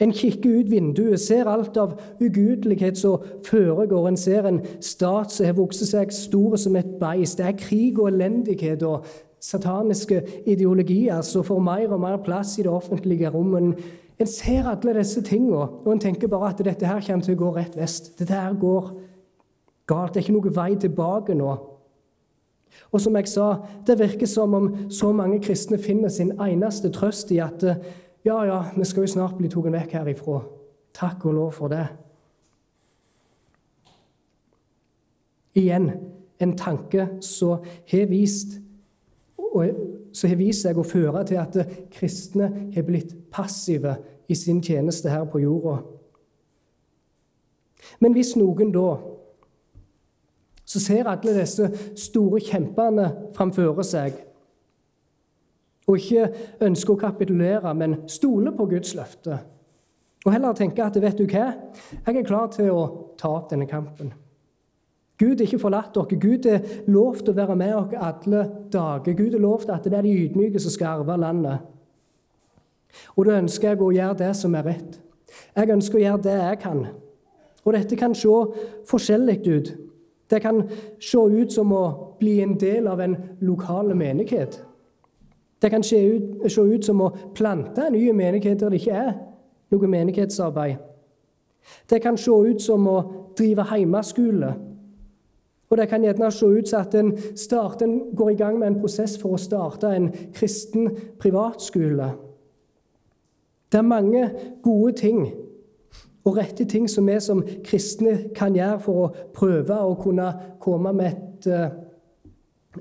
En 0.00 0.12
kikker 0.12 0.60
ut 0.60 0.70
vinduet, 0.70 1.20
ser 1.20 1.48
alt 1.48 1.76
av 1.76 1.94
ugudelighet 2.20 2.98
som 2.98 3.22
foregår. 3.46 4.08
En 4.08 4.16
ser 4.16 4.48
en 4.48 4.60
stat 4.80 5.32
som 5.32 5.46
har 5.46 5.56
vokst 5.56 5.86
seg 5.88 6.12
stor 6.12 6.56
som 6.60 6.76
et 6.76 6.96
beis. 7.00 7.36
Det 7.38 7.46
er 7.46 7.56
krig 7.60 8.00
og 8.00 8.10
elendighet 8.12 8.82
og 8.86 9.06
sataniske 9.40 10.22
ideologier 10.46 11.22
som 11.24 11.44
får 11.44 11.62
mer 11.62 11.92
og 11.94 12.02
mer 12.02 12.18
plass 12.24 12.58
i 12.58 12.64
det 12.66 12.72
offentlige 12.72 13.30
rommet. 13.30 13.80
En 14.18 14.26
ser 14.26 14.68
alle 14.68 14.96
disse 14.96 15.20
tingene, 15.22 15.68
og 15.84 15.92
en 15.92 16.00
tenker 16.00 16.28
bare 16.32 16.50
at 16.54 16.64
dette 16.64 16.88
her 16.88 17.02
kommer 17.04 17.24
til 17.24 17.36
å 17.36 17.42
gå 17.44 17.52
rett 17.58 17.76
vest. 17.76 18.14
Dette 18.18 18.32
her 18.32 18.56
går 18.56 18.92
galt. 19.86 20.14
Det 20.14 20.22
er 20.22 20.24
ikke 20.24 20.36
noe 20.38 20.54
vei 20.56 20.70
tilbake 20.80 21.36
nå. 21.36 21.56
Og 22.92 23.00
som 23.00 23.16
jeg 23.16 23.28
sa, 23.28 23.50
det 23.86 23.98
virker 24.00 24.28
som 24.28 24.54
om 24.56 24.66
så 24.92 25.12
mange 25.12 25.40
kristne 25.44 25.78
finner 25.80 26.12
sin 26.12 26.32
eneste 26.40 26.90
trøst 26.92 27.30
i 27.32 27.40
at 27.44 27.64
ja, 28.26 28.44
ja, 28.44 28.58
vi 28.76 28.84
skal 28.84 29.06
jo 29.06 29.12
snart 29.12 29.38
bli 29.38 29.48
tatt 29.50 29.70
vekk 29.70 29.96
herifra. 30.00 30.40
Takk 30.96 31.26
og 31.28 31.36
lov 31.36 31.52
for 31.54 31.70
det. 31.70 31.86
Igjen 35.56 35.90
en 36.42 36.56
tanke 36.58 37.06
som 37.24 37.64
har 37.90 38.08
vist, 38.10 38.58
som 40.12 40.30
har 40.30 40.40
vist 40.40 40.66
seg 40.66 40.76
å 40.76 40.84
føre 40.84 41.22
til 41.28 41.40
at 41.40 41.60
kristne 41.94 42.50
har 42.74 42.84
blitt 42.84 43.14
passive 43.32 43.94
i 44.28 44.34
sin 44.36 44.58
tjeneste 44.64 45.12
her 45.12 45.24
på 45.30 45.40
jorda. 45.44 45.78
Men 48.02 48.16
hvis 48.16 48.34
noen 48.36 48.74
da 48.74 48.90
så 50.66 50.80
ser 50.82 51.06
alle 51.06 51.34
disse 51.36 51.68
store 51.94 52.40
kjempene 52.42 53.06
framfor 53.36 53.84
seg. 53.86 54.18
Og 55.86 55.98
ikke 55.98 56.30
ønsker 56.66 56.94
å 56.94 57.00
kapitulere, 57.00 57.74
men 57.74 58.00
stole 58.10 58.52
på 58.56 58.66
Guds 58.70 58.94
løfte. 58.98 59.38
Og 60.26 60.32
heller 60.34 60.56
tenke 60.58 60.82
at 60.82 60.96
vet 60.98 61.18
du 61.18 61.26
hva, 61.30 61.52
jeg 61.94 62.16
er 62.16 62.26
klar 62.26 62.48
til 62.50 62.72
å 62.74 62.86
ta 63.18 63.30
opp 63.30 63.50
denne 63.52 63.68
kampen. 63.70 64.10
Gud 65.16 65.38
har 65.38 65.46
ikke 65.46 65.62
forlatt 65.62 65.94
dere. 65.94 66.18
Gud 66.20 66.46
er 66.50 66.66
lovt 66.92 67.30
å 67.30 67.36
være 67.36 67.56
med 67.56 67.72
dere 67.72 68.02
alle 68.10 68.42
dager. 68.72 69.14
Gud 69.16 69.34
er 69.34 69.40
lovt 69.40 69.70
at 69.72 69.86
det 69.86 69.96
er 69.96 70.04
de 70.04 70.12
ydmyke 70.26 70.60
som 70.60 70.74
skal 70.74 71.00
arve 71.00 71.16
landet. 71.20 71.62
Og 73.16 73.26
da 73.28 73.38
ønsker 73.40 73.70
jeg 73.70 73.80
å 73.80 73.94
gjøre 73.94 74.18
det 74.20 74.32
som 74.36 74.54
er 74.58 74.66
rett. 74.72 74.98
Jeg 75.56 75.72
ønsker 75.72 75.98
å 75.98 76.04
gjøre 76.04 76.24
det 76.26 76.36
jeg 76.36 76.60
kan. 76.64 76.84
Og 77.64 77.74
dette 77.74 77.98
kan 77.98 78.14
se 78.14 78.34
forskjellig 78.90 79.40
ut. 79.46 79.72
Det 80.30 80.42
kan 80.42 80.62
se 81.00 81.18
ut 81.18 81.52
som 81.52 81.72
å 81.72 81.84
bli 82.18 82.40
en 82.42 82.56
del 82.58 82.88
av 82.90 83.00
en 83.00 83.16
lokal 83.40 83.94
menighet. 83.94 84.58
Det 85.62 85.70
kan 85.70 85.82
se 85.82 85.96
ut, 86.06 86.52
se 86.52 86.60
ut 86.60 86.84
som 86.84 87.00
å 87.00 87.12
plante 87.34 87.86
en 87.86 87.92
ny 87.92 88.12
menighet 88.12 88.60
der 88.60 88.70
det 88.70 88.80
ikke 88.82 88.98
er 89.00 89.14
noe 89.72 89.88
menighetsarbeid. 89.88 90.76
Det 91.90 92.02
kan 92.02 92.16
se 92.16 92.30
ut 92.30 92.62
som 92.62 92.86
å 92.88 92.96
drive 93.38 93.64
hjemmeskole. 93.72 94.52
Og 95.66 95.78
det 95.78 95.88
kan 95.90 96.04
gjerne 96.04 96.30
se 96.30 96.46
ut 96.46 96.68
som 96.68 96.84
at 96.84 96.94
en, 96.94 97.10
starter, 97.36 97.86
en 97.86 98.14
går 98.16 98.30
i 98.30 98.38
gang 98.38 98.58
med 98.58 98.68
en 98.68 98.78
prosess 98.80 99.16
for 99.18 99.34
å 99.34 99.40
starte 99.40 99.90
en 99.90 100.12
kristen 100.34 100.92
privatskole. 101.18 102.12
Det 103.72 103.80
er 103.80 103.88
mange 103.88 104.28
gode 104.62 104.92
ting 105.00 105.24
og 106.26 106.36
rette 106.38 106.64
ting 106.64 106.86
som 106.90 107.06
vi 107.06 107.18
som 107.22 107.42
kristne 107.64 108.30
kan 108.34 108.54
gjøre 108.54 108.78
for 108.82 109.02
å 109.02 109.10
prøve 109.34 109.78
å 109.78 109.96
kunne 109.98 110.30
komme 110.62 110.92
med 110.94 111.10
et 111.10 111.50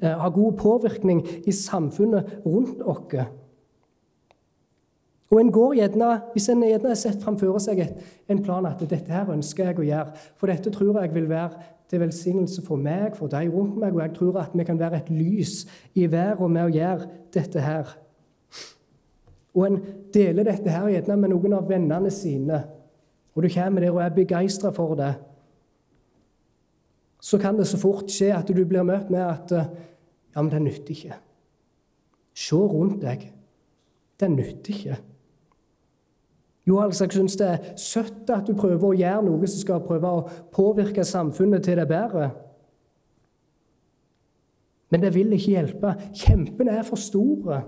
uh, 0.02 0.14
Ha 0.22 0.30
god 0.30 0.58
påvirkning 0.60 1.24
i 1.46 1.52
samfunnet 1.52 2.39
rundt 2.46 2.82
oss. 2.82 3.26
Og 5.32 5.41
en 5.41 5.52
går 5.52 5.74
gjerne, 5.74 6.22
Hvis 6.32 6.50
en 6.50 6.64
gjerne 6.64 6.88
har 6.88 6.96
sett 6.96 7.24
framfor 7.24 7.58
seg 7.60 7.82
en 8.30 8.43
plan 8.43 8.66
at 8.66 8.80
dette 8.80 9.12
her 9.12 9.32
ønsker 9.34 9.66
jeg 9.66 9.80
å 9.80 9.88
gjøre, 9.88 10.14
for 10.38 10.48
dette 10.48 10.72
tror 10.72 11.02
jeg 11.02 11.14
vil 11.16 11.30
være 11.30 11.64
til 11.89 12.00
velsignelse 12.00 12.62
for 12.66 12.82
meg, 12.82 13.16
for 13.18 13.28
de 13.28 13.50
rundt 13.50 13.78
meg, 13.78 13.93
og 13.93 14.02
jeg 14.02 14.14
tror 14.16 14.39
at 14.41 14.54
vi 14.54 14.64
kan 14.64 14.80
være 14.80 15.02
et 15.02 15.10
lys 15.10 15.66
i 15.96 16.08
verden 16.12 16.54
med 16.54 16.66
å 16.66 16.74
gjøre 16.74 17.10
dette 17.34 17.62
her. 17.62 17.93
Og 19.56 19.68
en 19.68 19.78
deler 20.14 20.48
dette 20.48 20.72
her 20.72 20.89
gjerne 20.91 21.18
med 21.20 21.32
noen 21.32 21.58
av 21.58 21.70
vennene 21.70 22.12
sine, 22.12 22.64
og 23.36 23.43
du 23.43 23.50
kommer 23.52 23.84
der 23.84 23.93
og 23.93 24.02
er 24.04 24.16
begeistra 24.16 24.72
for 24.76 24.96
det, 25.00 25.14
så 27.26 27.39
kan 27.41 27.57
det 27.57 27.65
så 27.67 27.80
fort 27.82 28.11
skje 28.11 28.30
at 28.36 28.49
du 28.53 28.61
blir 28.65 28.86
møtt 28.86 29.09
med 29.09 29.23
at 29.23 29.53
ja, 29.55 30.41
men 30.41 30.51
det 30.51 30.61
nytter 30.61 30.93
ikke. 30.93 31.17
Se 32.36 32.57
rundt 32.59 33.01
deg. 33.01 33.30
Det 34.19 34.30
nytter 34.32 34.73
ikke. 34.73 34.97
Jo, 36.67 36.80
altså, 36.82 37.05
jeg 37.05 37.13
syns 37.13 37.38
det 37.39 37.47
er 37.47 37.78
søtt 37.78 38.30
at 38.34 38.47
du 38.47 38.55
prøver 38.57 38.88
å 38.88 38.97
gjøre 38.97 39.23
noe 39.26 39.47
som 39.49 39.61
skal 39.61 39.84
prøve 39.86 40.09
å 40.09 40.26
påvirke 40.53 41.05
samfunnet 41.05 41.65
til 41.65 41.78
det 41.78 41.86
bedre. 41.89 42.30
Men 44.93 45.01
det 45.01 45.13
vil 45.15 45.34
ikke 45.36 45.53
hjelpe. 45.53 45.93
Kjempene 46.13 46.78
er 46.78 46.86
for 46.86 47.01
store. 47.01 47.61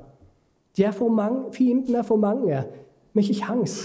De 0.77 0.85
er 0.85 0.93
for 0.93 1.13
mange, 1.13 1.47
Fiendene 1.53 2.01
er 2.01 2.07
for 2.07 2.21
mange. 2.21 2.61
Vi 3.13 3.21
har 3.21 3.25
ikke 3.25 3.45
kjangs. 3.45 3.79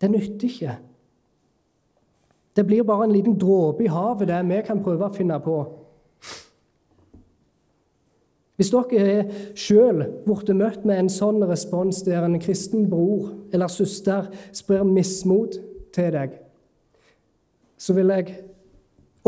Det 0.00 0.10
nytter 0.12 0.48
ikke. 0.48 0.76
Det 2.56 2.64
blir 2.64 2.86
bare 2.88 3.04
en 3.04 3.12
liten 3.12 3.36
dråpe 3.38 3.84
i 3.84 3.92
havet, 3.92 4.28
det 4.28 4.40
vi 4.48 4.62
kan 4.64 4.80
prøve 4.84 5.10
å 5.10 5.14
finne 5.14 5.36
på. 5.44 5.58
Hvis 8.56 8.72
dere 8.72 9.02
er 9.04 9.32
sjøl 9.58 10.00
blitt 10.24 10.50
møtt 10.56 10.86
med 10.88 11.02
en 11.02 11.12
sånn 11.12 11.42
respons 11.44 12.00
der 12.06 12.24
en 12.24 12.38
kristen 12.40 12.86
bror 12.88 13.34
eller 13.52 13.68
søster 13.68 14.30
sprer 14.56 14.86
mismot 14.88 15.58
til 15.92 16.08
deg, 16.14 16.38
så 17.76 17.92
vil 17.92 18.14
jeg 18.14 18.38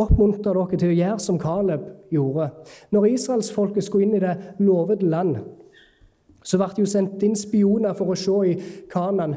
oppmuntre 0.00 0.54
dere 0.54 0.80
til 0.80 0.94
å 0.94 0.96
gjøre 0.96 1.20
som 1.20 1.40
Caleb 1.42 1.84
gjorde. 2.14 2.48
Når 2.96 3.10
israelsfolket 3.12 3.84
skulle 3.84 4.08
inn 4.08 4.16
i 4.16 4.24
det 4.24 4.34
lovede 4.64 5.10
land, 5.12 5.36
så 6.40 6.56
ble 6.56 6.70
det 6.72 6.86
jo 6.86 6.88
sendt 6.88 7.22
inn 7.26 7.36
spioner 7.36 7.92
for 7.98 8.14
å 8.14 8.16
se 8.16 8.38
i 8.48 8.58
Kanan 8.88 9.36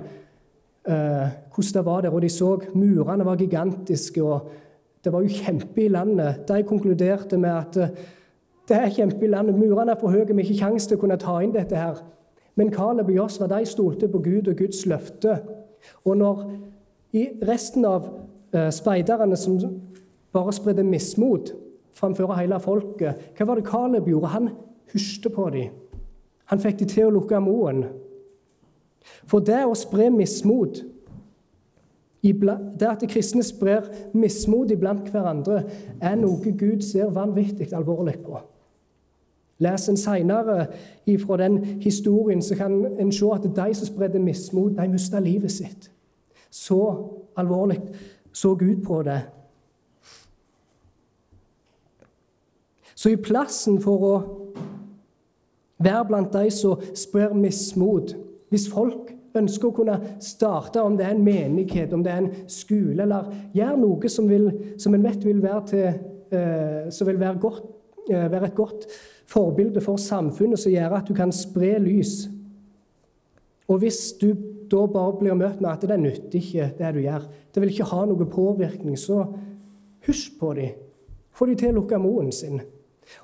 hvordan 0.86 1.74
det 1.74 1.86
var 1.86 2.02
der. 2.02 2.10
Og 2.10 2.22
de 2.22 2.30
så 2.30 2.56
murene 2.74 3.26
var 3.26 3.36
gigantiske, 3.36 4.24
og 4.24 4.50
det 5.04 5.14
var 5.14 5.22
jo 5.22 5.28
kjempe 5.28 5.82
i 5.82 5.88
landet. 5.88 6.48
De 6.48 6.64
konkluderte 6.64 7.38
med 7.38 7.50
at 7.50 7.78
eh, 7.78 7.90
det 8.70 8.78
er 8.78 8.94
kjempe 8.94 9.26
i 9.26 9.30
landet. 9.30 9.58
Murene 9.58 9.92
er 9.92 10.00
for 10.00 10.14
høye. 10.14 10.26
Vi 10.26 10.34
har 10.34 10.50
ikke 10.50 10.60
kjangs 10.60 10.88
til 10.88 10.98
å 10.98 11.02
kunne 11.02 11.18
ta 11.20 11.40
inn 11.42 11.54
dette 11.56 11.76
her. 11.76 12.04
Men 12.56 12.72
Caleb 12.74 13.10
og 13.10 13.16
Josva 13.16 13.48
de 13.50 13.66
stolte 13.66 14.10
på 14.12 14.22
Gud 14.22 14.48
og 14.52 14.58
Guds 14.58 14.86
løfte. 14.86 15.40
Og 16.06 16.18
når 16.18 16.44
i 17.18 17.28
resten 17.48 17.86
av 17.86 18.06
eh, 18.54 18.70
speiderne 18.72 19.38
som 19.38 19.58
bare 20.32 20.54
spredde 20.54 20.86
mismot 20.88 21.52
framfor 21.98 22.36
hele 22.38 22.60
folket, 22.62 23.34
hva 23.38 23.48
var 23.50 23.60
det 23.60 23.68
Caleb 23.68 24.08
gjorde? 24.08 24.34
Han 24.36 24.52
hysjte 24.94 25.34
på 25.34 25.50
dem. 25.50 25.74
Han 26.52 26.60
fikk 26.62 26.80
dem 26.84 26.92
til 26.92 27.08
å 27.08 27.16
lukke 27.18 27.40
moen. 27.42 27.86
For 29.26 29.40
det 29.40 29.64
å 29.66 29.76
spre 29.78 30.10
mismot 30.14 30.84
det 32.22 32.86
at 32.86 33.02
de 33.02 33.08
kristne 33.10 33.42
sprer 33.44 33.88
mismot 34.14 34.70
iblant 34.72 35.08
hverandre, 35.10 35.64
er 36.02 36.16
noe 36.16 36.52
Gud 36.54 36.84
ser 36.86 37.10
vanvittig 37.10 37.72
alvorlig 37.74 38.20
på. 38.22 38.38
Les 39.62 39.90
en 39.90 39.98
senere 39.98 40.68
fra 41.26 41.38
den 41.38 41.58
historien, 41.82 42.42
så 42.42 42.56
kan 42.56 42.86
en 43.00 43.12
se 43.12 43.26
at 43.34 43.50
de 43.56 43.74
som 43.74 43.88
spredde 43.88 44.20
mismot, 44.20 44.78
de 44.78 44.88
mista 44.88 45.20
livet 45.20 45.52
sitt. 45.52 45.92
Så 46.50 47.10
alvorlig 47.38 47.82
så 48.34 48.56
Gud 48.56 48.84
på 48.84 49.02
det. 49.04 49.22
Så 52.96 53.10
i 53.10 53.16
plassen 53.16 53.82
for 53.82 54.06
å 54.06 54.16
være 55.82 56.06
blant 56.06 56.34
de 56.34 56.52
som 56.54 56.82
sprer 56.96 57.34
mismot 57.34 58.14
Hvis 58.52 58.68
folk 58.72 59.14
ønsker 59.38 59.70
å 59.70 59.76
kunne 59.76 59.98
starte, 60.24 60.84
om 60.84 60.98
det 61.00 61.06
er 61.08 61.16
en 61.16 61.24
menighet, 61.24 61.94
om 61.96 62.04
det 62.04 62.12
er 62.12 62.24
en 62.24 62.32
skole, 62.52 63.00
eller 63.06 63.30
gjøre 63.56 63.80
noe 63.80 64.12
som, 64.12 64.28
vil, 64.28 64.50
som 64.82 64.96
en 64.96 65.06
vet 65.08 65.24
vil 65.26 65.40
være, 65.44 65.64
til, 65.72 65.88
eh, 66.36 67.08
vil 67.08 67.22
være, 67.22 67.40
godt, 67.40 67.64
eh, 68.10 68.28
være 68.32 68.52
et 68.52 68.58
godt 68.58 68.88
forbilde 69.32 69.82
for 69.84 70.02
samfunnet 70.02 70.60
som 70.60 70.74
gjør 70.74 70.98
at 70.98 71.08
du 71.08 71.16
kan 71.16 71.32
spre 71.32 71.78
lys. 71.80 72.26
Og 73.72 73.80
hvis 73.80 74.12
du 74.20 74.34
da 74.72 74.84
bare 74.88 75.16
blir 75.20 75.36
møtt 75.36 75.62
med 75.64 75.72
at 75.72 75.88
det 75.88 76.00
nytter 76.00 76.40
ikke, 76.40 76.72
det 76.78 76.94
du 76.96 77.02
gjør, 77.04 77.28
det 77.54 77.64
vil 77.64 77.72
ikke 77.72 77.90
ha 77.92 78.04
noe 78.08 78.28
påvirkning, 78.28 78.98
så 79.00 79.24
husk 80.08 80.40
på 80.40 80.54
dem. 80.60 80.76
Få 81.32 81.48
dem 81.48 81.60
til 81.60 81.72
å 81.72 81.80
lukke 81.80 82.00
moen 82.02 82.32
sin. 82.36 82.60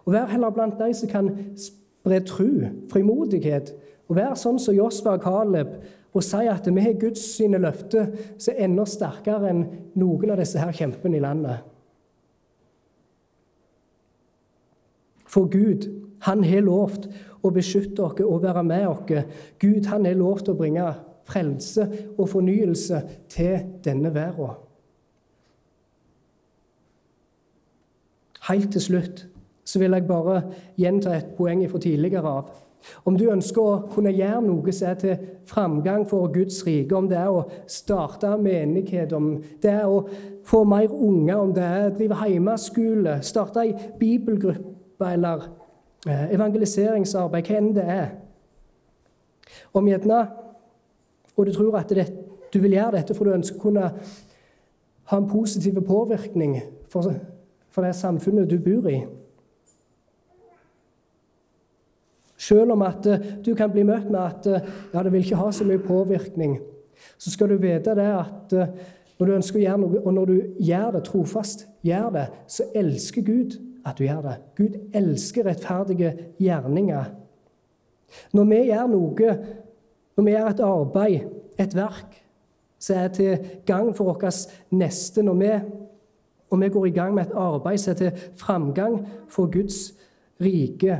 Og 0.05 0.13
Vær 0.15 0.31
heller 0.31 0.55
blant 0.55 0.79
de 0.79 0.93
som 0.95 1.11
kan 1.11 1.29
spre 1.59 2.21
tru, 2.27 2.49
frimodighet. 2.91 3.73
Og 4.07 4.15
Vær 4.15 4.35
sånn 4.39 4.59
som 4.61 4.75
Josva 4.75 5.17
og 5.17 5.23
Caleb 5.25 5.73
og 6.15 6.23
si 6.23 6.47
at 6.49 6.67
vi 6.71 6.81
har 6.81 6.99
Guds 6.99 7.23
sine 7.35 7.59
løfter 7.61 8.09
som 8.39 8.53
er 8.53 8.63
enda 8.65 8.85
sterkere 8.87 9.51
enn 9.51 9.65
noen 9.99 10.33
av 10.33 10.39
disse 10.41 10.61
her 10.61 10.73
kjempene 10.73 11.19
i 11.19 11.23
landet. 11.23 11.65
For 15.27 15.49
Gud, 15.51 15.89
han 16.25 16.43
har 16.47 16.63
lovt 16.65 17.09
å 17.45 17.51
beskytte 17.53 18.05
oss 18.07 18.23
og 18.23 18.41
være 18.47 18.63
med 18.65 18.87
oss. 18.87 19.27
Gud, 19.59 19.85
han 19.91 20.07
har 20.07 20.17
lovt 20.17 20.49
å 20.49 20.55
bringe 20.57 20.87
frelse 21.27 21.85
og 22.15 22.29
fornyelse 22.31 23.01
til 23.29 23.59
denne 23.85 24.13
verden. 24.15 24.55
Helt 28.47 28.71
til 28.71 28.81
slutt 28.81 29.25
så 29.67 29.81
vil 29.81 29.91
jeg 29.91 30.07
bare 30.07 30.37
gjenta 30.79 31.11
et 31.17 31.33
poeng 31.35 31.65
fra 31.67 31.81
tidligere 31.83 32.31
av. 32.39 32.53
Om 33.05 33.17
du 33.17 33.27
ønsker 33.31 33.61
å 33.61 33.79
kunne 33.91 34.13
gjøre 34.15 34.41
noe 34.45 34.73
som 34.75 34.89
er 34.89 34.99
til 35.01 35.25
framgang 35.47 36.05
for 36.09 36.29
Guds 36.33 36.59
rike, 36.67 36.95
om 36.95 37.07
det 37.09 37.17
er 37.19 37.31
å 37.31 37.45
starte 37.71 38.33
menighet, 38.41 39.13
om 39.15 39.37
det 39.63 39.71
er 39.71 39.87
å 39.87 40.03
få 40.47 40.63
mer 40.67 40.91
unger, 40.93 41.35
om 41.37 41.53
det 41.55 41.65
er 41.65 41.87
å 41.87 41.95
drive 41.95 42.29
hjemmeskole, 42.31 43.17
starte 43.25 43.65
ei 43.65 43.73
bibelgruppe 43.99 45.11
eller 45.13 45.49
eh, 46.07 46.27
evangeliseringsarbeid, 46.35 47.47
hva 47.47 47.59
enn 47.59 47.73
det 47.75 47.87
er. 47.97 48.07
Om 49.75 49.87
gjerne, 49.87 50.23
og 51.35 51.45
du 51.45 51.53
tror 51.53 51.77
at 51.79 51.93
det, 51.95 52.07
du 52.53 52.59
vil 52.63 52.77
gjøre 52.77 52.97
dette 52.99 53.15
for 53.15 53.27
du 53.27 53.35
ønsker 53.35 53.59
å 53.59 53.65
kunne 53.67 53.91
ha 55.07 55.17
en 55.17 55.29
positiv 55.29 55.79
påvirkning 55.87 56.57
for, 56.91 57.13
for 57.71 57.85
det 57.85 57.95
samfunnet 57.95 58.49
du 58.49 58.57
bor 58.59 58.89
i. 58.91 59.01
Selv 62.47 62.73
om 62.75 62.83
at 62.87 63.07
eh, 63.09 63.31
du 63.43 63.53
kan 63.57 63.71
bli 63.73 63.85
møtt 63.87 64.09
med 64.11 64.21
at 64.21 64.49
eh, 64.51 64.73
ja, 64.93 65.03
det 65.03 65.13
vil 65.13 65.25
ikke 65.25 65.39
ha 65.41 65.51
så 65.51 65.67
mye 65.67 65.83
påvirkning, 65.83 66.59
så 67.17 67.33
skal 67.33 67.51
du 67.51 67.59
vite 67.61 67.93
det 67.97 68.07
at 68.09 68.53
når 69.17 69.29
du 69.29 69.33
ønsker 69.35 69.59
å 69.59 69.63
gjøre 69.63 69.81
noe, 69.81 70.01
og 70.03 70.13
når 70.13 70.29
du 70.29 70.35
gjør 70.65 70.91
det 70.93 71.03
trofast, 71.07 71.65
gjør 71.85 72.11
det, 72.13 72.25
så 72.53 72.67
elsker 72.77 73.25
Gud 73.25 73.57
at 73.87 73.97
du 73.97 74.05
gjør 74.05 74.21
det. 74.25 74.35
Gud 74.57 74.77
elsker 74.97 75.47
rettferdige 75.47 76.13
gjerninger. 76.41 77.09
Når 78.37 78.47
vi 78.51 78.61
gjør 78.69 78.87
noe, 78.91 79.33
når 80.17 80.27
vi 80.27 80.35
gjør 80.35 80.49
et 80.51 80.63
arbeid, 80.67 81.27
et 81.57 81.75
verk, 81.75 82.17
som 82.79 82.99
er 83.01 83.13
til 83.13 83.45
gang 83.65 83.89
for 83.97 84.11
vår 84.11 84.27
neste 84.77 85.23
når 85.25 85.37
vi, 85.41 85.53
og 86.53 86.61
vi 86.61 86.69
går 86.69 86.85
i 86.85 86.95
gang 86.95 87.15
med 87.15 87.25
et 87.25 87.37
arbeid 87.37 87.81
som 87.81 87.95
er 87.95 87.97
til 87.97 88.27
framgang 88.37 88.99
for 89.33 89.49
Guds 89.51 89.95
rike, 90.41 90.99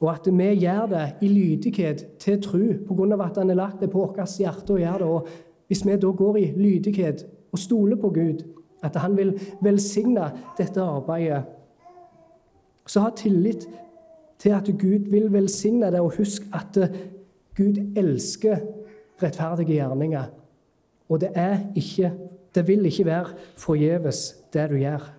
og 0.00 0.12
at 0.12 0.28
vi 0.28 0.48
gjør 0.60 0.86
det 0.86 1.04
i 1.24 1.28
lydighet 1.28 2.04
til 2.20 2.42
tro, 2.42 2.58
pga. 2.58 3.24
at 3.24 3.38
Han 3.38 3.48
har 3.48 3.56
lagt 3.56 3.80
det 3.80 3.90
på 3.90 3.98
vårt 3.98 4.38
hjerte 4.38 4.72
å 4.72 4.78
gjøre 4.78 4.98
det. 4.98 5.06
Og 5.06 5.28
hvis 5.66 5.86
vi 5.86 5.96
da 5.96 6.06
går 6.06 6.36
i 6.36 6.52
lydighet 6.56 7.26
og 7.52 7.58
stoler 7.58 7.96
på 7.96 8.10
Gud, 8.10 8.44
at 8.82 8.96
Han 8.96 9.16
vil 9.16 9.40
velsigne 9.62 10.30
dette 10.58 10.80
arbeidet, 10.80 11.42
så 12.86 13.00
ha 13.00 13.10
tillit 13.10 13.68
til 14.38 14.50
at 14.50 14.64
Gud 14.78 15.10
vil 15.10 15.32
velsigne 15.32 15.90
deg, 15.90 16.00
og 16.00 16.16
husk 16.18 16.42
at 16.52 16.78
Gud 17.56 17.80
elsker 17.96 18.60
rettferdige 19.22 19.72
gjerninger. 19.72 20.24
Og 21.08 21.20
det, 21.20 21.30
er 21.34 21.58
ikke, 21.74 22.12
det 22.54 22.68
vil 22.68 22.86
ikke 22.86 23.06
være 23.06 23.26
forgjeves, 23.56 24.36
det 24.52 24.70
du 24.70 24.76
gjør. 24.76 25.15